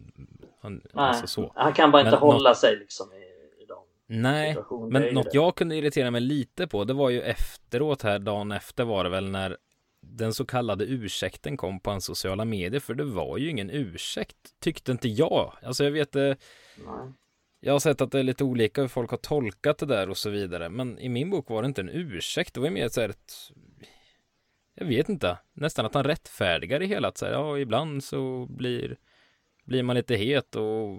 han, 0.62 0.74
Nej, 0.74 0.82
alltså 0.94 1.28
så. 1.28 1.52
han 1.56 1.74
kan 1.74 1.92
bara 1.92 2.02
inte 2.02 2.12
men 2.12 2.20
hålla 2.20 2.50
något... 2.50 2.58
sig 2.58 2.76
liksom 2.80 3.14
i, 3.14 3.64
i 3.64 3.66
de 3.68 3.78
Nej, 4.06 4.58
men 4.90 5.14
något 5.14 5.34
jag 5.34 5.56
kunde 5.56 5.76
irritera 5.76 6.12
mig 6.12 6.22
lite 6.22 6.68
på 6.68 6.84
det 6.84 6.94
var 6.94 7.10
ju 7.10 7.22
efteråt 7.22 8.02
här, 8.02 8.20
dagen 8.20 8.52
efter 8.52 8.84
var 8.84 9.04
det 9.04 9.10
väl 9.10 9.30
när 9.30 9.58
den 10.02 10.34
så 10.34 10.46
kallade 10.46 10.86
ursäkten 10.86 11.58
kom 11.58 11.80
på 11.80 11.90
hans 11.90 12.06
sociala 12.06 12.46
medier, 12.46 12.80
för 12.80 12.94
det 12.94 13.04
var 13.04 13.38
ju 13.38 13.50
ingen 13.50 13.70
ursäkt, 13.70 14.38
tyckte 14.60 14.92
inte 14.92 15.10
jag. 15.10 15.54
Alltså 15.64 15.84
jag 15.84 15.92
vet 15.92 16.12
det. 16.12 16.30
Eh, 16.30 16.36
jag 17.60 17.74
har 17.74 17.80
sett 17.80 18.02
att 18.02 18.12
det 18.12 18.20
är 18.20 18.24
lite 18.24 18.44
olika 18.44 18.82
hur 18.82 18.88
folk 18.88 19.10
har 19.10 19.18
tolkat 19.18 19.78
det 19.78 19.86
där 19.86 20.10
och 20.10 20.18
så 20.18 20.30
vidare, 20.30 20.70
men 20.70 21.00
i 21.00 21.10
min 21.10 21.30
bok 21.30 21.50
var 21.50 21.62
det 21.62 21.66
inte 21.66 21.82
en 21.82 21.90
ursäkt, 21.90 22.54
det 22.54 22.60
var 22.60 22.70
mer 22.70 22.90
så 22.90 23.02
här 23.02 23.10
ett 23.10 23.52
jag 24.80 24.86
vet 24.86 25.10
inte, 25.10 25.38
nästan 25.54 25.86
att 25.86 25.94
han 25.94 26.04
rättfärdigar 26.04 26.80
det 26.80 26.86
hela, 26.86 27.08
att 27.08 27.18
säga, 27.18 27.32
ja, 27.32 27.58
ibland 27.58 28.04
så 28.04 28.46
blir 28.46 28.98
blir 29.70 29.84
man 29.84 29.96
lite 29.96 30.16
het 30.16 30.56
och, 30.56 30.90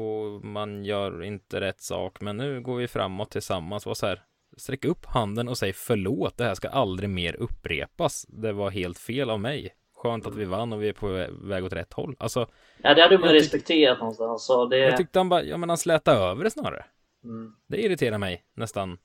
och 0.00 0.44
man 0.44 0.84
gör 0.84 1.22
inte 1.22 1.60
rätt 1.60 1.80
sak. 1.80 2.20
Men 2.20 2.36
nu 2.36 2.60
går 2.60 2.76
vi 2.76 2.88
framåt 2.88 3.30
tillsammans. 3.30 3.86
Var 3.86 3.94
så 3.94 4.06
här, 4.06 4.22
sträck 4.56 4.84
upp 4.84 5.06
handen 5.06 5.48
och 5.48 5.58
säg 5.58 5.72
förlåt. 5.72 6.36
Det 6.36 6.44
här 6.44 6.54
ska 6.54 6.68
aldrig 6.68 7.10
mer 7.10 7.36
upprepas. 7.36 8.26
Det 8.28 8.52
var 8.52 8.70
helt 8.70 8.98
fel 8.98 9.30
av 9.30 9.40
mig. 9.40 9.74
Skönt 9.96 10.26
att 10.26 10.36
vi 10.36 10.44
vann 10.44 10.72
och 10.72 10.82
vi 10.82 10.88
är 10.88 10.92
på 10.92 11.26
väg 11.48 11.64
åt 11.64 11.72
rätt 11.72 11.92
håll. 11.92 12.16
Alltså. 12.18 12.46
Ja, 12.82 12.94
det 12.94 13.02
hade 13.02 13.18
man 13.18 13.28
respekterat 13.28 13.98
någonstans. 13.98 14.46
Så 14.46 14.66
det... 14.66 14.78
Jag 14.78 14.96
tyckte 14.96 15.18
han 15.18 15.28
bara, 15.28 15.42
ja 15.42 15.56
men 15.56 15.68
han 15.68 15.78
slätade 15.78 16.18
över 16.18 16.44
det 16.44 16.50
snarare. 16.50 16.84
Mm. 17.24 17.54
Det 17.66 17.84
irriterar 17.84 18.18
mig 18.18 18.44
nästan 18.54 18.98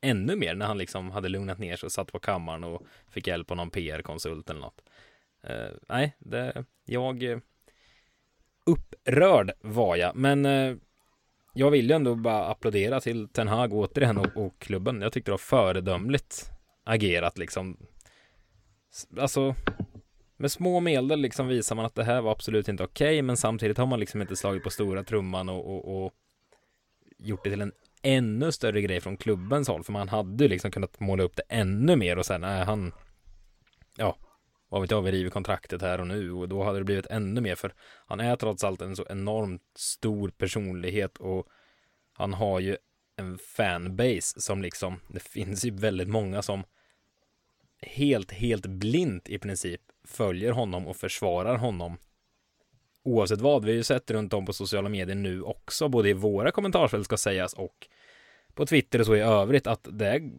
ännu 0.00 0.36
mer 0.36 0.54
när 0.54 0.66
han 0.66 0.78
liksom 0.78 1.10
hade 1.10 1.28
lugnat 1.28 1.58
ner 1.58 1.76
sig 1.76 1.86
och 1.86 1.92
satt 1.92 2.12
på 2.12 2.18
kammaren 2.18 2.64
och 2.64 2.82
fick 3.10 3.26
hjälp 3.26 3.50
av 3.50 3.56
någon 3.56 3.70
PR-konsult 3.70 4.50
eller 4.50 4.60
något. 4.60 4.82
Uh, 5.50 5.76
nej, 5.88 6.16
det, 6.18 6.64
jag, 6.84 7.40
upprörd 8.70 9.52
var 9.60 9.96
jag, 9.96 10.16
men 10.16 10.46
eh, 10.46 10.76
jag 11.54 11.70
vill 11.70 11.88
ju 11.88 11.96
ändå 11.96 12.14
bara 12.14 12.46
applådera 12.46 13.00
till 13.00 13.28
Ten 13.28 13.48
Hag 13.48 13.72
återigen 13.72 14.18
och, 14.18 14.36
och 14.36 14.58
klubben. 14.58 15.00
Jag 15.00 15.12
tyckte 15.12 15.30
det 15.30 15.32
var 15.32 15.38
föredömligt 15.38 16.50
agerat 16.84 17.38
liksom. 17.38 17.76
Alltså, 19.18 19.54
med 20.36 20.52
små 20.52 20.80
medel 20.80 21.20
liksom 21.20 21.48
visar 21.48 21.76
man 21.76 21.84
att 21.84 21.94
det 21.94 22.04
här 22.04 22.20
var 22.20 22.32
absolut 22.32 22.68
inte 22.68 22.84
okej, 22.84 23.06
okay, 23.06 23.22
men 23.22 23.36
samtidigt 23.36 23.78
har 23.78 23.86
man 23.86 24.00
liksom 24.00 24.20
inte 24.20 24.36
slagit 24.36 24.62
på 24.64 24.70
stora 24.70 25.04
trumman 25.04 25.48
och, 25.48 25.66
och, 25.66 26.04
och 26.04 26.12
gjort 27.18 27.44
det 27.44 27.50
till 27.50 27.60
en 27.60 27.72
ännu 28.02 28.52
större 28.52 28.82
grej 28.82 29.00
från 29.00 29.16
klubbens 29.16 29.68
håll, 29.68 29.84
för 29.84 29.92
man 29.92 30.08
hade 30.08 30.44
ju 30.44 30.48
liksom 30.48 30.70
kunnat 30.70 31.00
måla 31.00 31.22
upp 31.22 31.36
det 31.36 31.42
ännu 31.48 31.96
mer 31.96 32.18
och 32.18 32.26
sen, 32.26 32.44
är 32.44 32.64
han, 32.64 32.92
ja, 33.96 34.16
vad 34.70 34.80
vet 34.80 34.90
jag, 34.90 35.02
vi 35.02 35.12
river 35.12 35.30
kontraktet 35.30 35.82
här 35.82 36.00
och 36.00 36.06
nu 36.06 36.32
och 36.32 36.48
då 36.48 36.62
hade 36.62 36.78
det 36.78 36.84
blivit 36.84 37.06
ännu 37.06 37.40
mer 37.40 37.54
för 37.54 37.74
han 38.06 38.20
är 38.20 38.36
trots 38.36 38.64
allt 38.64 38.80
en 38.82 38.96
så 38.96 39.06
enormt 39.10 39.62
stor 39.76 40.28
personlighet 40.28 41.18
och 41.18 41.46
han 42.12 42.32
har 42.32 42.60
ju 42.60 42.76
en 43.16 43.38
fanbase 43.38 44.40
som 44.40 44.62
liksom, 44.62 45.00
det 45.08 45.22
finns 45.22 45.64
ju 45.64 45.70
väldigt 45.70 46.08
många 46.08 46.42
som 46.42 46.64
helt, 47.82 48.32
helt 48.32 48.66
blint 48.66 49.28
i 49.28 49.38
princip 49.38 49.80
följer 50.04 50.52
honom 50.52 50.86
och 50.86 50.96
försvarar 50.96 51.56
honom 51.56 51.96
oavsett 53.02 53.40
vad. 53.40 53.64
Vi 53.64 53.70
har 53.70 53.76
ju 53.76 53.82
sett 53.82 54.10
runt 54.10 54.34
om 54.34 54.46
på 54.46 54.52
sociala 54.52 54.88
medier 54.88 55.16
nu 55.16 55.42
också, 55.42 55.88
både 55.88 56.08
i 56.08 56.12
våra 56.12 56.50
kommentarsfält 56.50 57.04
ska 57.04 57.16
sägas 57.16 57.52
och 57.52 57.88
på 58.54 58.66
Twitter 58.66 58.98
och 58.98 59.06
så 59.06 59.16
i 59.16 59.20
övrigt, 59.20 59.66
att 59.66 59.88
det 59.92 60.06
är 60.06 60.30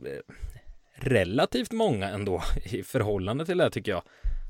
relativt 1.04 1.72
många 1.72 2.10
ändå 2.10 2.44
i 2.64 2.84
förhållande 2.84 3.46
till 3.46 3.58
det 3.58 3.64
här 3.64 3.72
tycker 3.72 3.92
jag 3.92 4.04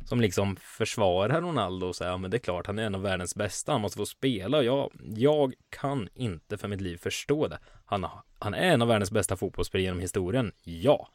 som 0.06 0.22
liksom 0.22 0.56
försvarar 0.56 1.42
Ronaldo 1.42 1.88
och 1.88 1.96
säger 1.96 2.12
ja 2.12 2.18
men 2.18 2.32
det 2.32 2.38
är 2.38 2.40
klart 2.40 2.68
han 2.68 2.80
är 2.80 2.84
en 2.84 2.96
av 2.96 3.02
världens 3.02 3.36
bästa, 3.36 3.72
han 3.72 3.82
måste 3.82 3.98
få 3.98 4.06
spela. 4.06 4.64
Jag, 4.64 4.92
jag 5.16 5.54
kan 5.70 6.10
inte 6.14 6.58
för 6.58 6.68
mitt 6.68 6.82
liv 6.82 6.98
förstå 6.98 7.48
det. 7.48 7.60
Han, 7.86 8.06
han 8.40 8.54
är 8.54 8.74
en 8.74 8.82
av 8.82 8.88
världens 8.88 9.12
bästa 9.12 9.38
fotbollsspelare 9.38 9.84
genom 9.84 10.00
historien, 10.00 10.52
ja. 10.64 11.10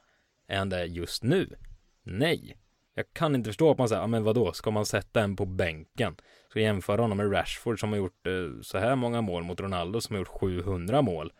Är 0.49 0.59
han 0.59 0.68
det 0.68 0.82
eh, 0.82 0.93
just 0.93 1.22
nu? 1.22 1.57
Nej. 2.03 2.59
Jag 2.95 3.12
kan 3.12 3.34
inte 3.34 3.49
förstå 3.49 3.70
att 3.70 3.78
man 3.78 3.89
säger, 3.89 4.03
ja 4.03 4.07
men 4.07 4.24
vadå, 4.24 4.53
ska 4.53 4.70
man 4.70 4.87
sätta 4.87 5.20
en 5.20 5.37
på 5.37 5.47
bänken? 5.47 6.16
Ska 6.51 6.61
jämföra 6.61 7.03
honom 7.03 7.16
med 7.16 7.32
Rashford 7.32 7.80
som 7.80 7.91
har 7.91 7.97
gjort 7.97 8.26
eh, 8.26 8.61
så 8.62 8.78
här 8.78 8.97
många 8.97 9.20
mål 9.20 9.45
mot 9.45 9.61
Ronaldo 9.61 10.01
som 10.01 10.14
har 10.14 10.20
gjort 10.20 10.41
700 10.41 11.03
mål. 11.03 11.32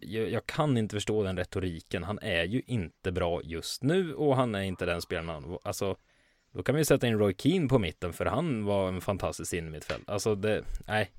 Jag, 0.00 0.30
jag, 0.30 0.46
kan 0.46 0.76
inte 0.76 0.96
förstå 0.96 1.22
den 1.22 1.36
retoriken. 1.36 2.04
Han 2.04 2.18
är 2.22 2.44
ju 2.44 2.62
inte 2.66 3.12
bra 3.12 3.42
just 3.42 3.82
nu 3.82 4.14
och 4.14 4.36
han 4.36 4.54
är 4.54 4.62
inte 4.62 4.86
den 4.86 5.02
spelaren. 5.02 5.58
Alltså, 5.62 5.96
då 6.52 6.62
kan 6.62 6.74
vi 6.74 6.84
sätta 6.84 7.06
in 7.06 7.18
Roy 7.18 7.34
Keane 7.38 7.68
på 7.68 7.78
mitten 7.78 8.12
för 8.12 8.24
han 8.24 8.64
var 8.64 8.88
en 8.88 9.00
fantastisk 9.00 9.52
innermittfält. 9.52 10.10
Alltså 10.10 10.34
det, 10.34 10.64
nej. 10.86 11.10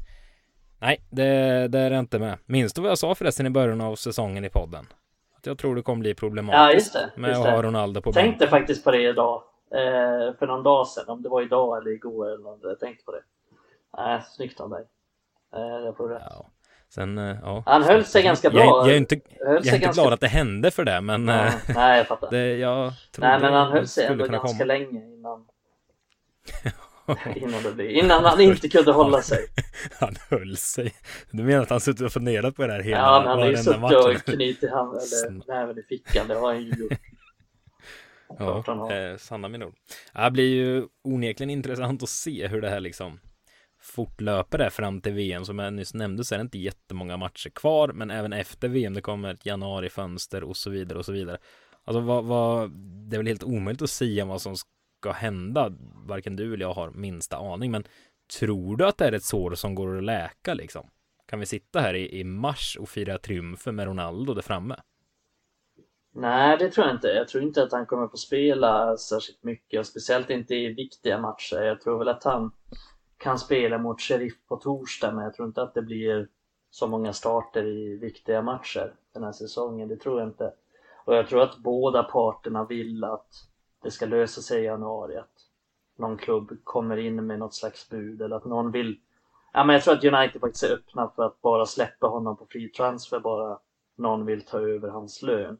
Nej, 0.80 1.02
det, 1.10 1.68
det 1.68 1.80
är 1.80 1.90
det 1.90 2.00
inte 2.00 2.20
med. 2.20 2.38
Minns 2.46 2.74
du 2.74 2.82
vad 2.82 2.92
jag 2.92 2.98
sa 2.98 3.16
förresten 3.16 3.46
i 3.46 3.50
början 3.50 3.82
av 3.82 3.96
säsongen 3.96 4.46
i 4.46 4.50
podden? 4.50 4.86
Att 5.38 5.46
jag 5.46 5.58
tror 5.58 5.76
det 5.76 5.82
kommer 5.82 6.00
bli 6.00 6.14
problematiskt 6.16 6.60
ja, 6.60 6.74
just 6.74 6.94
det, 7.16 7.22
med 7.22 7.30
just 7.30 7.42
att 7.42 7.52
ha 7.52 7.64
Ronaldo 7.64 8.02
på 8.02 8.12
bänken. 8.12 8.32
Tänkte 8.32 8.48
faktiskt 8.48 8.84
på 8.84 8.92
det 8.92 9.02
idag. 9.02 9.44
Eh, 9.72 10.34
för 10.40 10.48
någon 10.48 10.64
dag 10.64 10.88
sedan, 10.88 11.10
om 11.10 11.22
det 11.22 11.30
var 11.30 11.42
idag 11.42 11.78
eller 11.78 11.92
igår 11.92 12.28
eller 12.28 12.44
något, 12.44 12.60
jag 12.64 12.80
tänkte 12.80 13.06
på 13.06 13.12
det. 13.12 13.24
Nej, 13.98 14.16
äh, 14.16 14.24
snyggt 14.24 14.60
av 14.60 14.70
dig. 14.70 14.86
Eh, 15.54 15.86
jag 15.86 15.98
får 15.98 16.10
rätt. 16.10 16.24
Ja. 16.30 16.50
Sen, 16.90 17.18
eh, 17.18 17.38
ja. 17.42 17.64
Han 17.66 17.84
höll 17.84 18.06
sig 18.06 18.24
ganska 18.24 18.50
bra. 18.50 18.60
Jag, 18.60 18.88
jag 18.88 18.94
är 18.94 18.98
inte, 18.98 19.20
jag 19.40 19.52
är 19.52 19.58
inte 19.58 19.78
ganska... 19.78 20.02
glad 20.02 20.14
att 20.14 20.20
det 20.20 20.28
hände 20.28 20.72
för 20.72 20.86
det, 20.86 21.02
men... 21.02 21.28
Ja, 21.28 21.52
nej, 21.76 21.98
jag 21.98 22.08
fattar. 22.08 22.32
Det, 22.32 22.58
jag 22.58 22.94
nej, 23.18 23.40
men 23.40 23.54
han 23.54 23.72
höll 23.72 23.88
sig 23.88 24.06
ändå 24.06 24.26
ganska 24.26 24.48
komma. 24.48 24.64
länge 24.64 25.06
innan... 25.06 25.46
innan, 27.36 27.64
det 27.64 27.72
blev, 27.72 27.90
innan 27.90 28.26
han 28.26 28.42
inte 28.42 28.70
kunde 28.70 28.92
hålla 28.92 29.22
sig. 29.22 29.48
han 30.00 30.16
höll 30.30 30.58
sig. 30.58 30.94
Du 31.32 31.44
menar 31.44 31.64
att 31.64 31.70
han 31.70 31.80
suttit 31.80 32.02
och 32.02 32.12
funderat 32.12 32.56
på 32.56 32.68
det 32.68 32.74
här 32.74 32.82
hela 32.82 32.98
Ja, 32.98 33.20
men 33.20 33.30
han 33.30 33.40
har 33.40 33.48
ju 33.48 33.58
suttit 33.58 33.84
och 33.84 34.26
knutit 34.26 34.64
eller 34.64 35.48
näven 35.48 35.80
i 35.80 35.84
fickan. 35.84 36.28
Det 36.28 36.36
har 36.36 36.48
han 36.48 36.64
ju 36.64 36.70
gjort. 36.70 37.00
Ja, 38.40 38.92
eh, 38.92 39.18
sanna 39.18 39.48
min 39.48 39.64
ord. 39.64 39.74
Det 40.14 40.32
blir 40.32 40.56
ju 40.56 40.88
onekligen 41.04 41.50
intressant 41.50 42.04
att 42.04 42.10
se 42.10 42.48
hur 42.48 42.62
det 42.62 42.70
här 42.70 42.80
liksom 42.80 43.20
fortlöper 43.88 44.58
det 44.58 44.70
fram 44.70 45.02
till 45.02 45.14
VM. 45.14 45.46
Som 45.46 45.60
jag 45.60 45.74
nyss 45.74 45.94
nämnde 45.94 46.24
så 46.24 46.36
är 46.36 46.40
det 46.40 46.42
inte 46.42 46.58
jättemånga 46.58 47.18
matcher 47.18 47.50
kvar, 47.50 47.88
men 47.94 48.12
även 48.12 48.34
efter 48.34 48.68
VM, 48.68 48.94
det 48.94 49.02
kommer 49.02 49.34
ett 49.34 49.46
januarifönster 49.46 50.44
och 50.44 50.58
så 50.58 50.70
vidare 50.70 51.00
och 51.00 51.06
så 51.06 51.12
vidare. 51.12 51.38
Alltså 51.84 52.00
vad, 52.00 52.26
vad, 52.26 52.72
det 53.10 53.16
är 53.16 53.18
väl 53.18 53.28
helt 53.28 53.44
omöjligt 53.44 53.82
att 53.82 53.90
säga 53.90 54.26
vad 54.26 54.42
som 54.42 54.56
ska 54.58 55.12
hända. 55.12 55.74
Varken 56.06 56.36
du 56.36 56.54
eller 56.54 56.66
jag 56.66 56.74
har 56.74 56.92
minsta 56.92 57.38
aning, 57.38 57.72
men 57.72 57.84
tror 58.40 58.78
du 58.78 58.86
att 58.86 58.98
det 58.98 59.06
är 59.06 59.12
ett 59.12 59.24
sår 59.24 59.56
som 59.56 59.76
går 59.76 59.98
att 59.98 60.04
läka 60.04 60.54
liksom? 60.54 60.90
Kan 61.26 61.40
vi 61.40 61.46
sitta 61.46 61.80
här 61.80 61.94
i, 61.94 62.20
i 62.20 62.24
mars 62.24 62.78
och 62.80 62.90
fira 62.90 63.18
triumfer 63.18 63.72
med 63.72 63.86
Ronaldo 63.86 64.34
där 64.34 64.42
framme? 64.42 64.76
Nej, 66.16 66.58
det 66.58 66.70
tror 66.70 66.88
jag 66.88 66.96
inte. 66.96 67.08
Jag 67.08 67.28
tror 67.28 67.44
inte 67.44 67.64
att 67.64 67.72
han 67.72 67.86
kommer 67.86 68.08
få 68.08 68.18
spela 68.18 68.98
särskilt 68.98 69.44
mycket 69.44 69.80
och 69.80 69.86
speciellt 69.86 70.30
inte 70.30 70.56
i 70.56 70.74
viktiga 70.74 71.18
matcher. 71.22 71.62
Jag 71.62 71.82
tror 71.82 72.00
väl 72.00 72.08
att 72.08 72.24
han 72.24 72.52
kan 73.28 73.40
spela 73.40 73.78
mot 73.78 74.02
Sheriff 74.02 74.34
på 74.48 74.58
torsdag, 74.58 75.12
men 75.12 75.24
jag 75.24 75.34
tror 75.34 75.48
inte 75.48 75.62
att 75.62 75.74
det 75.74 75.82
blir 75.82 76.28
så 76.70 76.88
många 76.88 77.14
starter 77.14 77.66
i 77.66 77.98
viktiga 77.98 78.42
matcher 78.42 78.94
den 79.14 79.24
här 79.24 79.32
säsongen. 79.32 79.88
Det 79.88 79.98
tror 79.98 80.20
jag 80.20 80.30
inte. 80.30 80.54
Och 81.06 81.16
jag 81.16 81.28
tror 81.28 81.42
att 81.42 81.58
båda 81.58 82.04
parterna 82.04 82.66
vill 82.66 83.04
att 83.04 83.28
det 83.84 83.92
ska 83.92 84.06
lösa 84.06 84.42
sig 84.42 84.62
i 84.62 84.66
januari. 84.66 85.18
Att 85.18 85.46
någon 85.96 86.18
klubb 86.18 86.58
kommer 86.64 86.98
in 86.98 87.28
med 87.28 87.40
något 87.40 87.54
slags 87.54 87.90
bud 87.90 88.22
eller 88.22 88.36
att 88.36 88.46
någon 88.46 88.72
vill 88.72 89.00
Ja, 89.54 89.64
men 89.64 89.74
jag 89.74 89.84
tror 89.84 89.94
att 89.94 90.04
United 90.04 90.42
faktiskt 90.42 90.64
är 90.64 90.74
öppna 90.74 91.12
för 91.16 91.24
att 91.24 91.42
bara 91.42 91.66
släppa 91.66 92.08
honom 92.08 92.38
på 92.38 92.46
free 92.46 92.70
transfer 92.70 93.20
bara 93.20 93.60
någon 93.96 94.26
vill 94.26 94.42
ta 94.42 94.60
över 94.60 94.90
hans 94.90 95.22
lön. 95.22 95.58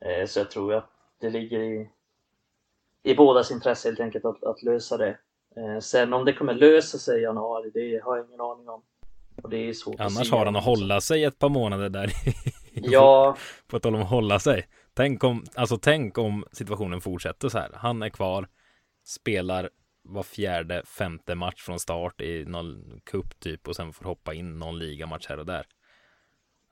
Eh, 0.00 0.26
så 0.26 0.38
jag 0.38 0.50
tror 0.50 0.74
att 0.74 0.90
det 1.18 1.30
ligger 1.30 1.60
i, 1.60 1.90
i 3.02 3.14
bådas 3.14 3.50
intresse 3.50 3.88
helt 3.88 4.00
enkelt 4.00 4.24
att, 4.24 4.44
att 4.44 4.62
lösa 4.62 4.96
det. 4.96 5.18
Eh, 5.56 5.80
sen 5.80 6.12
om 6.12 6.24
det 6.24 6.32
kommer 6.32 6.54
lösa 6.54 6.98
sig 6.98 7.18
i 7.20 7.22
januari, 7.22 7.70
det 7.74 8.00
har 8.04 8.16
jag 8.16 8.26
ingen 8.26 8.40
aning 8.40 8.68
om. 8.68 8.82
Och 9.42 9.50
det 9.50 9.68
är 9.68 9.72
svårt 9.72 10.00
Annars 10.00 10.30
har 10.30 10.44
han 10.44 10.56
att 10.56 10.64
hålla 10.64 11.00
sig 11.00 11.24
ett 11.24 11.38
par 11.38 11.48
månader 11.48 11.88
där. 11.88 12.12
ja. 12.72 13.36
på 13.66 13.80
tal 13.80 13.94
om 13.94 14.02
att 14.02 14.10
hålla 14.10 14.38
sig. 14.38 14.68
Tänk 14.94 15.24
om, 15.24 15.44
alltså 15.54 15.78
tänk 15.78 16.18
om 16.18 16.44
situationen 16.52 17.00
fortsätter 17.00 17.48
så 17.48 17.58
här. 17.58 17.70
Han 17.74 18.02
är 18.02 18.08
kvar, 18.08 18.48
spelar 19.04 19.70
var 20.04 20.22
fjärde, 20.22 20.82
femte 20.86 21.34
match 21.34 21.62
från 21.62 21.80
start 21.80 22.20
i 22.20 22.44
någon 22.44 23.00
cup 23.04 23.40
typ 23.40 23.68
och 23.68 23.76
sen 23.76 23.92
får 23.92 24.04
hoppa 24.04 24.34
in 24.34 24.58
någon 24.58 24.78
ligamatch 24.78 25.26
här 25.28 25.38
och 25.38 25.46
där. 25.46 25.66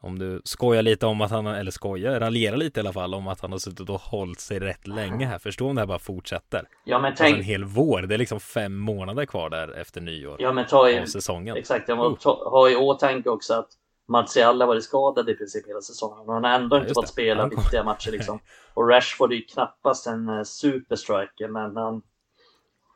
Om 0.02 0.18
du 0.18 0.42
skojar 0.44 0.82
lite 0.82 1.06
om 1.06 1.20
att 1.20 1.30
han, 1.30 1.46
eller 1.46 1.70
skojar, 1.70 2.20
raljerar 2.20 2.56
lite 2.56 2.80
i 2.80 2.82
alla 2.82 2.92
fall 2.92 3.14
om 3.14 3.28
att 3.28 3.40
han 3.40 3.52
har 3.52 3.58
suttit 3.58 3.90
och 3.90 4.00
hållit 4.00 4.40
sig 4.40 4.60
rätt 4.60 4.86
länge 4.86 5.26
här. 5.26 5.38
Förstå 5.38 5.68
om 5.68 5.74
det 5.74 5.80
här 5.80 5.86
bara 5.86 5.98
fortsätter. 5.98 6.68
Ja 6.84 6.98
men 6.98 7.14
tänk. 7.16 7.26
Alltså 7.26 7.38
en 7.38 7.44
hel 7.44 7.64
vår, 7.64 8.02
det 8.02 8.14
är 8.14 8.18
liksom 8.18 8.40
fem 8.40 8.76
månader 8.76 9.26
kvar 9.26 9.50
där 9.50 9.68
efter 9.68 10.00
nyår. 10.00 10.36
Ja 10.38 10.52
men 10.52 10.66
ta 10.66 10.90
i, 10.90 11.06
säsongen. 11.06 11.56
Exakt, 11.56 11.88
jag 11.88 12.20
ta, 12.20 12.50
ha 12.50 12.70
i 12.70 12.76
åtanke 12.76 13.28
också 13.28 13.54
att 13.54 13.68
Martial 14.08 14.60
har 14.60 14.68
varit 14.68 14.84
skadad 14.84 15.28
i 15.28 15.34
princip 15.34 15.68
hela 15.68 15.80
säsongen. 15.80 16.28
Och 16.28 16.34
han 16.34 16.44
har 16.44 16.50
ändå 16.50 16.76
inte 16.76 16.94
fått 16.94 17.08
spela 17.08 17.48
viktiga 17.48 17.84
matcher 17.84 18.10
liksom. 18.10 18.38
Och 18.74 18.88
Rashford 18.88 19.32
är 19.32 19.36
ju 19.36 19.42
knappast 19.42 20.06
en 20.06 20.28
uh, 20.28 20.42
superstriker 20.42 21.48
men 21.48 21.76
han 21.76 22.02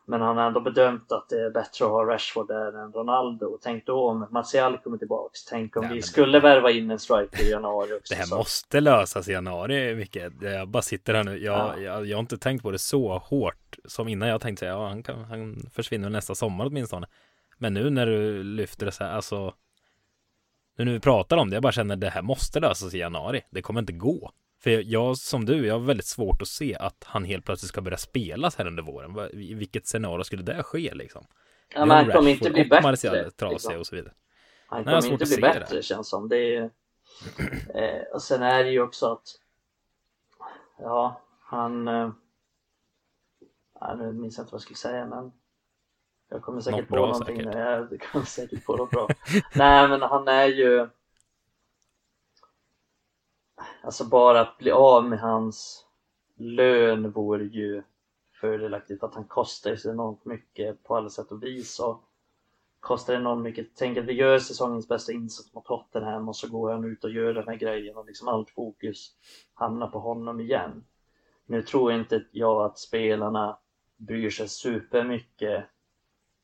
men 0.06 0.20
han 0.20 0.36
har 0.36 0.46
ändå 0.46 0.60
bedömt 0.60 1.12
att 1.12 1.28
det 1.28 1.40
är 1.40 1.50
bättre 1.50 1.84
att 1.84 1.90
ha 1.90 2.06
Rashford 2.06 2.48
där 2.48 2.82
än 2.84 2.92
Ronaldo. 2.92 3.46
Och 3.46 3.60
tänk 3.62 3.86
då 3.86 4.08
om 4.08 4.26
Martial 4.30 4.78
kommer 4.78 4.98
tillbaks. 4.98 5.44
Tänk 5.44 5.76
om 5.76 5.84
ja, 5.84 5.90
vi 5.92 6.02
skulle 6.02 6.40
värva 6.40 6.70
in 6.70 6.90
en 6.90 6.98
striker 6.98 7.42
i 7.42 7.50
januari 7.50 7.92
också. 7.92 8.14
Det 8.14 8.18
här 8.18 8.26
så. 8.26 8.36
måste 8.36 8.80
lösas 8.80 9.28
i 9.28 9.32
januari, 9.32 9.94
Micke. 9.94 10.16
Jag 10.40 10.68
bara 10.68 10.82
sitter 10.82 11.14
här 11.14 11.24
nu. 11.24 11.38
Jag, 11.38 11.58
ja. 11.58 11.80
jag, 11.80 12.06
jag, 12.06 12.16
har 12.16 12.20
inte 12.20 12.38
tänkt 12.38 12.62
på 12.62 12.70
det 12.70 12.78
så 12.78 13.18
hårt 13.18 13.76
som 13.84 14.08
innan. 14.08 14.28
Jag 14.28 14.40
tänkte 14.40 14.66
ja, 14.66 14.88
han, 14.88 15.02
kan, 15.02 15.24
han 15.24 15.70
försvinner 15.72 16.10
nästa 16.10 16.34
sommar 16.34 16.66
åtminstone. 16.66 17.06
Men 17.58 17.74
nu 17.74 17.90
när 17.90 18.06
du 18.06 18.42
lyfter 18.42 18.86
det 18.86 18.92
så 18.92 19.04
här, 19.04 19.12
alltså. 19.12 19.54
Nu 20.76 20.84
när 20.84 20.92
vi 20.92 21.00
pratar 21.00 21.36
om 21.36 21.50
det, 21.50 21.56
jag 21.56 21.62
bara 21.62 21.72
känner 21.72 21.94
att 21.94 22.00
det 22.00 22.10
här 22.10 22.22
måste 22.22 22.60
lösas 22.60 22.94
i 22.94 22.98
januari. 22.98 23.42
Det 23.50 23.62
kommer 23.62 23.80
inte 23.80 23.92
gå. 23.92 24.30
För 24.64 24.70
jag, 24.70 25.16
som 25.16 25.44
du, 25.44 25.66
jag 25.66 25.74
har 25.74 25.80
väldigt 25.80 26.06
svårt 26.06 26.42
att 26.42 26.48
se 26.48 26.76
att 26.76 27.04
han 27.06 27.24
helt 27.24 27.44
plötsligt 27.44 27.68
ska 27.68 27.80
börja 27.80 27.96
spelas 27.96 28.56
här 28.56 28.66
under 28.66 28.82
våren. 28.82 29.30
I 29.32 29.54
vilket 29.54 29.86
scenario 29.86 30.24
skulle 30.24 30.42
det 30.42 30.62
ske 30.62 30.94
liksom? 30.94 31.26
Ja, 31.74 31.86
men 31.86 31.96
han 31.96 32.10
kommer 32.10 32.30
inte 32.30 32.50
bli 32.50 32.64
bättre. 32.64 32.90
Liksom. 32.90 33.78
och 33.78 33.86
så 33.86 33.96
vidare. 33.96 34.12
Han 34.66 34.84
kommer 34.84 35.06
inte 35.06 35.24
bli 35.24 35.36
bättre 35.36 35.76
det. 35.76 35.82
känns 35.82 36.08
som. 36.08 36.28
Det 36.28 36.56
är, 36.56 36.70
eh, 37.74 38.02
och 38.12 38.22
sen 38.22 38.42
är 38.42 38.64
det 38.64 38.70
ju 38.70 38.80
också 38.82 39.12
att 39.12 39.28
ja, 40.78 41.20
han 41.40 41.88
eh, 41.88 42.10
ja, 43.80 43.94
nu 43.94 44.12
minns 44.12 44.38
jag 44.38 44.42
inte 44.44 44.52
vad 44.52 44.58
jag 44.58 44.62
skulle 44.62 44.76
säga 44.76 45.06
men 45.06 45.32
jag 46.30 46.42
kommer 46.42 46.60
säkert 46.60 46.80
något 46.80 46.88
på 46.88 46.94
bra, 46.94 47.06
någonting. 47.06 47.36
Säkert. 47.36 47.54
Jag 47.54 48.00
kommer 48.12 48.24
säkert 48.24 48.64
på 48.64 48.76
något 48.76 48.90
bra. 48.90 49.08
Nej 49.54 49.88
men 49.88 50.02
han 50.02 50.28
är 50.28 50.46
ju 50.46 50.88
Alltså 53.82 54.04
bara 54.04 54.40
att 54.40 54.58
bli 54.58 54.70
av 54.70 55.08
med 55.08 55.20
hans 55.20 55.86
lön 56.36 57.10
vore 57.10 57.44
ju 57.44 57.82
fördelaktigt 58.40 59.00
för 59.00 59.06
att 59.06 59.14
han 59.14 59.24
kostar 59.24 59.70
ju 59.70 59.76
så 59.76 59.90
enormt 59.90 60.24
mycket 60.24 60.82
på 60.82 60.96
alla 60.96 61.08
sätt 61.10 61.32
och 61.32 61.42
vis 61.42 61.80
och 61.80 62.04
kostar 62.80 63.14
enormt 63.14 63.42
mycket. 63.42 63.66
Tänk 63.76 63.98
att 63.98 64.04
vi 64.04 64.12
gör 64.12 64.38
säsongens 64.38 64.88
bästa 64.88 65.12
insats 65.12 65.54
mot 65.54 65.64
Tottenham 65.64 66.28
och 66.28 66.36
så 66.36 66.48
går 66.48 66.72
han 66.72 66.84
ut 66.84 67.04
och 67.04 67.10
gör 67.10 67.34
den 67.34 67.48
här 67.48 67.56
grejen 67.56 67.96
och 67.96 68.06
liksom 68.06 68.28
allt 68.28 68.50
fokus 68.50 69.12
hamnar 69.54 69.86
på 69.86 69.98
honom 69.98 70.40
igen. 70.40 70.84
Nu 71.46 71.62
tror 71.62 71.92
inte 71.92 72.24
jag 72.32 72.64
att 72.64 72.78
spelarna 72.78 73.58
bryr 73.96 74.30
sig 74.30 74.48
supermycket 74.48 75.64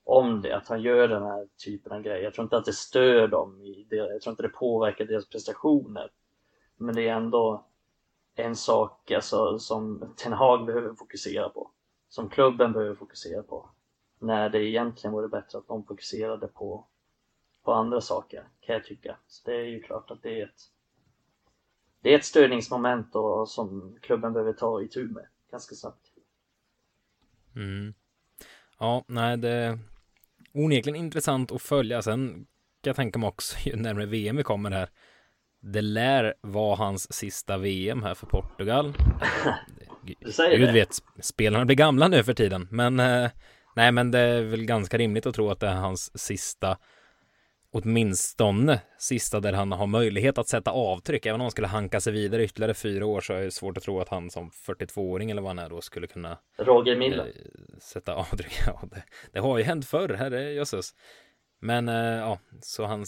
om 0.05 0.43
det, 0.43 0.57
att 0.57 0.69
han 0.69 0.83
gör 0.83 1.09
den 1.09 1.23
här 1.23 1.49
typen 1.65 1.93
av 1.93 2.03
grejer. 2.03 2.25
Jag 2.25 2.35
tror 2.35 2.43
inte 2.43 2.57
att 2.57 2.65
det 2.65 2.73
stör 2.73 3.29
dem 3.29 3.63
i 3.63 3.87
det, 3.91 3.97
jag 3.97 4.21
tror 4.21 4.33
inte 4.33 4.43
det 4.43 4.49
påverkar 4.49 5.05
deras 5.05 5.29
prestationer. 5.29 6.11
Men 6.81 6.95
det 6.95 7.09
är 7.09 7.17
ändå 7.17 7.67
en 8.35 8.57
sak 8.57 9.11
alltså, 9.11 9.59
som 9.59 10.15
Ten 10.17 10.33
Hag 10.33 10.67
behöver 10.67 10.95
fokusera 10.95 11.49
på. 11.49 11.71
Som 12.09 12.29
klubben 12.29 12.73
behöver 12.73 12.95
fokusera 12.95 13.43
på. 13.43 13.71
När 14.19 14.49
det 14.49 14.65
egentligen 14.65 15.13
vore 15.13 15.29
bättre 15.29 15.59
att 15.59 15.69
de 15.69 15.85
fokuserade 15.85 16.47
på, 16.47 16.87
på 17.63 17.73
andra 17.73 18.01
saker, 18.01 18.49
kan 18.61 18.75
jag 18.75 18.85
tycka. 18.85 19.17
Så 19.27 19.51
det 19.51 19.57
är 19.57 19.65
ju 19.65 19.83
klart 19.83 20.11
att 20.11 20.23
det 20.23 20.41
är 20.41 20.45
ett 20.45 20.61
det 22.03 22.15
är 22.15 22.19
ett 22.19 22.25
störningsmoment 22.25 23.13
då, 23.13 23.47
som 23.47 23.99
klubben 24.03 24.33
behöver 24.33 24.53
ta 24.53 24.83
itu 24.83 25.09
med 25.09 25.27
ganska 25.51 25.75
snabbt. 25.75 26.07
Mm. 27.57 27.95
Ja, 28.79 29.05
nej, 29.07 29.37
det 29.37 29.51
är 29.51 29.79
onekligen 30.53 30.97
intressant 30.97 31.53
att 31.53 31.63
följa. 31.63 32.03
Sen 32.03 32.29
kan 32.81 32.91
jag 32.91 32.97
tänka 32.97 33.19
mig 33.19 33.29
också 33.29 33.57
ju 33.69 33.77
närmare 33.77 34.07
VM 34.07 34.37
vi 34.37 34.43
kommer 34.43 34.71
här. 34.71 34.91
Det 35.63 35.83
lär 35.83 36.35
vara 36.41 36.77
hans 36.77 37.13
sista 37.13 37.59
VM 37.59 38.03
här 38.03 38.15
för 38.15 38.27
Portugal. 38.27 38.95
du 40.21 40.33
säger 40.33 40.59
Gud 40.59 40.69
det? 40.69 40.73
vet, 40.73 40.89
spelarna 41.21 41.65
blir 41.65 41.77
gamla 41.77 42.09
nu 42.09 42.23
för 42.25 42.35
tiden. 42.35 42.69
Men 42.71 43.01
eh, 43.01 43.31
nej, 43.77 43.93
men 43.93 44.11
det 44.11 44.19
är 44.19 44.43
väl 44.43 44.65
ganska 44.65 44.99
rimligt 44.99 45.27
att 45.27 45.35
tro 45.35 45.51
att 45.51 45.61
det 45.61 45.67
är 45.69 45.75
hans 45.75 46.21
sista 46.21 46.79
åtminstone 47.73 48.81
sista 48.99 49.41
där 49.41 49.53
han 49.53 49.73
har 49.73 49.87
möjlighet 49.87 50.39
att 50.39 50.49
sätta 50.49 50.71
avtryck. 50.71 51.27
Även 51.27 51.35
om 51.41 51.45
han 51.45 51.51
skulle 51.51 51.67
hanka 51.67 52.01
sig 52.01 52.13
vidare 52.13 52.45
ytterligare 52.45 52.75
fyra 52.75 53.07
år 53.07 53.21
så 53.21 53.33
är 53.33 53.43
det 53.43 53.51
svårt 53.51 53.77
att 53.77 53.83
tro 53.83 54.01
att 54.01 54.09
han 54.09 54.31
som 54.31 54.51
42-åring 54.51 55.31
eller 55.31 55.43
vad 55.43 55.51
han 55.51 55.59
är 55.59 55.69
då 55.69 55.81
skulle 55.81 56.07
kunna 56.07 56.39
Roger 56.59 56.97
Milla. 56.97 57.27
eh, 57.27 57.33
sätta 57.81 58.15
avtryck. 58.15 58.61
Ja, 58.67 58.83
det, 58.91 59.03
det 59.33 59.41
har 59.41 59.59
ju 59.59 59.65
hänt 59.65 59.87
förr, 59.87 60.09
herre 60.09 60.53
jösses. 60.53 60.91
Men 61.61 61.89
eh, 61.89 61.95
ja, 61.95 62.39
så 62.63 62.85
han 62.85 63.05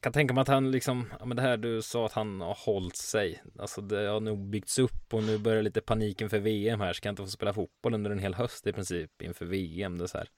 jag 0.00 0.02
kan 0.02 0.12
tänka 0.12 0.34
mig 0.34 0.42
att 0.42 0.48
han 0.48 0.70
liksom, 0.70 1.12
ja 1.18 1.24
men 1.24 1.36
det 1.36 1.42
här 1.42 1.56
du 1.56 1.82
sa 1.82 2.06
att 2.06 2.12
han 2.12 2.40
har 2.40 2.54
hållit 2.54 2.96
sig. 2.96 3.42
Alltså 3.58 3.80
det 3.80 4.06
har 4.06 4.20
nog 4.20 4.38
byggts 4.38 4.78
upp 4.78 5.14
och 5.14 5.22
nu 5.22 5.38
börjar 5.38 5.62
lite 5.62 5.80
paniken 5.80 6.30
för 6.30 6.38
VM 6.38 6.80
här. 6.80 6.92
Ska 6.92 7.08
jag 7.08 7.12
inte 7.12 7.22
få 7.22 7.28
spela 7.28 7.52
fotboll 7.52 7.94
under 7.94 8.10
en 8.10 8.18
hel 8.18 8.34
höst 8.34 8.66
i 8.66 8.72
princip 8.72 9.22
inför 9.22 9.46
VM. 9.46 9.98
Det 9.98 10.08
så 10.08 10.18
här. 10.18 10.28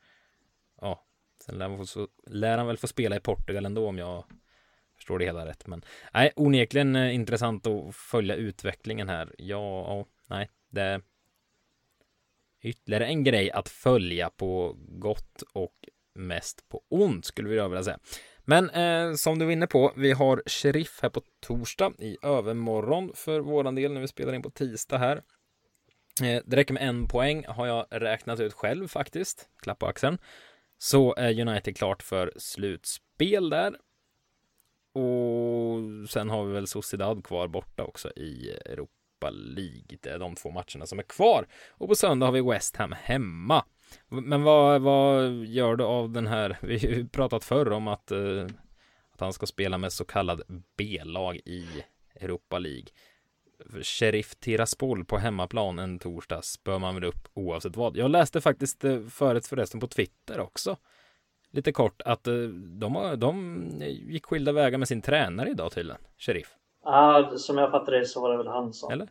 Ja, 0.80 1.04
sen 1.44 1.58
lär, 1.58 1.68
han 1.68 1.86
få, 1.86 2.08
lär 2.26 2.58
han 2.58 2.66
väl 2.66 2.76
få 2.76 2.86
spela 2.86 3.16
i 3.16 3.20
Portugal 3.20 3.66
ändå 3.66 3.88
om 3.88 3.98
jag 3.98 4.24
förstår 4.96 5.18
det 5.18 5.24
hela 5.24 5.46
rätt. 5.46 5.66
Men 5.66 5.84
nej, 6.14 6.32
onekligen 6.36 6.96
eh, 6.96 7.14
intressant 7.14 7.66
att 7.66 7.96
följa 7.96 8.34
utvecklingen 8.34 9.08
här. 9.08 9.34
Ja, 9.38 9.94
oh, 10.00 10.06
nej, 10.26 10.50
det 10.70 10.82
är 10.82 11.02
ytterligare 12.62 13.06
en 13.06 13.24
grej 13.24 13.50
att 13.50 13.68
följa 13.68 14.30
på 14.30 14.76
gott 14.78 15.42
och 15.52 15.88
mest 16.14 16.68
på 16.68 16.82
ont 16.88 17.24
skulle 17.24 17.48
vi 17.48 17.60
vilja 17.60 17.82
säga. 17.82 17.98
Men 18.44 18.70
eh, 18.70 19.14
som 19.14 19.38
du 19.38 19.44
var 19.44 19.52
inne 19.52 19.66
på, 19.66 19.92
vi 19.96 20.12
har 20.12 20.42
Sheriff 20.46 20.98
här 21.02 21.08
på 21.08 21.22
torsdag 21.40 21.92
i 21.98 22.16
övermorgon 22.22 23.10
för 23.14 23.40
våran 23.40 23.74
del 23.74 23.92
när 23.92 24.00
vi 24.00 24.08
spelar 24.08 24.32
in 24.32 24.42
på 24.42 24.50
tisdag 24.50 24.98
här. 24.98 25.16
Eh, 26.22 26.42
det 26.46 26.56
räcker 26.56 26.74
med 26.74 26.88
en 26.88 27.08
poäng 27.08 27.44
har 27.48 27.66
jag 27.66 27.86
räknat 27.90 28.40
ut 28.40 28.52
själv 28.52 28.88
faktiskt. 28.88 29.48
Klapp 29.62 29.78
på 29.78 29.86
axeln. 29.86 30.18
Så 30.78 31.14
är 31.14 31.40
United 31.40 31.76
klart 31.76 32.02
för 32.02 32.32
slutspel 32.36 33.50
där. 33.50 33.76
Och 34.94 36.08
sen 36.10 36.30
har 36.30 36.44
vi 36.44 36.52
väl 36.52 36.66
Sociedad 36.66 37.24
kvar 37.24 37.48
borta 37.48 37.84
också 37.84 38.10
i 38.10 38.50
Europa 38.50 39.30
League. 39.30 39.98
Det 40.02 40.10
är 40.10 40.18
de 40.18 40.34
två 40.34 40.50
matcherna 40.50 40.86
som 40.86 40.98
är 40.98 41.02
kvar. 41.02 41.46
Och 41.70 41.88
på 41.88 41.94
söndag 41.94 42.26
har 42.26 42.32
vi 42.32 42.40
West 42.40 42.76
Ham 42.76 42.92
hemma. 42.92 43.64
Men 44.08 44.42
vad, 44.42 44.82
vad 44.82 45.34
gör 45.34 45.76
du 45.76 45.84
av 45.84 46.10
den 46.10 46.26
här? 46.26 46.58
Vi 46.62 46.78
har 46.78 46.88
ju 46.88 47.08
pratat 47.08 47.44
förr 47.44 47.72
om 47.72 47.88
att, 47.88 48.10
eh, 48.10 48.46
att 49.12 49.20
han 49.20 49.32
ska 49.32 49.46
spela 49.46 49.78
med 49.78 49.92
så 49.92 50.04
kallad 50.04 50.42
B-lag 50.76 51.36
i 51.36 51.66
Europa 52.14 52.58
League. 52.58 52.86
Sheriff 53.82 54.34
Tiraspol 54.34 55.04
på 55.04 55.18
hemmaplan 55.18 55.78
en 55.78 55.98
torsdag 55.98 56.42
spör 56.44 56.78
man 56.78 56.94
väl 56.94 57.04
upp 57.04 57.28
oavsett 57.34 57.76
vad. 57.76 57.96
Jag 57.96 58.10
läste 58.10 58.40
faktiskt 58.40 58.84
eh, 58.84 59.00
förut 59.00 59.46
förresten 59.46 59.80
på 59.80 59.86
Twitter 59.86 60.40
också. 60.40 60.76
Lite 61.50 61.72
kort 61.72 62.02
att 62.02 62.26
eh, 62.26 62.34
de, 62.80 63.14
de 63.18 63.62
gick 63.88 64.26
skilda 64.26 64.52
vägar 64.52 64.78
med 64.78 64.88
sin 64.88 65.02
tränare 65.02 65.50
idag 65.50 65.72
tydligen. 65.72 66.00
Sheriff. 66.18 66.56
Ja, 66.84 67.32
som 67.36 67.58
jag 67.58 67.70
fattade 67.70 67.98
det 67.98 68.06
så 68.06 68.20
var 68.20 68.30
det 68.30 68.36
väl 68.36 68.46
han 68.46 68.72
som 68.72 68.92
Eller? 68.92 69.08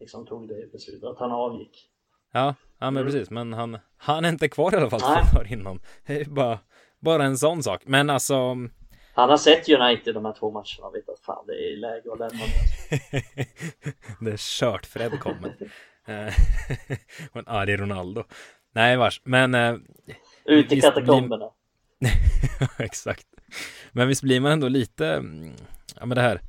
liksom 0.00 0.26
tog 0.26 0.48
det 0.48 0.72
beslutet, 0.72 1.04
att 1.08 1.18
han 1.18 1.32
avgick. 1.32 1.88
Ja, 2.32 2.54
ja 2.78 2.90
men 2.90 2.96
Mm. 3.02 3.12
precis. 3.12 3.30
Men 3.30 3.52
han, 3.52 3.78
han 3.96 4.24
är 4.24 4.28
inte 4.28 4.48
kvar 4.48 4.74
i 4.74 4.76
alla 4.76 4.90
fall 4.90 5.00
Nej. 5.14 5.24
för 5.34 5.52
innan. 5.52 5.80
Det 6.06 6.20
är 6.20 6.24
bara, 6.24 6.58
bara 7.00 7.24
en 7.24 7.38
sån 7.38 7.62
sak. 7.62 7.82
Men 7.86 8.10
alltså. 8.10 8.56
Han 9.14 9.30
har 9.30 9.36
sett 9.36 9.68
United 9.68 10.14
de 10.14 10.24
här 10.24 10.32
två 10.32 10.50
matcherna 10.50 10.86
och 10.88 10.94
vet 10.94 11.08
att 11.08 11.20
fan 11.20 11.44
det 11.46 11.52
är 11.52 11.76
läge 11.76 12.12
att 12.12 12.18
lämna 12.18 12.44
det 14.20 14.30
är 14.32 14.36
kört. 14.60 14.86
Fred 14.86 15.20
kommer. 15.20 15.56
Eh, 16.06 16.34
och 17.32 17.36
en 17.40 17.48
arg 17.48 17.76
Ronaldo. 17.76 18.24
Nej 18.74 18.96
vars. 18.96 19.20
Men. 19.24 19.54
Eh, 19.54 19.74
Ut 20.44 20.64
i 20.66 20.68
blir- 20.68 20.80
katakomberna. 20.80 21.50
exakt. 22.78 23.26
Men 23.92 24.08
visst 24.08 24.22
blir 24.22 24.40
man 24.40 24.52
ändå 24.52 24.68
lite. 24.68 25.06
mm, 25.08 25.52
Ja 26.00 26.06
men 26.06 26.14
det 26.16 26.22
här. 26.22 26.40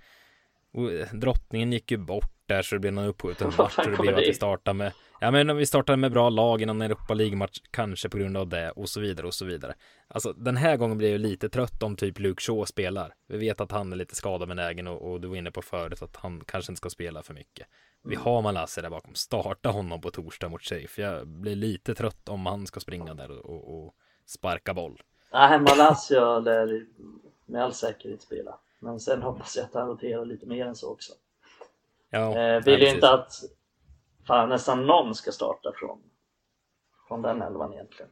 Drottningen 1.12 1.72
gick 1.74 1.92
ju 1.92 1.98
bort 1.98 2.43
där 2.56 2.62
så 2.62 2.76
det 2.76 2.80
blev 2.80 2.94
någon 2.94 3.06
uppskjuten 3.06 3.52
match. 3.58 3.78
Och 3.78 3.92
det 3.92 3.98
blev 3.98 4.16
att 4.16 4.22
vi 4.22 4.34
startade 4.34 4.78
med. 4.78 4.92
Ja 5.20 5.32
men 5.32 5.50
om 5.50 5.58
vi 5.58 5.66
startade 5.66 5.98
med 5.98 6.12
bra 6.12 6.30
lag 6.30 6.62
innan 6.62 6.82
Europa 6.82 7.14
League-match. 7.14 7.60
Kanske 7.72 8.10
på 8.10 8.18
grund 8.18 8.38
av 8.38 8.48
det 8.48 8.72
och 8.72 8.90
så 8.90 9.00
vidare 9.00 9.28
och 9.28 9.34
så 9.34 9.46
vidare. 9.46 9.74
Alltså 10.08 10.34
den 10.34 10.58
här 10.58 10.78
gången 10.78 10.98
blir 10.98 11.12
jag 11.12 11.22
lite 11.22 11.50
trött 11.50 11.84
om 11.84 11.96
typ 11.96 12.20
Luke 12.20 12.42
Shaw 12.42 12.66
spelar. 12.66 13.14
Vi 13.28 13.38
vet 13.38 13.62
att 13.62 13.72
han 13.72 13.94
är 13.94 13.98
lite 13.98 14.16
skadebenägen 14.16 14.88
och, 14.88 15.12
och 15.12 15.22
du 15.22 15.28
var 15.28 15.36
inne 15.36 15.52
på 15.52 15.62
förut 15.62 16.02
att 16.02 16.16
han 16.16 16.44
kanske 16.46 16.72
inte 16.72 16.78
ska 16.78 16.90
spela 16.90 17.24
för 17.24 17.34
mycket. 17.34 17.68
Vi 18.04 18.16
har 18.16 18.42
Malasse 18.42 18.82
där 18.82 18.90
bakom. 18.90 19.16
Starta 19.16 19.70
honom 19.70 20.02
på 20.02 20.12
torsdag 20.12 20.50
mot 20.50 20.62
Sheriff. 20.62 21.00
Jag 21.00 21.28
blir 21.28 21.56
lite 21.56 21.96
trött 21.96 22.30
om 22.30 22.46
han 22.46 22.68
ska 22.68 22.80
springa 22.80 23.14
där 23.14 23.32
och, 23.32 23.46
och, 23.46 23.86
och 23.86 23.94
sparka 24.26 24.74
boll. 24.74 25.02
Nej, 25.34 25.60
Malaysia 25.60 26.40
lär 26.40 26.86
med 27.46 27.64
all 27.64 27.74
säkerhet 27.74 28.22
spela. 28.22 28.60
Men 28.80 29.00
sen 29.00 29.22
hoppas 29.22 29.56
jag 29.56 29.66
att 29.66 29.74
han 29.74 29.88
roterar 29.88 30.26
lite 30.26 30.46
mer 30.46 30.66
än 30.66 30.76
så 30.76 30.92
också. 30.92 31.14
Ja, 32.14 32.40
Eh, 32.40 32.64
vill 32.64 32.82
ju 32.82 32.90
inte 32.90 33.10
att 33.10 33.32
fan, 34.28 34.50
nästan 34.50 34.86
någon 34.86 35.16
ska 35.16 35.32
starta 35.32 35.72
från, 35.76 36.00
från 37.08 37.22
den 37.22 37.42
elvan 37.42 37.74
egentligen. 37.74 38.12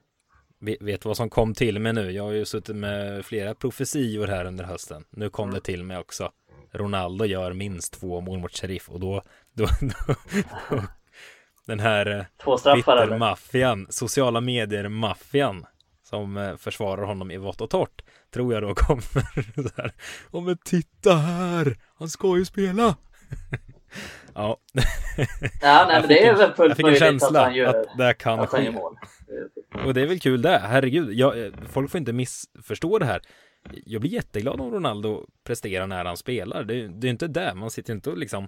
Vet 0.59 0.81
vet 0.81 1.05
vad 1.05 1.17
som 1.17 1.29
kom 1.29 1.53
till 1.53 1.79
mig 1.79 1.93
nu? 1.93 2.11
Jag 2.11 2.23
har 2.23 2.31
ju 2.31 2.45
suttit 2.45 2.75
med 2.75 3.25
flera 3.25 3.55
profetior 3.55 4.27
här 4.27 4.45
under 4.45 4.63
hösten. 4.63 5.03
Nu 5.09 5.29
kom 5.29 5.43
Mm. 5.49 5.55
det 5.55 5.61
till 5.61 5.83
mig 5.83 5.97
också. 5.97 6.31
Ronaldo 6.71 7.25
gör 7.25 7.53
minst 7.53 7.93
två 7.99 8.21
mål 8.21 8.39
mot 8.39 8.51
Sheriff 8.57 8.89
och 8.89 8.99
då, 8.99 9.21
då, 9.53 9.65
då, 9.81 10.15
då 10.69 10.83
den 11.67 11.79
här 11.79 12.05
eh? 12.05 12.25
Twitter-maffian, 12.73 13.87
sociala 13.89 14.41
medier-maffian 14.41 15.65
som 16.03 16.37
eh, 16.37 16.55
försvarar 16.57 17.03
honom 17.03 17.31
i 17.31 17.37
vått 17.37 17.61
och 17.61 17.69
torrt 17.69 18.01
tror 18.33 18.53
jag 18.53 18.63
då 18.63 18.75
kommer 18.75 19.61
så 19.69 19.81
här. 19.81 19.93
Åh 20.31 20.43
men 20.43 20.57
titta 20.57 21.13
här, 21.13 21.77
han 21.95 22.09
ska 22.09 22.37
ju 22.37 22.45
spela. 22.45 22.95
ja, 24.35 24.57
Ja, 25.61 25.85
nej, 25.87 25.99
men 25.99 26.07
det 26.07 26.25
är 26.25 26.35
väl 26.35 26.53
fullt 26.53 26.69
jag 26.69 26.77
fick 26.77 26.85
en 26.85 26.93
att 26.93 26.99
känsla 26.99 27.43
han 27.43 27.55
gör, 27.55 27.67
att 27.67 27.97
det 27.97 28.13
kan 28.13 28.39
att 28.39 28.49
ske. 28.49 28.71
mål. 28.71 28.97
Och 29.85 29.93
det 29.93 30.01
är 30.01 30.07
väl 30.07 30.19
kul 30.19 30.41
det, 30.41 30.57
herregud. 30.57 31.13
Jag, 31.13 31.53
folk 31.69 31.91
får 31.91 31.97
inte 31.97 32.13
missförstå 32.13 32.99
det 32.99 33.05
här. 33.05 33.21
Jag 33.85 34.01
blir 34.01 34.11
jätteglad 34.11 34.61
om 34.61 34.71
Ronaldo 34.71 35.25
presterar 35.43 35.87
när 35.87 36.05
han 36.05 36.17
spelar. 36.17 36.63
Det, 36.63 36.87
det 36.87 37.07
är 37.07 37.11
inte 37.11 37.27
det, 37.27 37.53
man 37.55 37.71
sitter 37.71 37.93
inte 37.93 38.09
och 38.09 38.17
liksom 38.17 38.47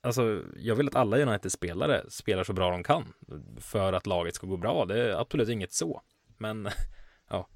Alltså, 0.00 0.42
jag 0.56 0.74
vill 0.74 0.88
att 0.88 0.96
alla 0.96 1.18
United-spelare 1.18 2.10
spelar 2.10 2.44
så 2.44 2.52
bra 2.52 2.70
de 2.70 2.82
kan 2.82 3.12
för 3.60 3.92
att 3.92 4.06
laget 4.06 4.34
ska 4.34 4.46
gå 4.46 4.56
bra. 4.56 4.84
Det 4.84 5.00
är 5.00 5.20
absolut 5.20 5.48
inget 5.48 5.72
så. 5.72 6.02
Men, 6.38 6.68
ja. 7.30 7.48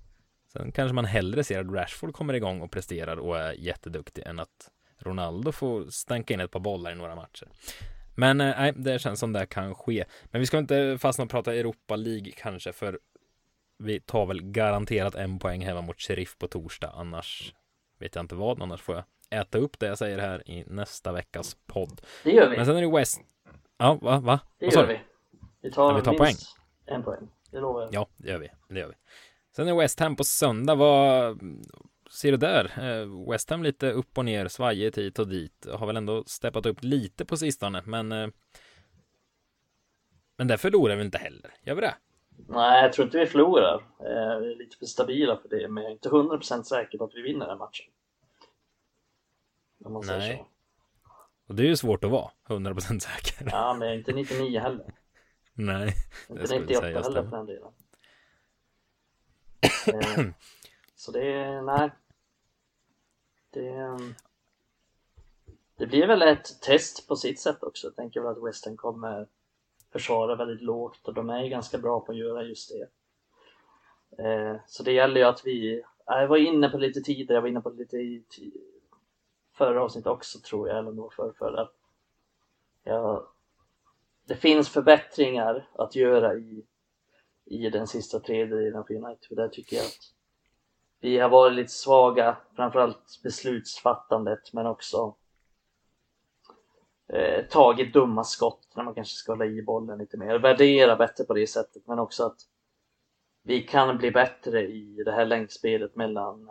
Sen 0.52 0.72
kanske 0.72 0.94
man 0.94 1.04
hellre 1.04 1.44
ser 1.44 1.60
att 1.60 1.74
Rashford 1.74 2.14
kommer 2.14 2.34
igång 2.34 2.60
och 2.60 2.70
presterar 2.70 3.16
och 3.16 3.38
är 3.38 3.52
jätteduktig 3.52 4.22
än 4.26 4.40
att 4.40 4.70
Ronaldo 5.02 5.52
får 5.52 5.84
stänka 5.90 6.34
in 6.34 6.40
ett 6.40 6.50
par 6.50 6.60
bollar 6.60 6.92
i 6.92 6.94
några 6.94 7.14
matcher. 7.14 7.48
Men 8.14 8.40
eh, 8.40 8.54
nej, 8.58 8.72
det 8.76 8.98
känns 8.98 9.20
som 9.20 9.32
det 9.32 9.46
kan 9.46 9.74
ske. 9.74 10.04
Men 10.24 10.40
vi 10.40 10.46
ska 10.46 10.58
inte 10.58 10.98
fastna 11.00 11.24
och 11.24 11.30
prata 11.30 11.54
Europa 11.54 11.96
League 11.96 12.32
kanske, 12.36 12.72
för 12.72 12.98
vi 13.78 14.00
tar 14.00 14.26
väl 14.26 14.42
garanterat 14.42 15.14
en 15.14 15.38
poäng 15.38 15.64
hemma 15.64 15.80
mot 15.80 16.00
Sheriff 16.00 16.38
på 16.38 16.48
torsdag. 16.48 16.92
Annars 16.96 17.54
vet 17.98 18.14
jag 18.14 18.22
inte 18.22 18.34
vad, 18.34 18.62
annars 18.62 18.80
får 18.80 18.94
jag 18.94 19.04
äta 19.40 19.58
upp 19.58 19.78
det 19.78 19.86
jag 19.86 19.98
säger 19.98 20.18
här 20.18 20.50
i 20.50 20.64
nästa 20.66 21.12
veckas 21.12 21.56
podd. 21.66 22.00
Det 22.24 22.30
gör 22.30 22.50
vi. 22.50 22.56
Men 22.56 22.66
sen 22.66 22.76
är 22.76 22.80
det 22.80 22.90
West. 22.90 23.20
Ja, 23.78 23.98
va? 24.02 24.20
va? 24.20 24.40
Det 24.58 24.66
gör 24.74 24.86
vi. 24.86 25.00
Vi 25.62 25.72
tar, 25.72 25.90
Ja, 25.90 25.96
vi 25.96 26.02
tar 26.02 26.14
poäng. 26.14 26.34
en 26.86 27.02
poäng. 27.02 27.28
Det 27.50 27.60
lovar 27.60 27.82
jag. 27.82 27.94
Ja, 27.94 28.08
det 28.16 28.28
gör 28.30 28.38
vi. 28.38 28.48
Det 28.68 28.78
gör 28.80 28.88
vi. 28.88 28.94
Sen 29.56 29.68
är 29.68 29.74
West 29.74 30.00
Ham 30.00 30.16
på 30.16 30.24
söndag. 30.24 30.74
Vad 30.74 31.40
ser 32.12 32.30
du 32.30 32.36
där? 32.36 32.64
Eh, 32.78 33.30
West 33.30 33.50
Ham 33.50 33.62
lite 33.62 33.90
upp 33.92 34.18
och 34.18 34.24
ner, 34.24 34.48
svajigt 34.48 34.98
hit 34.98 35.18
och 35.18 35.28
dit. 35.28 35.66
Har 35.72 35.86
väl 35.86 35.96
ändå 35.96 36.24
steppat 36.26 36.66
upp 36.66 36.78
lite 36.80 37.24
på 37.24 37.36
sistone, 37.36 37.82
men 37.86 38.12
eh, 38.12 38.28
men 40.36 40.48
där 40.48 40.56
förlorar 40.56 40.96
vi 40.96 41.04
inte 41.04 41.18
heller. 41.18 41.54
Gör 41.62 41.74
vi 41.74 41.80
det? 41.80 41.94
Nej, 42.48 42.82
jag 42.82 42.92
tror 42.92 43.06
inte 43.06 43.18
vi 43.18 43.26
förlorar. 43.26 43.74
Eh, 44.00 44.38
vi 44.40 44.52
är 44.52 44.58
lite 44.58 44.76
för 44.76 44.86
stabila 44.86 45.36
för 45.36 45.48
det, 45.48 45.68
men 45.68 45.82
jag 45.82 45.90
är 45.90 45.94
inte 45.94 46.08
100% 46.08 46.62
säker 46.62 46.98
på 46.98 47.04
att 47.04 47.14
vi 47.14 47.22
vinner 47.22 47.46
den 47.46 47.58
matchen. 47.58 47.86
Om 49.84 49.92
man 49.92 50.02
Nej. 50.06 50.20
Säger 50.20 50.36
så. 50.36 50.46
Och 51.48 51.54
det 51.54 51.62
är 51.62 51.66
ju 51.66 51.76
svårt 51.76 52.04
att 52.04 52.10
vara 52.10 52.30
100% 52.48 52.98
säker. 52.98 53.48
Ja, 53.50 53.74
men 53.78 53.88
jag 53.88 53.94
är 53.94 53.98
inte 53.98 54.12
99 54.12 54.60
heller. 54.60 54.94
Nej, 55.54 55.94
Inte 56.28 56.58
98 56.58 56.86
heller 56.86 57.02
för 57.02 57.36
den 57.36 57.46
delen. 57.46 57.72
så 60.94 61.12
det 61.12 61.32
är, 61.32 61.62
nej. 61.62 61.90
Det, 63.52 63.68
ehm, 63.68 64.14
det 65.76 65.86
blir 65.86 66.06
väl 66.06 66.22
ett 66.22 66.60
test 66.60 67.08
på 67.08 67.16
sitt 67.16 67.40
sätt 67.40 67.62
också. 67.62 67.86
Jag 67.86 67.96
tänker 67.96 68.20
väl 68.20 68.30
att 68.30 68.44
Western 68.44 68.76
kommer 68.76 69.26
försvara 69.92 70.36
väldigt 70.36 70.62
lågt 70.62 71.08
och 71.08 71.14
de 71.14 71.30
är 71.30 71.48
ganska 71.48 71.78
bra 71.78 72.00
på 72.00 72.12
att 72.12 72.18
göra 72.18 72.42
just 72.42 72.70
det. 72.70 72.88
Eh, 74.24 74.56
så 74.66 74.82
det 74.82 74.92
gäller 74.92 75.20
ju 75.20 75.26
att 75.26 75.46
vi, 75.46 75.74
eh, 75.74 75.84
jag 76.06 76.28
var 76.28 76.36
inne 76.36 76.68
på 76.68 76.78
lite 76.78 77.00
tidigare, 77.00 77.34
jag 77.34 77.42
var 77.42 77.48
inne 77.48 77.60
på 77.60 77.70
lite 77.70 77.96
i 77.96 78.24
förra 79.52 79.82
avsnittet 79.82 80.12
också 80.12 80.38
tror 80.40 80.68
jag, 80.68 80.78
eller 80.78 80.92
nog 80.92 81.12
för, 81.12 81.32
för 81.32 81.52
att 81.52 81.74
ja, 82.84 83.32
det 84.24 84.36
finns 84.36 84.68
förbättringar 84.68 85.68
att 85.72 85.96
göra 85.96 86.34
i, 86.34 86.66
i 87.44 87.70
den 87.70 87.86
sista 87.86 88.20
tredjedelen 88.20 88.76
av 88.76 88.90
United. 88.90 89.28
För 89.28 89.34
där 89.34 89.48
tycker 89.48 89.76
jag 89.76 89.86
att 89.86 90.14
vi 91.02 91.18
har 91.18 91.28
varit 91.28 91.56
lite 91.56 91.72
svaga, 91.72 92.36
framförallt 92.56 93.20
beslutsfattandet 93.22 94.52
men 94.52 94.66
också 94.66 95.14
eh, 97.08 97.44
tagit 97.44 97.92
dumma 97.92 98.24
skott 98.24 98.68
när 98.76 98.84
man 98.84 98.94
kanske 98.94 99.14
ska 99.14 99.32
hålla 99.32 99.44
i 99.44 99.62
bollen 99.62 99.98
lite 99.98 100.16
mer. 100.16 100.38
Värdera 100.38 100.96
bättre 100.96 101.24
på 101.24 101.34
det 101.34 101.46
sättet 101.46 101.82
men 101.86 101.98
också 101.98 102.24
att 102.24 102.36
vi 103.42 103.62
kan 103.62 103.98
bli 103.98 104.10
bättre 104.10 104.62
i 104.62 105.02
det 105.04 105.12
här 105.12 105.26
längdspelet 105.26 105.96
mellan 105.96 106.50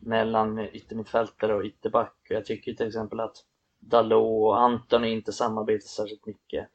mellan 0.00 0.58
yttermittfältare 0.58 1.54
och 1.54 1.64
ytterback. 1.64 2.16
Jag 2.28 2.44
tycker 2.44 2.74
till 2.74 2.86
exempel 2.86 3.20
att 3.20 3.36
Dalot 3.78 4.42
och 4.42 4.60
Anton 4.60 5.04
inte 5.04 5.32
samarbetar 5.32 5.86
särskilt 5.86 6.26
mycket. 6.26 6.68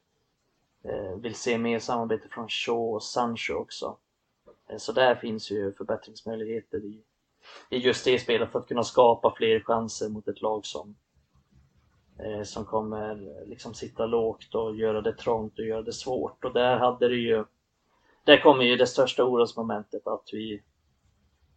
Eh, 0.84 1.16
vill 1.16 1.34
se 1.34 1.58
mer 1.58 1.78
samarbete 1.78 2.28
från 2.28 2.48
Shaw 2.48 2.94
och 2.94 3.02
Sancho 3.02 3.54
också. 3.54 3.96
Eh, 4.70 4.76
så 4.76 4.92
där 4.92 5.14
finns 5.14 5.50
ju 5.50 5.72
förbättringsmöjligheter 5.72 6.84
i, 6.84 7.02
i 7.70 7.76
just 7.76 8.04
det 8.04 8.18
spelet 8.18 8.52
för 8.52 8.58
att 8.58 8.68
kunna 8.68 8.84
skapa 8.84 9.34
fler 9.36 9.60
chanser 9.60 10.08
mot 10.08 10.28
ett 10.28 10.42
lag 10.42 10.66
som 10.66 10.96
eh, 12.18 12.42
som 12.42 12.64
kommer 12.64 13.10
eh, 13.10 13.48
liksom 13.48 13.74
sitta 13.74 14.06
lågt 14.06 14.54
och 14.54 14.76
göra 14.76 15.00
det 15.00 15.12
trångt 15.12 15.58
och 15.58 15.64
göra 15.64 15.82
det 15.82 15.92
svårt. 15.92 16.44
Och 16.44 16.52
där 16.52 16.76
hade 16.76 17.08
det 17.08 17.16
ju 17.16 17.44
där 18.24 18.42
kommer 18.42 18.64
ju 18.64 18.76
det 18.76 18.86
största 18.86 19.24
orosmomentet 19.24 20.06
att 20.06 20.28
vi 20.32 20.62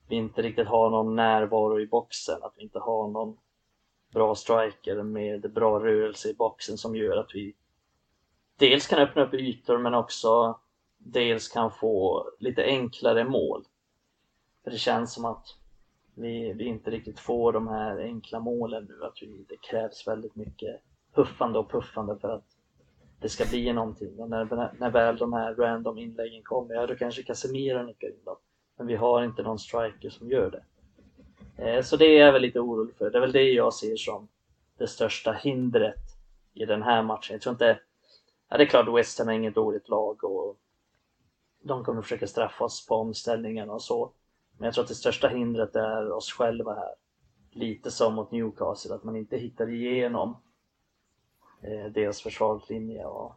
vi 0.07 0.16
inte 0.16 0.41
riktigt 0.41 0.68
har 0.68 0.89
någon 0.89 1.16
närvaro 1.16 1.80
i 1.80 1.88
boxen, 1.88 2.43
att 2.43 2.53
vi 2.57 2.64
inte 2.64 2.80
har 2.80 3.07
någon 3.07 3.38
bra 4.14 4.36
striker 4.36 5.03
med 5.03 5.53
bra 5.53 5.80
rörelse 5.80 6.30
i 6.30 6.34
boxen 6.34 6.78
som 6.78 6.95
gör 6.95 7.18
att 7.18 7.36
vi 7.36 7.55
dels 8.55 8.88
kan 8.88 8.99
öppna 8.99 9.22
upp 9.22 9.34
ytor 9.34 9.78
men 9.78 9.93
också 9.93 10.59
dels 11.06 11.47
kan 11.47 11.72
få 11.72 12.26
lite 12.39 12.64
enklare 12.64 13.24
mål. 13.24 13.64
För 14.64 14.72
det 14.72 14.78
känns 14.78 15.14
som 15.14 15.26
att 15.26 15.45
vi, 16.16 16.54
vi 16.54 16.66
inte 16.66 16.91
riktigt 16.91 17.20
får 17.20 17.54
de 17.54 17.68
här 17.68 17.97
enkla 17.97 18.39
målen 18.39 18.86
nu, 18.89 19.06
att 19.06 19.18
vi, 19.22 19.45
det 19.49 19.58
krävs 19.58 20.08
väldigt 20.08 20.36
mycket 20.36 20.82
huffande 21.14 21.60
och 21.60 21.72
puffande 21.72 22.18
för 22.18 22.30
att 22.30 22.45
det 23.20 23.30
ska 23.30 23.45
bli 23.45 23.74
någonting. 23.74 24.20
Och 24.20 24.30
när, 24.30 24.74
när 24.80 24.89
väl 24.89 25.18
de 25.18 25.34
här 25.34 25.56
random 25.56 25.97
inläggen 25.97 26.43
kommer, 26.43 26.76
ja 26.76 26.88
då 26.88 26.95
kanske 26.95 27.24
Casemiro 27.24 27.84
nickar 27.84 28.08
in 28.08 28.24
dem. 28.26 28.36
Men 28.78 28.88
vi 28.88 28.95
har 28.95 29.24
inte 29.24 29.43
någon 29.43 29.60
striker 29.60 30.10
som 30.10 30.30
gör 30.30 30.51
det. 30.51 30.64
Eh, 31.58 31.82
så 31.82 31.97
det 31.97 32.06
är 32.06 32.26
jag 32.26 32.34
väl 32.34 32.41
lite 32.41 32.60
orolig 32.60 32.95
för. 32.95 33.10
Det 33.10 33.18
är 33.18 33.22
väl 33.22 33.32
det 33.32 33.51
jag 33.51 33.74
ser 33.74 33.95
som 33.95 34.28
det 34.78 34.88
största 34.88 35.32
hindret 35.32 36.01
i 36.54 36.66
den 36.66 36.84
här 36.84 37.04
matchen. 37.04 37.34
Jag 37.34 37.41
tror 37.41 37.54
inte... 37.54 37.80
Ja, 38.49 38.58
det 38.58 38.64
är 38.64 38.68
klart 38.68 38.97
West 38.97 39.20
Ham 39.20 39.30
är 39.30 39.34
inget 39.34 39.56
dåligt 39.56 39.89
lag 39.89 40.24
och 40.24 40.58
de 41.64 41.84
kommer 41.84 42.01
försöka 42.01 42.28
straffa 42.28 42.64
oss 42.64 42.88
på 42.88 42.95
omställningen 42.95 43.70
och 43.70 43.82
så. 43.82 44.14
Men 44.57 44.66
jag 44.66 44.74
tror 44.74 44.84
att 44.84 44.89
det 44.89 44.95
största 44.95 45.28
hindret 45.28 45.76
är 45.76 46.11
oss 46.11 46.32
själva 46.32 46.74
här. 46.74 46.95
Lite 47.51 47.91
som 47.91 48.16
mot 48.16 48.32
Newcastle, 48.32 48.95
att 48.95 49.03
man 49.03 49.16
inte 49.16 49.38
hittar 49.38 49.70
igenom 49.70 50.38
eh, 51.61 51.91
deras 51.91 52.22
försvarslinje. 52.22 53.05
Och 53.05 53.36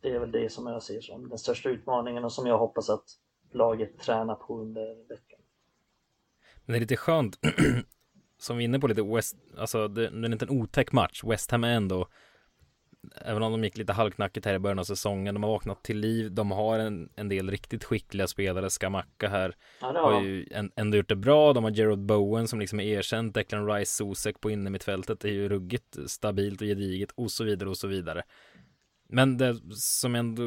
det 0.00 0.10
är 0.10 0.18
väl 0.18 0.32
det 0.32 0.52
som 0.52 0.66
jag 0.66 0.82
ser 0.82 1.00
som 1.00 1.28
den 1.28 1.38
största 1.38 1.68
utmaningen 1.68 2.24
och 2.24 2.32
som 2.32 2.46
jag 2.46 2.58
hoppas 2.58 2.90
att 2.90 3.04
laget 3.52 3.98
tränar 3.98 4.34
på 4.34 4.60
under 4.60 5.08
veckan. 5.08 5.40
Men 6.64 6.72
det 6.72 6.78
är 6.78 6.80
lite 6.80 6.96
skönt, 6.96 7.38
som 8.38 8.56
vi 8.56 8.64
är 8.64 8.64
inne 8.64 8.78
på 8.78 8.86
lite 8.86 9.02
West, 9.02 9.36
alltså 9.58 9.88
det, 9.88 10.10
det 10.10 10.26
är 10.26 10.32
inte 10.32 10.44
en 10.44 10.60
otäck 10.60 10.92
match. 10.92 11.24
West 11.24 11.50
Ham 11.50 11.64
är 11.64 11.74
ändå, 11.76 12.08
även 13.24 13.42
om 13.42 13.52
de 13.52 13.64
gick 13.64 13.76
lite 13.76 13.92
halvknackigt 13.92 14.46
här 14.46 14.54
i 14.54 14.58
början 14.58 14.78
av 14.78 14.84
säsongen, 14.84 15.34
de 15.34 15.42
har 15.42 15.50
vaknat 15.50 15.82
till 15.82 15.98
liv, 15.98 16.32
de 16.32 16.50
har 16.50 16.78
en, 16.78 17.08
en 17.16 17.28
del 17.28 17.50
riktigt 17.50 17.84
skickliga 17.84 18.26
spelare, 18.26 18.70
Skamacka 18.70 19.28
här, 19.28 19.54
ja, 19.80 19.86
har, 19.86 20.22
ju 20.22 20.46
ändå 20.76 20.96
gjort 20.96 21.08
det 21.08 21.16
bra, 21.16 21.52
de 21.52 21.64
har 21.64 21.70
Gerard 21.70 21.98
Bowen 21.98 22.48
som 22.48 22.60
liksom 22.60 22.80
är 22.80 22.84
erkänt, 22.84 23.34
Declan 23.34 23.66
Rice, 23.66 23.92
Sosek 23.92 24.40
på 24.40 24.50
innermittfältet, 24.50 25.20
det 25.20 25.28
är 25.28 25.32
ju 25.32 25.48
ruggigt 25.48 25.96
stabilt 26.06 26.60
och 26.60 26.66
gediget 26.66 27.10
och 27.14 27.30
så 27.30 27.44
vidare 27.44 27.68
och 27.68 27.76
så 27.76 27.86
vidare. 27.86 28.22
Men 29.08 29.36
det 29.36 29.56
som 29.76 30.14
ändå 30.14 30.42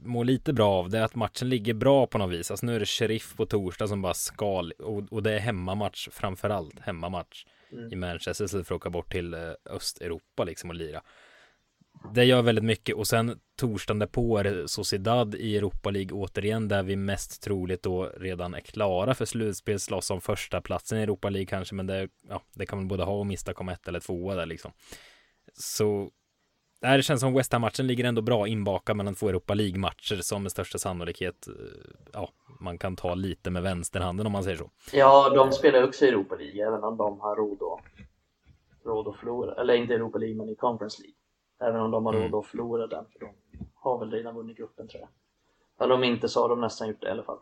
mår 0.00 0.24
lite 0.24 0.52
bra 0.52 0.72
av 0.72 0.90
det 0.90 0.98
är 0.98 1.02
att 1.02 1.14
matchen 1.14 1.48
ligger 1.48 1.74
bra 1.74 2.06
på 2.06 2.18
något 2.18 2.32
vis. 2.32 2.50
Alltså 2.50 2.66
nu 2.66 2.74
är 2.74 2.80
det 2.80 2.86
Sheriff 2.86 3.36
på 3.36 3.46
torsdag 3.46 3.88
som 3.88 4.02
bara 4.02 4.14
skal 4.14 4.72
och, 4.72 5.12
och 5.12 5.22
det 5.22 5.32
är 5.32 5.38
hemmamatch 5.38 6.08
framförallt 6.12 6.80
hemmamatch 6.80 7.44
mm. 7.72 7.92
i 7.92 7.96
Manchester 7.96 8.44
istället 8.44 8.66
för 8.66 8.74
att 8.74 8.80
åka 8.80 8.90
bort 8.90 9.12
till 9.12 9.34
eh, 9.34 9.40
Östeuropa 9.70 10.44
liksom 10.44 10.70
och 10.70 10.76
lira. 10.76 11.02
Det 12.12 12.24
gör 12.24 12.42
väldigt 12.42 12.64
mycket 12.64 12.96
och 12.96 13.06
sen 13.06 13.40
torsdagen 13.56 13.98
därpå 13.98 14.38
är 14.38 14.44
det 14.44 14.68
Sociedad 14.68 15.34
i 15.34 15.56
Europa 15.56 15.90
League 15.90 16.12
återigen 16.12 16.68
där 16.68 16.82
vi 16.82 16.96
mest 16.96 17.42
troligt 17.42 17.82
då 17.82 18.04
redan 18.16 18.54
är 18.54 18.60
klara 18.60 19.14
för 19.14 19.24
slutspel 19.24 19.80
slåss 19.80 20.10
om 20.10 20.20
första 20.20 20.60
platsen 20.60 20.98
i 20.98 21.02
Europa 21.02 21.30
League 21.30 21.46
kanske 21.46 21.74
men 21.74 21.86
det, 21.86 22.08
ja, 22.28 22.42
det 22.54 22.66
kan 22.66 22.78
man 22.78 22.88
både 22.88 23.04
ha 23.04 23.12
och 23.12 23.26
mista 23.26 23.54
komma 23.54 23.72
ett 23.72 23.88
eller 23.88 24.00
tvåa 24.00 24.34
där 24.34 24.46
liksom. 24.46 24.72
Så 25.54 26.10
det 26.80 27.02
känns 27.02 27.20
som 27.20 27.34
West 27.34 27.52
Ham-matchen 27.52 27.86
ligger 27.86 28.04
ändå 28.04 28.22
bra 28.22 28.48
inbakad 28.48 28.96
mellan 28.96 29.14
två 29.14 29.28
Europa 29.28 29.54
League-matcher 29.54 30.16
som 30.22 30.42
med 30.42 30.52
största 30.52 30.78
sannolikhet, 30.78 31.46
eh, 31.46 31.54
ja, 32.12 32.28
man 32.60 32.78
kan 32.78 32.96
ta 32.96 33.14
lite 33.14 33.50
med 33.50 33.62
vänsterhanden 33.62 34.26
om 34.26 34.32
man 34.32 34.44
säger 34.44 34.56
så. 34.56 34.70
Ja, 34.92 35.30
de 35.34 35.52
spelar 35.52 35.82
också 35.82 36.04
i 36.04 36.08
Europa 36.08 36.34
League, 36.34 36.66
även 36.66 36.84
om 36.84 36.96
de 36.96 37.20
har 37.20 37.36
råd 37.36 37.58
att, 37.62 38.86
råd 38.86 39.08
att 39.08 39.16
förlora, 39.16 39.54
eller 39.60 39.74
inte 39.74 39.94
Europa 39.94 40.18
League, 40.18 40.36
men 40.36 40.48
i 40.48 40.54
Conference 40.54 41.02
League. 41.02 41.14
Även 41.60 41.80
om 41.80 41.90
de 41.90 42.06
har 42.06 42.14
mm. 42.14 42.30
råd 42.32 42.40
att 42.40 42.46
förlora 42.46 42.86
den, 42.86 43.04
för 43.12 43.20
de 43.20 43.34
har 43.74 43.98
väl 43.98 44.10
redan 44.10 44.34
vunnit 44.34 44.56
gruppen 44.56 44.88
tror 44.88 45.00
jag. 45.00 45.10
Eller 45.84 45.94
om 45.94 46.04
inte 46.04 46.28
så 46.28 46.42
har 46.42 46.48
de 46.48 46.60
nästan 46.60 46.88
gjort 46.88 47.00
det 47.00 47.08
i 47.08 47.10
alla 47.10 47.22
fall. 47.22 47.38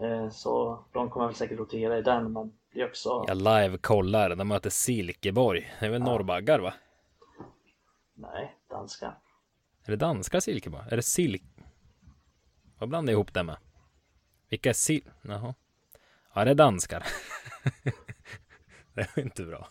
Eh, 0.00 0.30
så 0.30 0.84
de 0.92 1.10
kommer 1.10 1.26
väl 1.26 1.34
säkert 1.34 1.58
rotera 1.58 1.98
i 1.98 2.02
den, 2.02 2.32
men 2.32 2.52
det 2.72 2.80
är 2.80 2.88
också... 2.88 3.24
Jag 3.28 3.36
live-kollar, 3.36 4.36
de 4.36 4.48
möter 4.48 4.70
Silkeborg. 4.70 5.72
Det 5.80 5.86
är 5.86 5.90
väl 5.90 6.00
ja. 6.00 6.06
norrbaggar 6.06 6.58
va? 6.58 6.74
Nej, 8.14 8.56
danska. 8.70 9.14
Är 9.84 9.90
det 9.90 9.96
danska 9.96 10.40
Silkeborg? 10.40 10.84
Är 10.90 10.96
det 10.96 11.02
silk? 11.02 11.42
Vad 12.78 12.88
blandar 12.88 13.12
jag 13.12 13.16
ihop 13.16 13.34
det 13.34 13.42
med? 13.42 13.56
Vilka 14.48 14.68
är 14.68 14.72
sil... 14.84 15.04
Jaha. 15.22 15.54
Ja, 16.34 16.44
det 16.44 16.50
är 16.50 16.54
danskar. 16.54 17.06
det 18.94 19.00
är 19.00 19.20
inte 19.20 19.44
bra. 19.44 19.68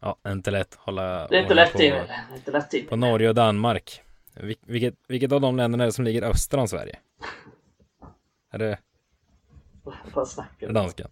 Ja, 0.00 0.16
inte 0.26 0.50
lätt 0.50 0.74
hålla... 0.74 1.28
Det 1.28 1.36
är 1.38 1.42
inte 1.42 1.54
lätt 1.54 1.72
på, 1.72 1.82
är 1.82 2.36
inte 2.36 2.50
lätt 2.50 2.88
På 2.88 2.96
Norge 2.96 3.28
och 3.28 3.34
Danmark. 3.34 4.02
Vil 4.34 4.56
vilket, 4.66 4.94
vilket 5.08 5.32
av 5.32 5.40
de 5.40 5.56
länderna 5.56 5.84
är 5.84 5.86
det 5.88 5.92
som 5.92 6.04
ligger 6.04 6.22
öster 6.22 6.58
om 6.58 6.68
Sverige? 6.68 6.98
Är 8.50 8.58
det... 8.58 8.78
Vad 10.14 10.28
snackar 10.28 10.66
du? 10.66 10.72
Danskan. 10.72 11.10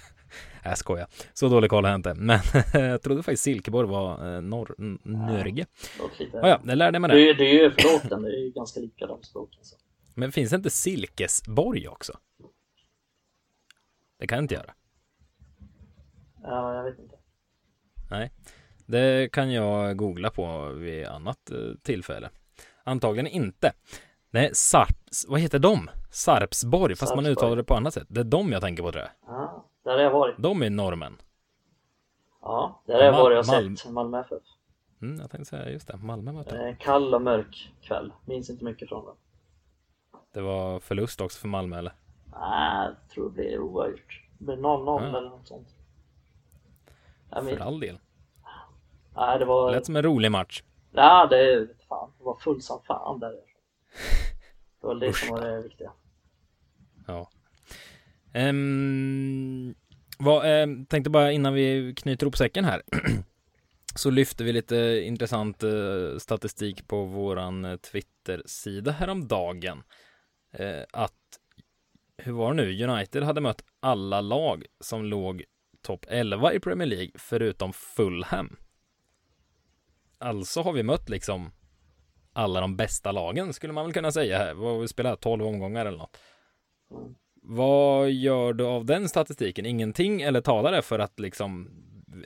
Jag 0.62 0.78
skojar. 0.78 1.06
Så 1.32 1.48
dålig 1.48 1.70
koll 1.70 1.84
har 1.84 1.90
jag 1.90 1.98
inte. 1.98 2.14
Men 2.14 2.38
jag 2.74 3.02
trodde 3.02 3.22
faktiskt 3.22 3.42
Silkeborg 3.42 3.88
var 3.88 4.34
eh, 4.34 4.42
norr, 4.42 4.74
Norge. 5.02 5.66
Ja, 6.32 6.48
ja, 6.48 6.60
det 6.64 6.74
lärde 6.74 6.94
jag 6.94 7.02
mig 7.02 7.10
det. 7.10 7.16
Det 7.16 7.30
är, 7.30 7.34
det 7.34 7.44
är 7.44 7.62
ju 7.62 7.70
språken, 7.70 8.22
det 8.22 8.28
är 8.28 8.44
ju 8.44 8.50
ganska 8.50 8.80
lika 8.80 9.06
de 9.06 9.22
språken. 9.22 9.58
Så. 9.62 9.76
Men 10.14 10.32
finns 10.32 10.50
det 10.50 10.56
inte 10.56 10.70
Silkesborg 10.70 11.88
också? 11.88 12.18
Det 14.18 14.26
kan 14.26 14.36
jag 14.36 14.44
inte 14.44 14.54
göra. 14.54 14.74
Ja, 16.42 16.74
jag 16.74 16.84
vet 16.84 16.98
inte. 16.98 17.17
Nej, 18.10 18.30
det 18.86 19.32
kan 19.32 19.52
jag 19.52 19.96
googla 19.96 20.30
på 20.30 20.68
vid 20.68 21.06
annat 21.06 21.50
eh, 21.50 21.56
tillfälle. 21.82 22.30
Antagligen 22.84 23.26
inte. 23.26 23.72
Nej, 24.30 24.50
Sarps, 24.54 25.26
vad 25.28 25.40
heter 25.40 25.58
de? 25.58 25.90
Sarpsborg, 26.10 26.96
fast 26.96 27.14
man 27.14 27.24
Sarpsborg. 27.24 27.32
uttalar 27.32 27.56
det 27.56 27.64
på 27.64 27.74
annat 27.74 27.94
sätt. 27.94 28.06
Det 28.08 28.20
är 28.20 28.24
de 28.24 28.52
jag 28.52 28.60
tänker 28.62 28.82
på 28.82 28.92
tror 28.92 29.02
jag. 29.04 29.10
Ja, 29.34 29.64
där 29.84 29.92
har 29.92 30.00
jag 30.00 30.10
varit. 30.10 30.34
De 30.38 30.62
är 30.62 30.70
norrmän. 30.70 31.16
Ja, 32.42 32.82
där 32.86 32.94
har 32.94 33.02
jag 33.02 33.12
varit 33.12 33.38
och 33.38 33.46
sett 33.46 33.90
Malmö 33.92 34.20
FF. 34.20 34.42
Mm, 35.02 35.20
jag 35.20 35.30
tänkte 35.30 35.50
säga 35.50 35.70
just 35.70 35.88
det, 35.88 35.96
Malmö 35.96 36.32
mötte. 36.32 36.58
Eh, 36.68 36.76
Kall 36.76 37.14
och 37.14 37.22
mörk 37.22 37.72
kväll. 37.82 38.12
Minns 38.24 38.50
inte 38.50 38.64
mycket 38.64 38.88
från 38.88 39.04
den. 39.04 39.14
Det 40.34 40.40
var 40.40 40.80
förlust 40.80 41.20
också 41.20 41.38
för 41.40 41.48
Malmö 41.48 41.78
eller? 41.78 41.92
Nej, 42.40 42.86
jag 42.86 43.10
tror 43.14 43.24
det 43.24 43.34
blir 43.34 43.58
oavgjort. 43.58 44.22
Det 44.38 44.44
blir 44.44 44.56
0-0 44.56 45.02
Ja. 45.12 45.18
eller 45.18 45.28
något 45.30 45.48
sånt. 45.48 45.68
Jag 47.30 47.44
För 47.44 47.50
min... 47.50 47.62
all 47.62 47.80
del. 47.80 47.98
Nej, 49.16 49.38
det 49.38 49.44
var... 49.44 49.72
lät 49.72 49.86
som 49.86 49.96
en 49.96 50.02
rolig 50.02 50.30
match. 50.30 50.62
Ja, 50.92 51.26
det 51.26 51.68
fan. 51.88 52.12
Det 52.18 52.24
var 52.24 52.36
full 52.36 52.62
som 52.62 52.82
fan 52.82 53.20
där. 53.20 53.30
Det 54.80 54.86
var 54.86 54.94
det 54.94 55.12
som 55.12 55.28
var 55.28 55.40
det 55.40 55.62
viktiga. 55.62 55.92
Ja. 57.06 57.30
Ehm, 58.32 59.74
vad, 60.18 60.46
ehm, 60.46 60.86
tänkte 60.86 61.10
bara 61.10 61.32
innan 61.32 61.54
vi 61.54 61.94
knyter 61.96 62.26
ihop 62.26 62.36
säcken 62.36 62.64
här. 62.64 62.82
så 63.94 64.10
lyfte 64.10 64.44
vi 64.44 64.52
lite 64.52 64.76
intressant 65.04 65.62
eh, 65.62 66.18
statistik 66.18 66.88
på 66.88 67.04
våran 67.04 67.64
eh, 67.64 67.76
Twitter-sida 67.76 68.90
häromdagen. 68.90 69.82
Eh, 70.52 70.82
att, 70.92 71.12
hur 72.16 72.32
var 72.32 72.54
det 72.54 72.62
nu? 72.62 72.84
United 72.84 73.22
hade 73.22 73.40
mött 73.40 73.64
alla 73.80 74.20
lag 74.20 74.64
som 74.80 75.04
låg 75.04 75.44
topp 75.82 76.06
11 76.08 76.52
i 76.52 76.60
Premier 76.60 76.88
League 76.88 77.10
förutom 77.14 77.72
Fulham. 77.72 78.56
Alltså 80.18 80.62
har 80.62 80.72
vi 80.72 80.82
mött 80.82 81.08
liksom 81.08 81.50
alla 82.32 82.60
de 82.60 82.76
bästa 82.76 83.12
lagen 83.12 83.52
skulle 83.52 83.72
man 83.72 83.84
väl 83.84 83.92
kunna 83.92 84.12
säga 84.12 84.38
här. 84.38 84.54
Vad 84.54 84.80
vi 84.80 84.88
spelar 84.88 85.16
12 85.16 85.46
omgångar 85.46 85.86
eller 85.86 85.98
något. 85.98 86.18
Vad 87.42 88.10
gör 88.10 88.52
du 88.52 88.64
av 88.64 88.84
den 88.84 89.08
statistiken? 89.08 89.66
Ingenting 89.66 90.22
eller 90.22 90.40
talar 90.40 90.72
det 90.72 90.82
för 90.82 90.98
att 90.98 91.20
liksom 91.20 91.70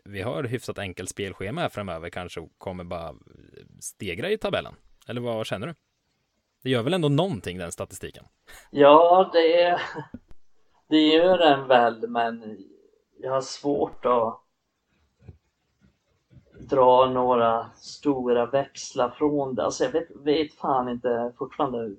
vi 0.04 0.22
har 0.22 0.44
hyfsat 0.44 0.78
enkelt 0.78 1.10
spelschema 1.10 1.60
här 1.60 1.68
framöver 1.68 2.10
kanske 2.10 2.40
och 2.40 2.50
kommer 2.58 2.84
bara 2.84 3.14
stegra 3.80 4.30
i 4.30 4.38
tabellen? 4.38 4.74
Eller 5.08 5.20
vad 5.20 5.46
känner 5.46 5.66
du? 5.66 5.74
Det 6.62 6.70
gör 6.70 6.82
väl 6.82 6.94
ändå 6.94 7.08
någonting 7.08 7.58
den 7.58 7.72
statistiken? 7.72 8.24
Ja, 8.70 9.30
det, 9.32 9.80
det 10.88 11.00
gör 11.00 11.38
den 11.38 11.68
väl, 11.68 12.08
men 12.08 12.58
jag 13.22 13.32
har 13.32 13.40
svårt 13.40 14.06
att 14.06 14.40
dra 16.58 17.10
några 17.10 17.70
stora 17.74 18.46
växlar 18.46 19.10
från 19.10 19.54
det. 19.54 19.64
Alltså 19.64 19.84
jag 19.84 19.92
vet, 19.92 20.08
vet 20.10 20.54
fan 20.54 20.88
inte 20.88 21.32
fortfarande 21.38 21.96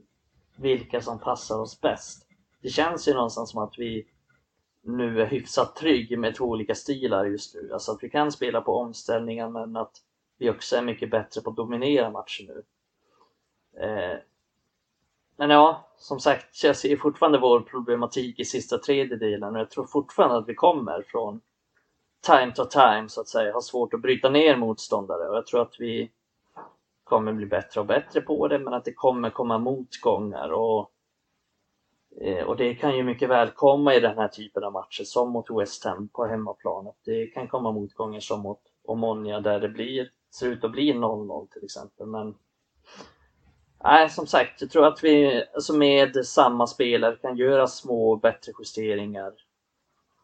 vilka 0.55 1.01
som 1.01 1.19
passar 1.19 1.59
oss 1.59 1.81
bäst. 1.81 2.27
Det 2.61 2.69
känns 2.69 3.07
ju 3.07 3.13
någonstans 3.13 3.49
som 3.49 3.63
att 3.63 3.73
vi 3.77 4.07
nu 4.81 5.21
är 5.21 5.25
hyfsat 5.25 5.75
trygg 5.75 6.19
med 6.19 6.35
två 6.35 6.45
olika 6.45 6.75
stilar 6.75 7.25
just 7.25 7.55
nu. 7.55 7.69
Alltså 7.73 7.91
att 7.91 8.03
vi 8.03 8.09
kan 8.09 8.31
spela 8.31 8.61
på 8.61 8.75
omställningar 8.75 9.49
men 9.49 9.75
att 9.75 9.97
vi 10.37 10.49
också 10.49 10.75
är 10.75 10.81
mycket 10.81 11.11
bättre 11.11 11.41
på 11.41 11.49
att 11.49 11.55
dominera 11.55 12.11
matcher 12.11 12.47
nu. 12.47 12.63
Eh, 13.81 14.17
men 15.35 15.49
ja, 15.49 15.87
som 15.97 16.19
sagt, 16.19 16.63
jag 16.63 16.77
ser 16.77 16.97
fortfarande 16.97 17.39
vår 17.39 17.59
problematik 17.59 18.39
i 18.39 18.45
sista 18.45 18.77
tredjedelen. 18.77 19.55
Och 19.55 19.59
jag 19.59 19.69
tror 19.69 19.85
fortfarande 19.85 20.37
att 20.37 20.49
vi 20.49 20.55
kommer 20.55 21.01
från 21.07 21.41
time 22.27 22.51
to 22.51 22.65
time 22.65 23.09
så 23.09 23.21
att 23.21 23.27
säga, 23.27 23.53
har 23.53 23.61
svårt 23.61 23.93
att 23.93 24.01
bryta 24.01 24.29
ner 24.29 24.57
motståndare. 24.57 25.29
Och 25.29 25.35
jag 25.35 25.47
tror 25.47 25.61
att 25.61 25.75
vi 25.79 26.11
kommer 27.03 27.33
bli 27.33 27.45
bättre 27.45 27.79
och 27.79 27.85
bättre 27.85 28.21
på 28.21 28.47
det 28.47 28.59
men 28.59 28.73
att 28.73 28.85
det 28.85 28.93
kommer 28.93 29.29
komma 29.29 29.57
motgångar. 29.57 30.49
Och, 30.49 30.91
eh, 32.21 32.43
och 32.43 32.57
det 32.57 32.75
kan 32.75 32.97
ju 32.97 33.03
mycket 33.03 33.29
väl 33.29 33.49
komma 33.49 33.95
i 33.95 33.99
den 33.99 34.17
här 34.17 34.27
typen 34.27 34.63
av 34.63 34.73
matcher 34.73 35.03
som 35.03 35.31
mot 35.31 35.49
West 35.49 35.85
Ham 35.85 36.07
på 36.07 36.25
hemmaplan. 36.25 36.87
Att 36.87 36.97
Det 37.05 37.27
kan 37.27 37.47
komma 37.47 37.71
motgångar 37.71 38.19
som 38.19 38.41
mot 38.41 38.61
Omonia 38.83 39.39
där 39.39 39.59
det 39.59 39.69
blir, 39.69 40.09
ser 40.35 40.47
ut 40.47 40.63
att 40.63 40.71
bli 40.71 40.93
0-0 40.93 41.47
till 41.47 41.63
exempel. 41.63 42.07
Men 42.07 42.35
Nej, 43.83 44.09
som 44.09 44.27
sagt, 44.27 44.61
jag 44.61 44.69
tror 44.69 44.85
att 44.85 45.03
vi 45.03 45.43
alltså 45.53 45.73
med 45.73 46.25
samma 46.25 46.67
spelare 46.67 47.15
kan 47.15 47.37
göra 47.37 47.67
små 47.67 48.15
bättre 48.15 48.51
justeringar 48.59 49.33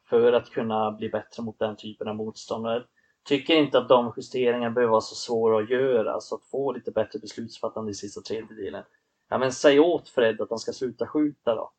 för 0.10 0.34
att 0.34 0.50
kunna 0.50 0.92
bli 0.92 1.10
bättre 1.10 1.44
mot 1.44 1.60
den 1.60 1.76
typen 1.76 2.08
av 2.08 2.16
motståndare. 2.16 2.84
Tycker 3.24 3.56
inte 3.56 3.78
att 3.78 3.90
de 3.90 4.14
justeringarna 4.18 4.70
behöver 4.70 4.92
vara 4.92 5.02
så 5.02 5.16
svåra 5.16 5.64
att 5.64 5.70
göra, 5.70 6.20
så 6.20 6.36
att 6.36 6.44
få 6.44 6.72
lite 6.72 6.92
bättre 6.92 7.20
beslutsfattande 7.20 7.92
i 7.92 7.94
sista 7.94 8.22
tredjedelen. 8.22 8.84
Ja, 9.30 9.38
men 9.38 9.52
säg 9.52 9.80
åt 9.80 10.10
Fred 10.10 10.42
att 10.42 10.50
han 10.50 10.60
ska 10.60 10.72
sluta 10.72 11.08
skjuta 11.08 11.56
då. 11.56 11.72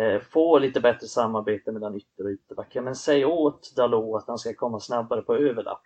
Eh, 0.00 0.20
få 0.20 0.58
lite 0.58 0.80
bättre 0.80 1.06
samarbete 1.06 1.72
mellan 1.72 1.94
ytter 1.94 2.24
och 2.24 2.30
ytterback. 2.30 2.68
Ja, 2.72 2.82
men 2.82 2.96
säg 2.96 3.24
åt 3.24 3.76
Dalot 3.76 4.22
att 4.22 4.28
han 4.28 4.38
ska 4.38 4.54
komma 4.54 4.80
snabbare 4.80 5.22
på 5.22 5.34
överlapp 5.34 5.82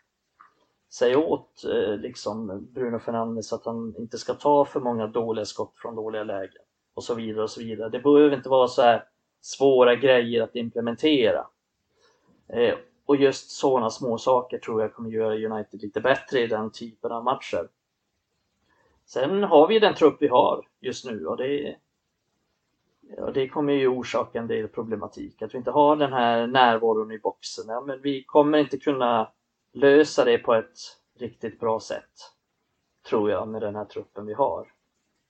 säg 0.90 1.16
åt 1.16 1.64
eh, 1.64 1.96
liksom 1.96 2.66
Bruno 2.72 2.98
Fernandes 2.98 3.52
att 3.52 3.64
han 3.64 3.94
inte 3.98 4.18
ska 4.18 4.34
ta 4.34 4.64
för 4.64 4.80
många 4.80 5.06
dåliga 5.06 5.44
skott 5.44 5.72
från 5.76 5.94
dåliga 5.94 6.24
lägen 6.24 6.62
och 6.94 7.04
så 7.04 7.14
vidare 7.14 7.42
och 7.42 7.50
så 7.50 7.60
vidare. 7.60 7.88
Det 7.88 8.00
behöver 8.00 8.36
inte 8.36 8.48
vara 8.48 8.68
så 8.68 8.82
här 8.82 9.04
svåra 9.40 9.94
grejer 9.94 10.42
att 10.42 10.56
implementera. 10.56 11.46
Eh, 12.48 12.74
och 13.06 13.16
just 13.16 13.50
sådana 13.50 13.90
små 13.90 14.18
saker 14.18 14.58
tror 14.58 14.82
jag 14.82 14.94
kommer 14.94 15.10
göra 15.10 15.54
United 15.54 15.82
lite 15.82 16.00
bättre 16.00 16.40
i 16.40 16.46
den 16.46 16.70
typen 16.70 17.12
av 17.12 17.24
matcher. 17.24 17.68
Sen 19.06 19.42
har 19.42 19.68
vi 19.68 19.78
den 19.78 19.94
trupp 19.94 20.16
vi 20.20 20.28
har 20.28 20.66
just 20.80 21.04
nu 21.04 21.26
och 21.26 21.36
det, 21.36 21.76
ja, 23.16 23.30
det 23.30 23.48
kommer 23.48 23.72
ju 23.72 23.88
orsaka 23.88 24.38
en 24.38 24.46
del 24.46 24.68
problematik. 24.68 25.42
Att 25.42 25.54
vi 25.54 25.58
inte 25.58 25.70
har 25.70 25.96
den 25.96 26.12
här 26.12 26.46
närvaron 26.46 27.12
i 27.12 27.18
boxen. 27.18 27.64
Ja, 27.68 27.80
men 27.80 28.02
vi 28.02 28.24
kommer 28.24 28.58
inte 28.58 28.78
kunna 28.78 29.32
lösa 29.72 30.24
det 30.24 30.38
på 30.38 30.54
ett 30.54 30.78
riktigt 31.14 31.60
bra 31.60 31.80
sätt. 31.80 32.32
Tror 33.08 33.30
jag 33.30 33.48
med 33.48 33.62
den 33.62 33.76
här 33.76 33.84
truppen 33.84 34.26
vi 34.26 34.34
har. 34.34 34.72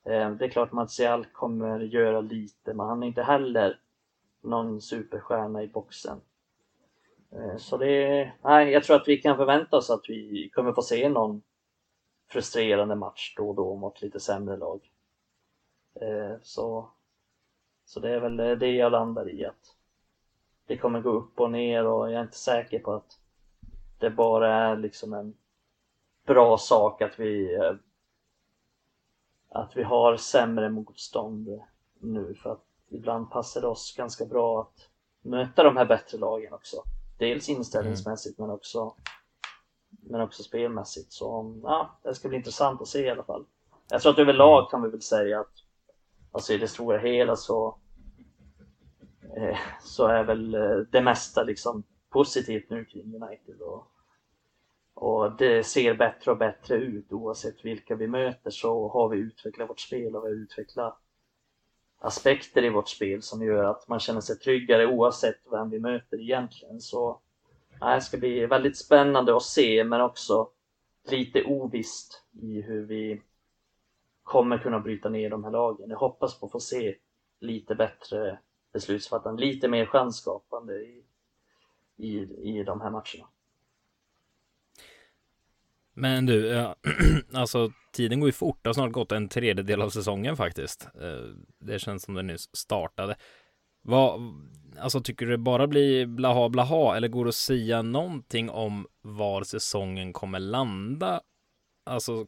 Eh, 0.04 0.30
det 0.30 0.44
är 0.44 0.48
klart 0.48 0.72
Martial 0.72 1.26
kommer 1.32 1.80
göra 1.80 2.20
lite 2.20 2.74
men 2.74 2.86
han 2.86 3.02
är 3.02 3.06
inte 3.06 3.22
heller 3.22 3.80
någon 4.40 4.80
superstjärna 4.80 5.62
i 5.62 5.68
boxen. 5.68 6.20
Eh, 7.32 7.56
så 7.56 7.76
det, 7.76 8.32
nej, 8.42 8.70
jag 8.70 8.84
tror 8.84 8.96
att 8.96 9.08
vi 9.08 9.16
kan 9.16 9.36
förvänta 9.36 9.76
oss 9.76 9.90
att 9.90 10.04
vi 10.08 10.50
kommer 10.54 10.72
få 10.72 10.82
se 10.82 11.08
någon 11.08 11.42
frustrerande 12.28 12.94
match 12.94 13.34
då 13.36 13.48
och 13.48 13.54
då 13.54 13.76
mot 13.76 14.02
lite 14.02 14.20
sämre 14.20 14.56
lag. 14.56 14.90
Eh, 16.00 16.36
så, 16.42 16.90
så 17.84 18.00
det 18.00 18.10
är 18.10 18.20
väl 18.20 18.58
det 18.58 18.70
jag 18.70 18.92
landar 18.92 19.30
i 19.30 19.44
att 19.46 19.76
det 20.66 20.76
kommer 20.76 21.00
gå 21.00 21.10
upp 21.10 21.40
och 21.40 21.50
ner 21.50 21.86
och 21.86 22.10
jag 22.10 22.18
är 22.18 22.22
inte 22.22 22.36
säker 22.36 22.78
på 22.78 22.92
att 22.92 23.19
det 24.00 24.10
bara 24.10 24.54
är 24.54 24.76
liksom 24.76 25.12
en 25.12 25.34
bra 26.26 26.58
sak 26.58 27.02
att 27.02 27.20
vi 27.20 27.54
eh, 27.54 27.74
att 29.48 29.76
vi 29.76 29.82
har 29.82 30.16
sämre 30.16 30.68
motstånd 30.70 31.60
nu 31.98 32.34
för 32.34 32.52
att 32.52 32.64
ibland 32.88 33.30
passar 33.30 33.60
det 33.60 33.66
oss 33.66 33.94
ganska 33.96 34.24
bra 34.26 34.60
att 34.60 34.88
möta 35.22 35.62
de 35.62 35.76
här 35.76 35.86
bättre 35.86 36.18
lagen 36.18 36.52
också. 36.52 36.76
Dels 37.18 37.48
inställningsmässigt 37.48 38.38
men 38.38 38.50
också 38.50 38.94
men 39.90 40.20
också 40.20 40.42
spelmässigt. 40.42 41.12
Så 41.12 41.60
ja, 41.62 41.98
det 42.02 42.14
ska 42.14 42.28
bli 42.28 42.36
intressant 42.36 42.80
att 42.80 42.88
se 42.88 43.06
i 43.06 43.10
alla 43.10 43.22
fall. 43.22 43.44
Jag 43.90 44.02
tror 44.02 44.12
att 44.12 44.18
överlag 44.18 44.70
kan 44.70 44.82
vi 44.82 44.88
väl 44.88 45.02
säga 45.02 45.40
att 45.40 45.52
alltså 46.32 46.52
i 46.52 46.58
det 46.58 46.68
stora 46.68 46.98
hela 46.98 47.36
så 47.36 47.78
eh, 49.36 49.58
så 49.82 50.06
är 50.06 50.24
väl 50.24 50.54
eh, 50.54 50.76
det 50.90 51.00
mesta 51.00 51.42
liksom 51.42 51.82
positivt 52.10 52.70
nu 52.70 52.84
kring 52.84 53.22
United 53.22 53.60
och, 53.60 53.86
och 54.94 55.32
det 55.36 55.64
ser 55.64 55.94
bättre 55.94 56.30
och 56.30 56.38
bättre 56.38 56.76
ut 56.76 57.12
oavsett 57.12 57.64
vilka 57.64 57.94
vi 57.94 58.06
möter 58.06 58.50
så 58.50 58.88
har 58.88 59.08
vi 59.08 59.18
utvecklat 59.18 59.70
vårt 59.70 59.80
spel 59.80 60.16
och 60.16 60.24
vi 60.24 60.28
har 60.28 60.36
utvecklat 60.36 60.98
aspekter 61.98 62.64
i 62.64 62.70
vårt 62.70 62.88
spel 62.88 63.22
som 63.22 63.42
gör 63.42 63.64
att 63.64 63.88
man 63.88 64.00
känner 64.00 64.20
sig 64.20 64.38
tryggare 64.38 64.86
oavsett 64.86 65.40
vem 65.50 65.70
vi 65.70 65.78
möter 65.78 66.20
egentligen. 66.20 66.80
Så 66.80 67.20
nej, 67.80 67.94
det 67.94 68.00
ska 68.00 68.18
bli 68.18 68.46
väldigt 68.46 68.78
spännande 68.78 69.36
att 69.36 69.42
se 69.42 69.84
men 69.84 70.00
också 70.00 70.48
lite 71.10 71.44
ovisst 71.44 72.24
i 72.42 72.60
hur 72.60 72.86
vi 72.86 73.22
kommer 74.22 74.58
kunna 74.58 74.80
bryta 74.80 75.08
ner 75.08 75.30
de 75.30 75.44
här 75.44 75.50
lagen. 75.50 75.90
Jag 75.90 75.98
hoppas 75.98 76.40
på 76.40 76.46
att 76.46 76.52
få 76.52 76.60
se 76.60 76.96
lite 77.40 77.74
bättre 77.74 78.38
beslutsfattande, 78.72 79.42
lite 79.42 79.68
mer 79.68 79.86
chansskapande 79.86 80.74
i, 80.74 80.99
i, 82.00 82.28
i 82.42 82.62
de 82.62 82.80
här 82.80 82.90
matcherna. 82.90 83.28
Men 85.94 86.26
du, 86.26 86.46
ja, 86.46 86.76
alltså 87.32 87.72
tiden 87.92 88.20
går 88.20 88.28
ju 88.28 88.32
fort. 88.32 88.58
Det 88.62 88.68
har 88.68 88.74
snart 88.74 88.92
gått 88.92 89.12
en 89.12 89.28
tredjedel 89.28 89.82
av 89.82 89.90
säsongen 89.90 90.36
faktiskt. 90.36 90.88
Eh, 91.00 91.34
det 91.58 91.78
känns 91.78 92.02
som 92.02 92.14
det 92.14 92.22
nyss 92.22 92.56
startade. 92.56 93.16
Vad, 93.82 94.20
alltså 94.78 95.00
tycker 95.00 95.26
du 95.26 95.32
det 95.32 95.38
bara 95.38 95.66
blir 95.66 96.06
blaha 96.06 96.48
blaha 96.48 96.96
eller 96.96 97.08
går 97.08 97.24
det 97.24 97.28
att 97.28 97.34
säga 97.34 97.82
någonting 97.82 98.50
om 98.50 98.86
var 99.02 99.42
säsongen 99.42 100.12
kommer 100.12 100.38
landa? 100.38 101.20
Alltså, 101.84 102.26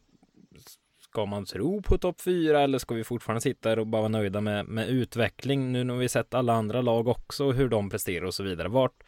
Ska 1.13 1.25
man 1.25 1.45
tro 1.45 1.81
på 1.81 1.97
topp 1.97 2.21
fyra 2.21 2.61
eller 2.61 2.77
ska 2.77 2.95
vi 2.95 3.03
fortfarande 3.03 3.41
sitta 3.41 3.69
här 3.69 3.79
och 3.79 3.87
bara 3.87 4.01
vara 4.01 4.09
nöjda 4.09 4.41
med, 4.41 4.65
med 4.67 4.89
utveckling 4.89 5.71
nu 5.71 5.83
när 5.83 5.95
vi 5.95 6.09
sett 6.09 6.33
alla 6.33 6.53
andra 6.53 6.81
lag 6.81 7.07
också 7.07 7.51
hur 7.51 7.69
de 7.69 7.89
presterar 7.89 8.25
och 8.25 8.33
så 8.33 8.43
vidare. 8.43 8.67
Vart, 8.67 9.03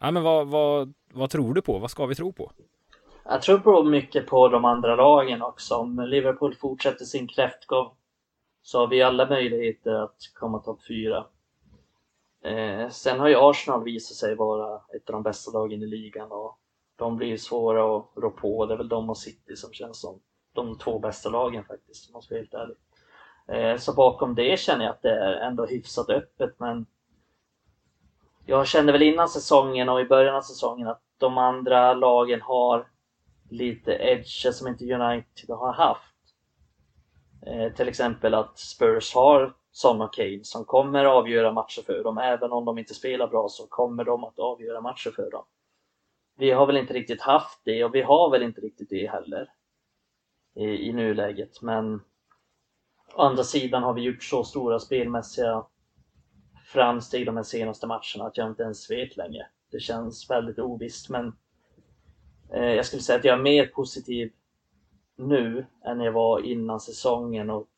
ja 0.00 0.10
men 0.10 0.22
vad, 0.22 0.46
vad, 0.46 0.94
vad 1.12 1.30
tror 1.30 1.54
du 1.54 1.62
på? 1.62 1.78
Vad 1.78 1.90
ska 1.90 2.06
vi 2.06 2.14
tro 2.14 2.32
på? 2.32 2.52
Jag 3.24 3.42
tror 3.42 3.58
på 3.58 3.82
mycket 3.82 4.26
på 4.26 4.48
de 4.48 4.64
andra 4.64 4.96
lagen 4.96 5.42
också. 5.42 5.74
Om 5.74 6.00
Liverpool 6.00 6.54
fortsätter 6.54 7.04
sin 7.04 7.28
kräftgång 7.28 7.90
så 8.62 8.78
har 8.78 8.86
vi 8.86 9.02
alla 9.02 9.28
möjligheter 9.28 9.92
att 9.92 10.16
komma 10.34 10.58
topp 10.58 10.80
fyra. 10.88 11.26
Eh, 12.44 12.88
sen 12.88 13.20
har 13.20 13.28
ju 13.28 13.36
Arsenal 13.38 13.84
visat 13.84 14.16
sig 14.16 14.34
vara 14.34 14.76
ett 14.76 15.08
av 15.08 15.12
de 15.12 15.22
bästa 15.22 15.50
lagen 15.50 15.82
i 15.82 15.86
ligan 15.86 16.32
och 16.32 16.58
de 16.96 17.16
blir 17.16 17.36
svåra 17.36 17.96
att 17.96 18.10
rå 18.16 18.30
på. 18.30 18.66
Det 18.66 18.74
är 18.74 18.78
väl 18.78 18.88
de 18.88 19.10
och 19.10 19.18
City 19.18 19.56
som 19.56 19.72
känns 19.72 20.00
som 20.00 20.20
de 20.52 20.78
två 20.78 20.98
bästa 20.98 21.28
lagen 21.28 21.64
faktiskt, 21.64 22.08
om 22.08 22.12
man 22.12 22.22
ska 22.22 22.34
vara 22.34 22.40
helt 22.40 22.54
ärlig. 22.54 22.76
Eh, 23.48 23.78
så 23.78 23.94
bakom 23.94 24.34
det 24.34 24.60
känner 24.60 24.84
jag 24.84 24.92
att 24.92 25.02
det 25.02 25.20
är 25.20 25.32
ändå 25.32 25.66
hyfsat 25.66 26.10
öppet, 26.10 26.54
men 26.58 26.86
jag 28.46 28.66
kände 28.66 28.92
väl 28.92 29.02
innan 29.02 29.28
säsongen 29.28 29.88
och 29.88 30.00
i 30.00 30.04
början 30.04 30.34
av 30.34 30.42
säsongen 30.42 30.88
att 30.88 31.02
de 31.18 31.38
andra 31.38 31.94
lagen 31.94 32.40
har 32.40 32.88
lite 33.50 33.92
edge 33.92 34.54
som 34.54 34.68
inte 34.68 34.94
United 34.94 35.50
har 35.50 35.72
haft. 35.72 36.14
Eh, 37.46 37.72
till 37.72 37.88
exempel 37.88 38.34
att 38.34 38.58
Spurs 38.58 39.14
har 39.14 39.54
Son 39.70 40.00
och 40.00 40.14
Kane 40.14 40.44
som 40.44 40.64
kommer 40.64 41.04
avgöra 41.04 41.52
matcher 41.52 41.82
för 41.86 42.04
dem. 42.04 42.18
Även 42.18 42.52
om 42.52 42.64
de 42.64 42.78
inte 42.78 42.94
spelar 42.94 43.28
bra 43.28 43.48
så 43.48 43.66
kommer 43.66 44.04
de 44.04 44.24
att 44.24 44.38
avgöra 44.38 44.80
matcher 44.80 45.10
för 45.10 45.30
dem. 45.30 45.44
Vi 46.38 46.50
har 46.50 46.66
väl 46.66 46.76
inte 46.76 46.94
riktigt 46.94 47.20
haft 47.20 47.60
det 47.64 47.84
och 47.84 47.94
vi 47.94 48.02
har 48.02 48.30
väl 48.30 48.42
inte 48.42 48.60
riktigt 48.60 48.90
det 48.90 49.10
heller 49.10 49.48
i, 50.54 50.88
i 50.88 50.92
nuläget. 50.92 51.62
Men 51.62 52.00
å 53.14 53.22
andra 53.22 53.44
sidan 53.44 53.82
har 53.82 53.92
vi 53.92 54.02
gjort 54.02 54.22
så 54.22 54.44
stora 54.44 54.78
spelmässiga 54.78 55.66
framsteg 56.66 57.26
de 57.26 57.36
här 57.36 57.42
senaste 57.42 57.86
matcherna 57.86 58.26
att 58.26 58.36
jag 58.36 58.48
inte 58.48 58.62
ens 58.62 58.90
vet 58.90 59.16
längre. 59.16 59.46
Det 59.70 59.80
känns 59.80 60.30
väldigt 60.30 60.58
ovisst 60.58 61.08
men 61.08 61.36
eh, 62.52 62.64
jag 62.64 62.86
skulle 62.86 63.02
säga 63.02 63.18
att 63.18 63.24
jag 63.24 63.38
är 63.38 63.42
mer 63.42 63.66
positiv 63.66 64.32
nu 65.16 65.66
än 65.84 66.00
jag 66.00 66.12
var 66.12 66.40
innan 66.40 66.80
säsongen 66.80 67.50
och 67.50 67.68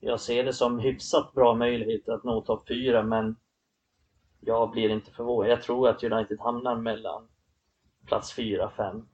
jag 0.00 0.20
ser 0.20 0.44
det 0.44 0.52
som 0.52 0.78
hyfsat 0.78 1.32
bra 1.32 1.54
möjlighet 1.54 2.08
att 2.08 2.24
nå 2.24 2.40
topp 2.40 2.68
4 2.68 3.02
men 3.02 3.36
jag 4.40 4.70
blir 4.70 4.88
inte 4.88 5.10
förvånad. 5.10 5.50
Jag 5.50 5.62
tror 5.62 5.88
att 5.88 6.04
United 6.04 6.40
hamnar 6.40 6.76
mellan 6.76 7.28
plats 8.06 8.34
4, 8.34 8.70
5, 8.76 9.08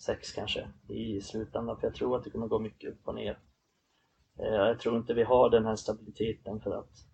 6 0.00 0.32
kanske 0.32 0.68
i 0.88 1.20
slutändan 1.20 1.76
för 1.76 1.86
jag 1.86 1.94
tror 1.94 2.16
att 2.16 2.24
det 2.24 2.30
kommer 2.30 2.46
gå 2.46 2.58
mycket 2.58 2.90
upp 2.90 3.08
och 3.08 3.14
ner. 3.14 3.38
Eh, 4.38 4.54
jag 4.54 4.80
tror 4.80 4.96
inte 4.96 5.14
vi 5.14 5.22
har 5.22 5.50
den 5.50 5.66
här 5.66 5.76
stabiliteten 5.76 6.60
för 6.60 6.78
att 6.78 7.13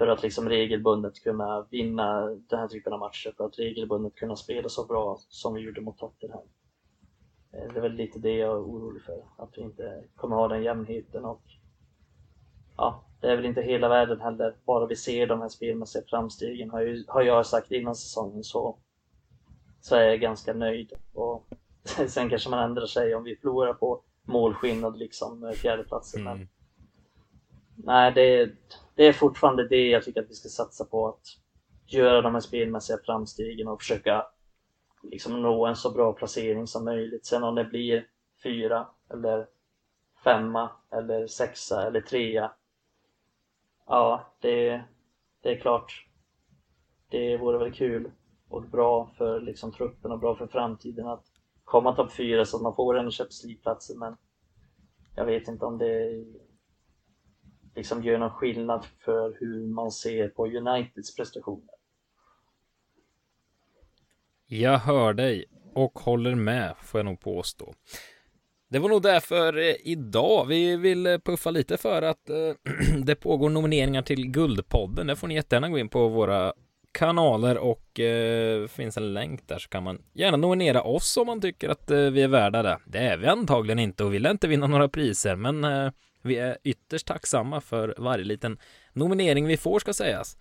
för 0.00 0.06
att 0.06 0.22
liksom 0.22 0.48
regelbundet 0.48 1.22
kunna 1.22 1.66
vinna 1.70 2.26
den 2.26 2.58
här 2.58 2.68
typen 2.68 2.92
av 2.92 2.98
matcher, 2.98 3.34
för 3.36 3.46
att 3.46 3.58
regelbundet 3.58 4.14
kunna 4.14 4.36
spela 4.36 4.68
så 4.68 4.86
bra 4.86 5.18
som 5.28 5.54
vi 5.54 5.60
gjorde 5.60 5.80
mot 5.80 5.98
Tottenham. 5.98 6.42
Eh, 7.52 7.72
det 7.72 7.78
är 7.78 7.82
väl 7.82 7.92
lite 7.92 8.18
det 8.18 8.36
jag 8.36 8.50
är 8.50 8.62
orolig 8.62 9.02
för, 9.02 9.24
att 9.36 9.50
vi 9.56 9.62
inte 9.62 10.04
kommer 10.16 10.36
ha 10.36 10.48
den 10.48 10.62
jämnheten 10.62 11.24
och 11.24 11.42
ja, 12.76 13.04
det 13.20 13.26
är 13.26 13.36
väl 13.36 13.44
inte 13.44 13.62
hela 13.62 13.88
världen 13.88 14.20
heller. 14.20 14.56
Bara 14.64 14.86
vi 14.86 14.96
ser 14.96 15.26
de 15.26 15.40
här 15.40 15.48
spelmässiga 15.48 16.02
framstegen 16.06 16.70
har, 16.70 16.80
ju, 16.80 17.04
har 17.08 17.22
jag 17.22 17.46
sagt 17.46 17.72
innan 17.72 17.94
säsongen 17.94 18.44
så, 18.44 18.78
så 19.80 19.96
är 19.96 20.02
jag 20.02 20.20
ganska 20.20 20.52
nöjd. 20.52 20.92
Och 21.12 21.46
sen 22.08 22.30
kanske 22.30 22.50
man 22.50 22.64
ändrar 22.64 22.86
sig 22.86 23.14
om 23.14 23.24
vi 23.24 23.36
förlorar 23.36 23.74
på 23.74 24.02
målskillnad 24.22 24.98
liksom 24.98 25.52
fjärdeplatsen. 25.56 26.20
Mm. 26.20 26.38
Men 26.38 26.48
nej, 27.76 28.12
det, 28.12 28.50
det 29.00 29.06
är 29.06 29.12
fortfarande 29.12 29.68
det 29.68 29.88
jag 29.88 30.02
tycker 30.02 30.22
att 30.22 30.30
vi 30.30 30.34
ska 30.34 30.48
satsa 30.48 30.84
på. 30.84 31.08
Att 31.08 31.26
göra 31.86 32.22
de 32.22 32.34
här 32.34 32.40
spelmässiga 32.40 32.98
framstegen 33.04 33.68
och 33.68 33.80
försöka 33.80 34.26
liksom 35.02 35.42
nå 35.42 35.66
en 35.66 35.76
så 35.76 35.90
bra 35.90 36.12
placering 36.12 36.66
som 36.66 36.84
möjligt. 36.84 37.26
Sen 37.26 37.42
om 37.42 37.54
det 37.54 37.64
blir 37.64 38.06
fyra 38.42 38.88
eller 39.10 39.46
femma 40.24 40.70
eller 40.92 41.26
sexa 41.26 41.86
eller 41.86 42.00
trea. 42.00 42.52
Ja, 43.86 44.34
det, 44.40 44.84
det 45.42 45.50
är 45.50 45.60
klart. 45.60 46.06
Det 47.10 47.36
vore 47.36 47.58
väl 47.58 47.72
kul 47.72 48.10
och 48.48 48.62
bra 48.62 49.10
för 49.18 49.40
liksom 49.40 49.72
truppen 49.72 50.12
och 50.12 50.18
bra 50.18 50.34
för 50.36 50.46
framtiden 50.46 51.06
att 51.06 51.24
komma 51.64 51.94
topp 51.94 52.12
fyra 52.12 52.44
så 52.44 52.56
att 52.56 52.62
man 52.62 52.74
får 52.74 52.98
en 52.98 53.10
Champions 53.10 53.62
plats. 53.62 53.90
men 53.96 54.16
jag 55.16 55.24
vet 55.24 55.48
inte 55.48 55.64
om 55.64 55.78
det 55.78 56.24
liksom 57.80 58.02
gör 58.02 58.18
någon 58.18 58.30
skillnad 58.30 58.86
för 59.04 59.36
hur 59.40 59.66
man 59.66 59.90
ser 59.90 60.28
på 60.28 60.46
Uniteds 60.46 61.16
prestationer. 61.16 61.74
Jag 64.46 64.78
hör 64.78 65.12
dig 65.14 65.44
och 65.74 65.98
håller 65.98 66.34
med, 66.34 66.74
får 66.82 66.98
jag 66.98 67.04
nog 67.04 67.20
påstå. 67.20 67.74
Det 68.68 68.78
var 68.78 68.88
nog 68.88 69.02
därför 69.02 69.58
eh, 69.58 69.74
idag 69.84 70.46
vi 70.46 70.76
vill 70.76 71.06
eh, 71.06 71.18
puffa 71.18 71.50
lite 71.50 71.76
för 71.76 72.02
att 72.02 72.30
eh, 72.30 72.36
det 73.04 73.14
pågår 73.14 73.50
nomineringar 73.50 74.02
till 74.02 74.30
Guldpodden. 74.30 75.06
Det 75.06 75.16
får 75.16 75.28
ni 75.28 75.34
jättegärna 75.34 75.68
gå 75.68 75.78
in 75.78 75.88
på 75.88 76.08
våra 76.08 76.52
kanaler 76.92 77.58
och 77.58 78.00
eh, 78.00 78.66
finns 78.66 78.96
en 78.96 79.14
länk 79.14 79.48
där 79.48 79.58
så 79.58 79.68
kan 79.68 79.82
man 79.82 79.98
gärna 80.14 80.36
nominera 80.36 80.82
oss 80.82 81.16
om 81.16 81.26
man 81.26 81.40
tycker 81.40 81.68
att 81.68 81.90
eh, 81.90 81.98
vi 81.98 82.22
är 82.22 82.28
värda 82.28 82.62
det. 82.62 82.78
Det 82.86 82.98
är 82.98 83.16
vi 83.16 83.26
antagligen 83.26 83.78
inte 83.78 84.04
och 84.04 84.14
vill 84.14 84.26
inte 84.26 84.48
vinna 84.48 84.66
några 84.66 84.88
priser, 84.88 85.36
men 85.36 85.64
eh, 85.64 85.90
vi 86.22 86.36
är 86.36 86.58
ytterst 86.64 87.06
tacksamma 87.06 87.60
för 87.60 87.94
varje 87.98 88.24
liten 88.24 88.58
nominering 88.92 89.46
vi 89.46 89.56
får 89.56 89.78
ska 89.80 89.92
sägas. 89.92 90.36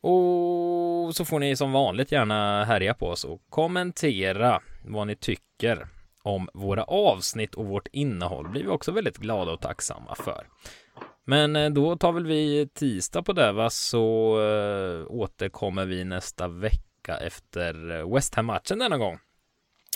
Och 0.00 1.16
så 1.16 1.24
får 1.24 1.38
ni 1.38 1.56
som 1.56 1.72
vanligt 1.72 2.12
gärna 2.12 2.64
härja 2.64 2.94
på 2.94 3.08
oss 3.08 3.24
och 3.24 3.42
kommentera 3.48 4.62
vad 4.84 5.06
ni 5.06 5.16
tycker 5.16 5.88
om 6.22 6.48
våra 6.54 6.84
avsnitt 6.84 7.54
och 7.54 7.66
vårt 7.66 7.88
innehåll 7.92 8.48
blir 8.48 8.62
vi 8.62 8.68
också 8.68 8.92
väldigt 8.92 9.18
glada 9.18 9.52
och 9.52 9.60
tacksamma 9.60 10.14
för. 10.14 10.46
Men 11.24 11.56
eh, 11.56 11.70
då 11.70 11.96
tar 11.96 12.12
väl 12.12 12.26
vi 12.26 12.68
tisdag 12.74 13.22
på 13.22 13.32
det 13.32 13.52
va, 13.52 13.70
så 13.70 14.36
eh, 14.40 15.06
återkommer 15.08 15.84
vi 15.86 16.04
nästa 16.04 16.48
vecka 16.48 17.16
efter 17.16 17.90
eh, 17.90 18.14
West 18.14 18.34
Ham-matchen 18.34 18.78
denna 18.78 18.98
gång. 18.98 19.18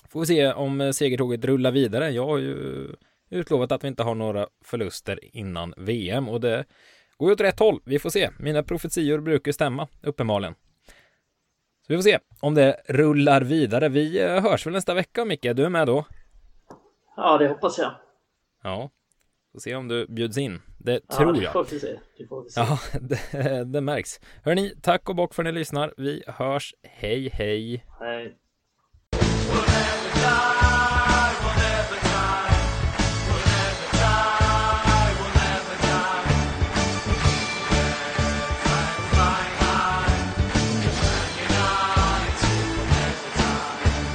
Får 0.09 0.21
vi 0.21 0.27
se 0.27 0.53
om 0.53 0.93
segertåget 0.93 1.45
rullar 1.45 1.71
vidare. 1.71 2.11
Jag 2.11 2.27
har 2.27 2.39
ju 2.39 2.89
utlovat 3.31 3.73
att 3.73 3.85
vi 3.85 3.89
inte 3.89 4.03
har 4.03 4.15
några 4.15 4.47
förluster 4.65 5.37
innan 5.37 5.75
VM 5.77 6.29
och 6.29 6.41
det 6.41 6.65
går 7.17 7.29
ju 7.29 7.33
åt 7.33 7.41
rätt 7.41 7.59
håll. 7.59 7.81
Vi 7.85 7.99
får 7.99 8.11
se. 8.11 8.31
Mina 8.39 8.63
profetior 8.63 9.19
brukar 9.19 9.53
stämma, 9.53 9.89
uppenbarligen. 10.03 10.55
Så 11.87 11.93
vi 11.93 11.97
får 11.97 12.03
se 12.03 12.19
om 12.41 12.55
det 12.55 12.81
rullar 12.89 13.41
vidare. 13.41 13.89
Vi 13.89 14.23
hörs 14.23 14.67
väl 14.67 14.73
nästa 14.75 14.95
vecka, 14.95 15.25
Micke? 15.25 15.43
Du 15.55 15.65
är 15.65 15.69
med 15.69 15.87
då? 15.87 16.05
Ja, 17.17 17.39
det 17.39 17.49
hoppas 17.49 17.79
jag. 17.79 17.93
Ja, 18.63 18.91
får 19.53 19.61
se 19.61 19.75
om 19.75 19.89
du 19.89 20.07
bjuds 20.07 20.39
in. 20.39 20.63
Det 20.79 21.01
ja, 21.09 21.17
tror 21.17 21.37
jag. 21.37 21.45
Ja, 21.45 21.49
det 21.49 21.53
får 21.53 21.65
vi 21.65 21.81
se. 21.81 21.99
Det 22.19 22.27
får 22.27 22.43
vi 22.43 22.51
se. 22.51 22.61
Ja, 22.61 22.79
det, 23.01 23.65
det 23.65 23.81
märks. 23.81 24.21
Hörni, 24.45 24.75
tack 24.83 25.09
och 25.09 25.17
bock 25.17 25.35
för 25.35 25.43
att 25.43 25.47
ni 25.47 25.53
lyssnar. 25.53 25.95
Vi 25.97 26.23
hörs. 26.27 26.75
Hej, 26.83 27.29
hej. 27.33 27.85
Hej. 28.01 28.37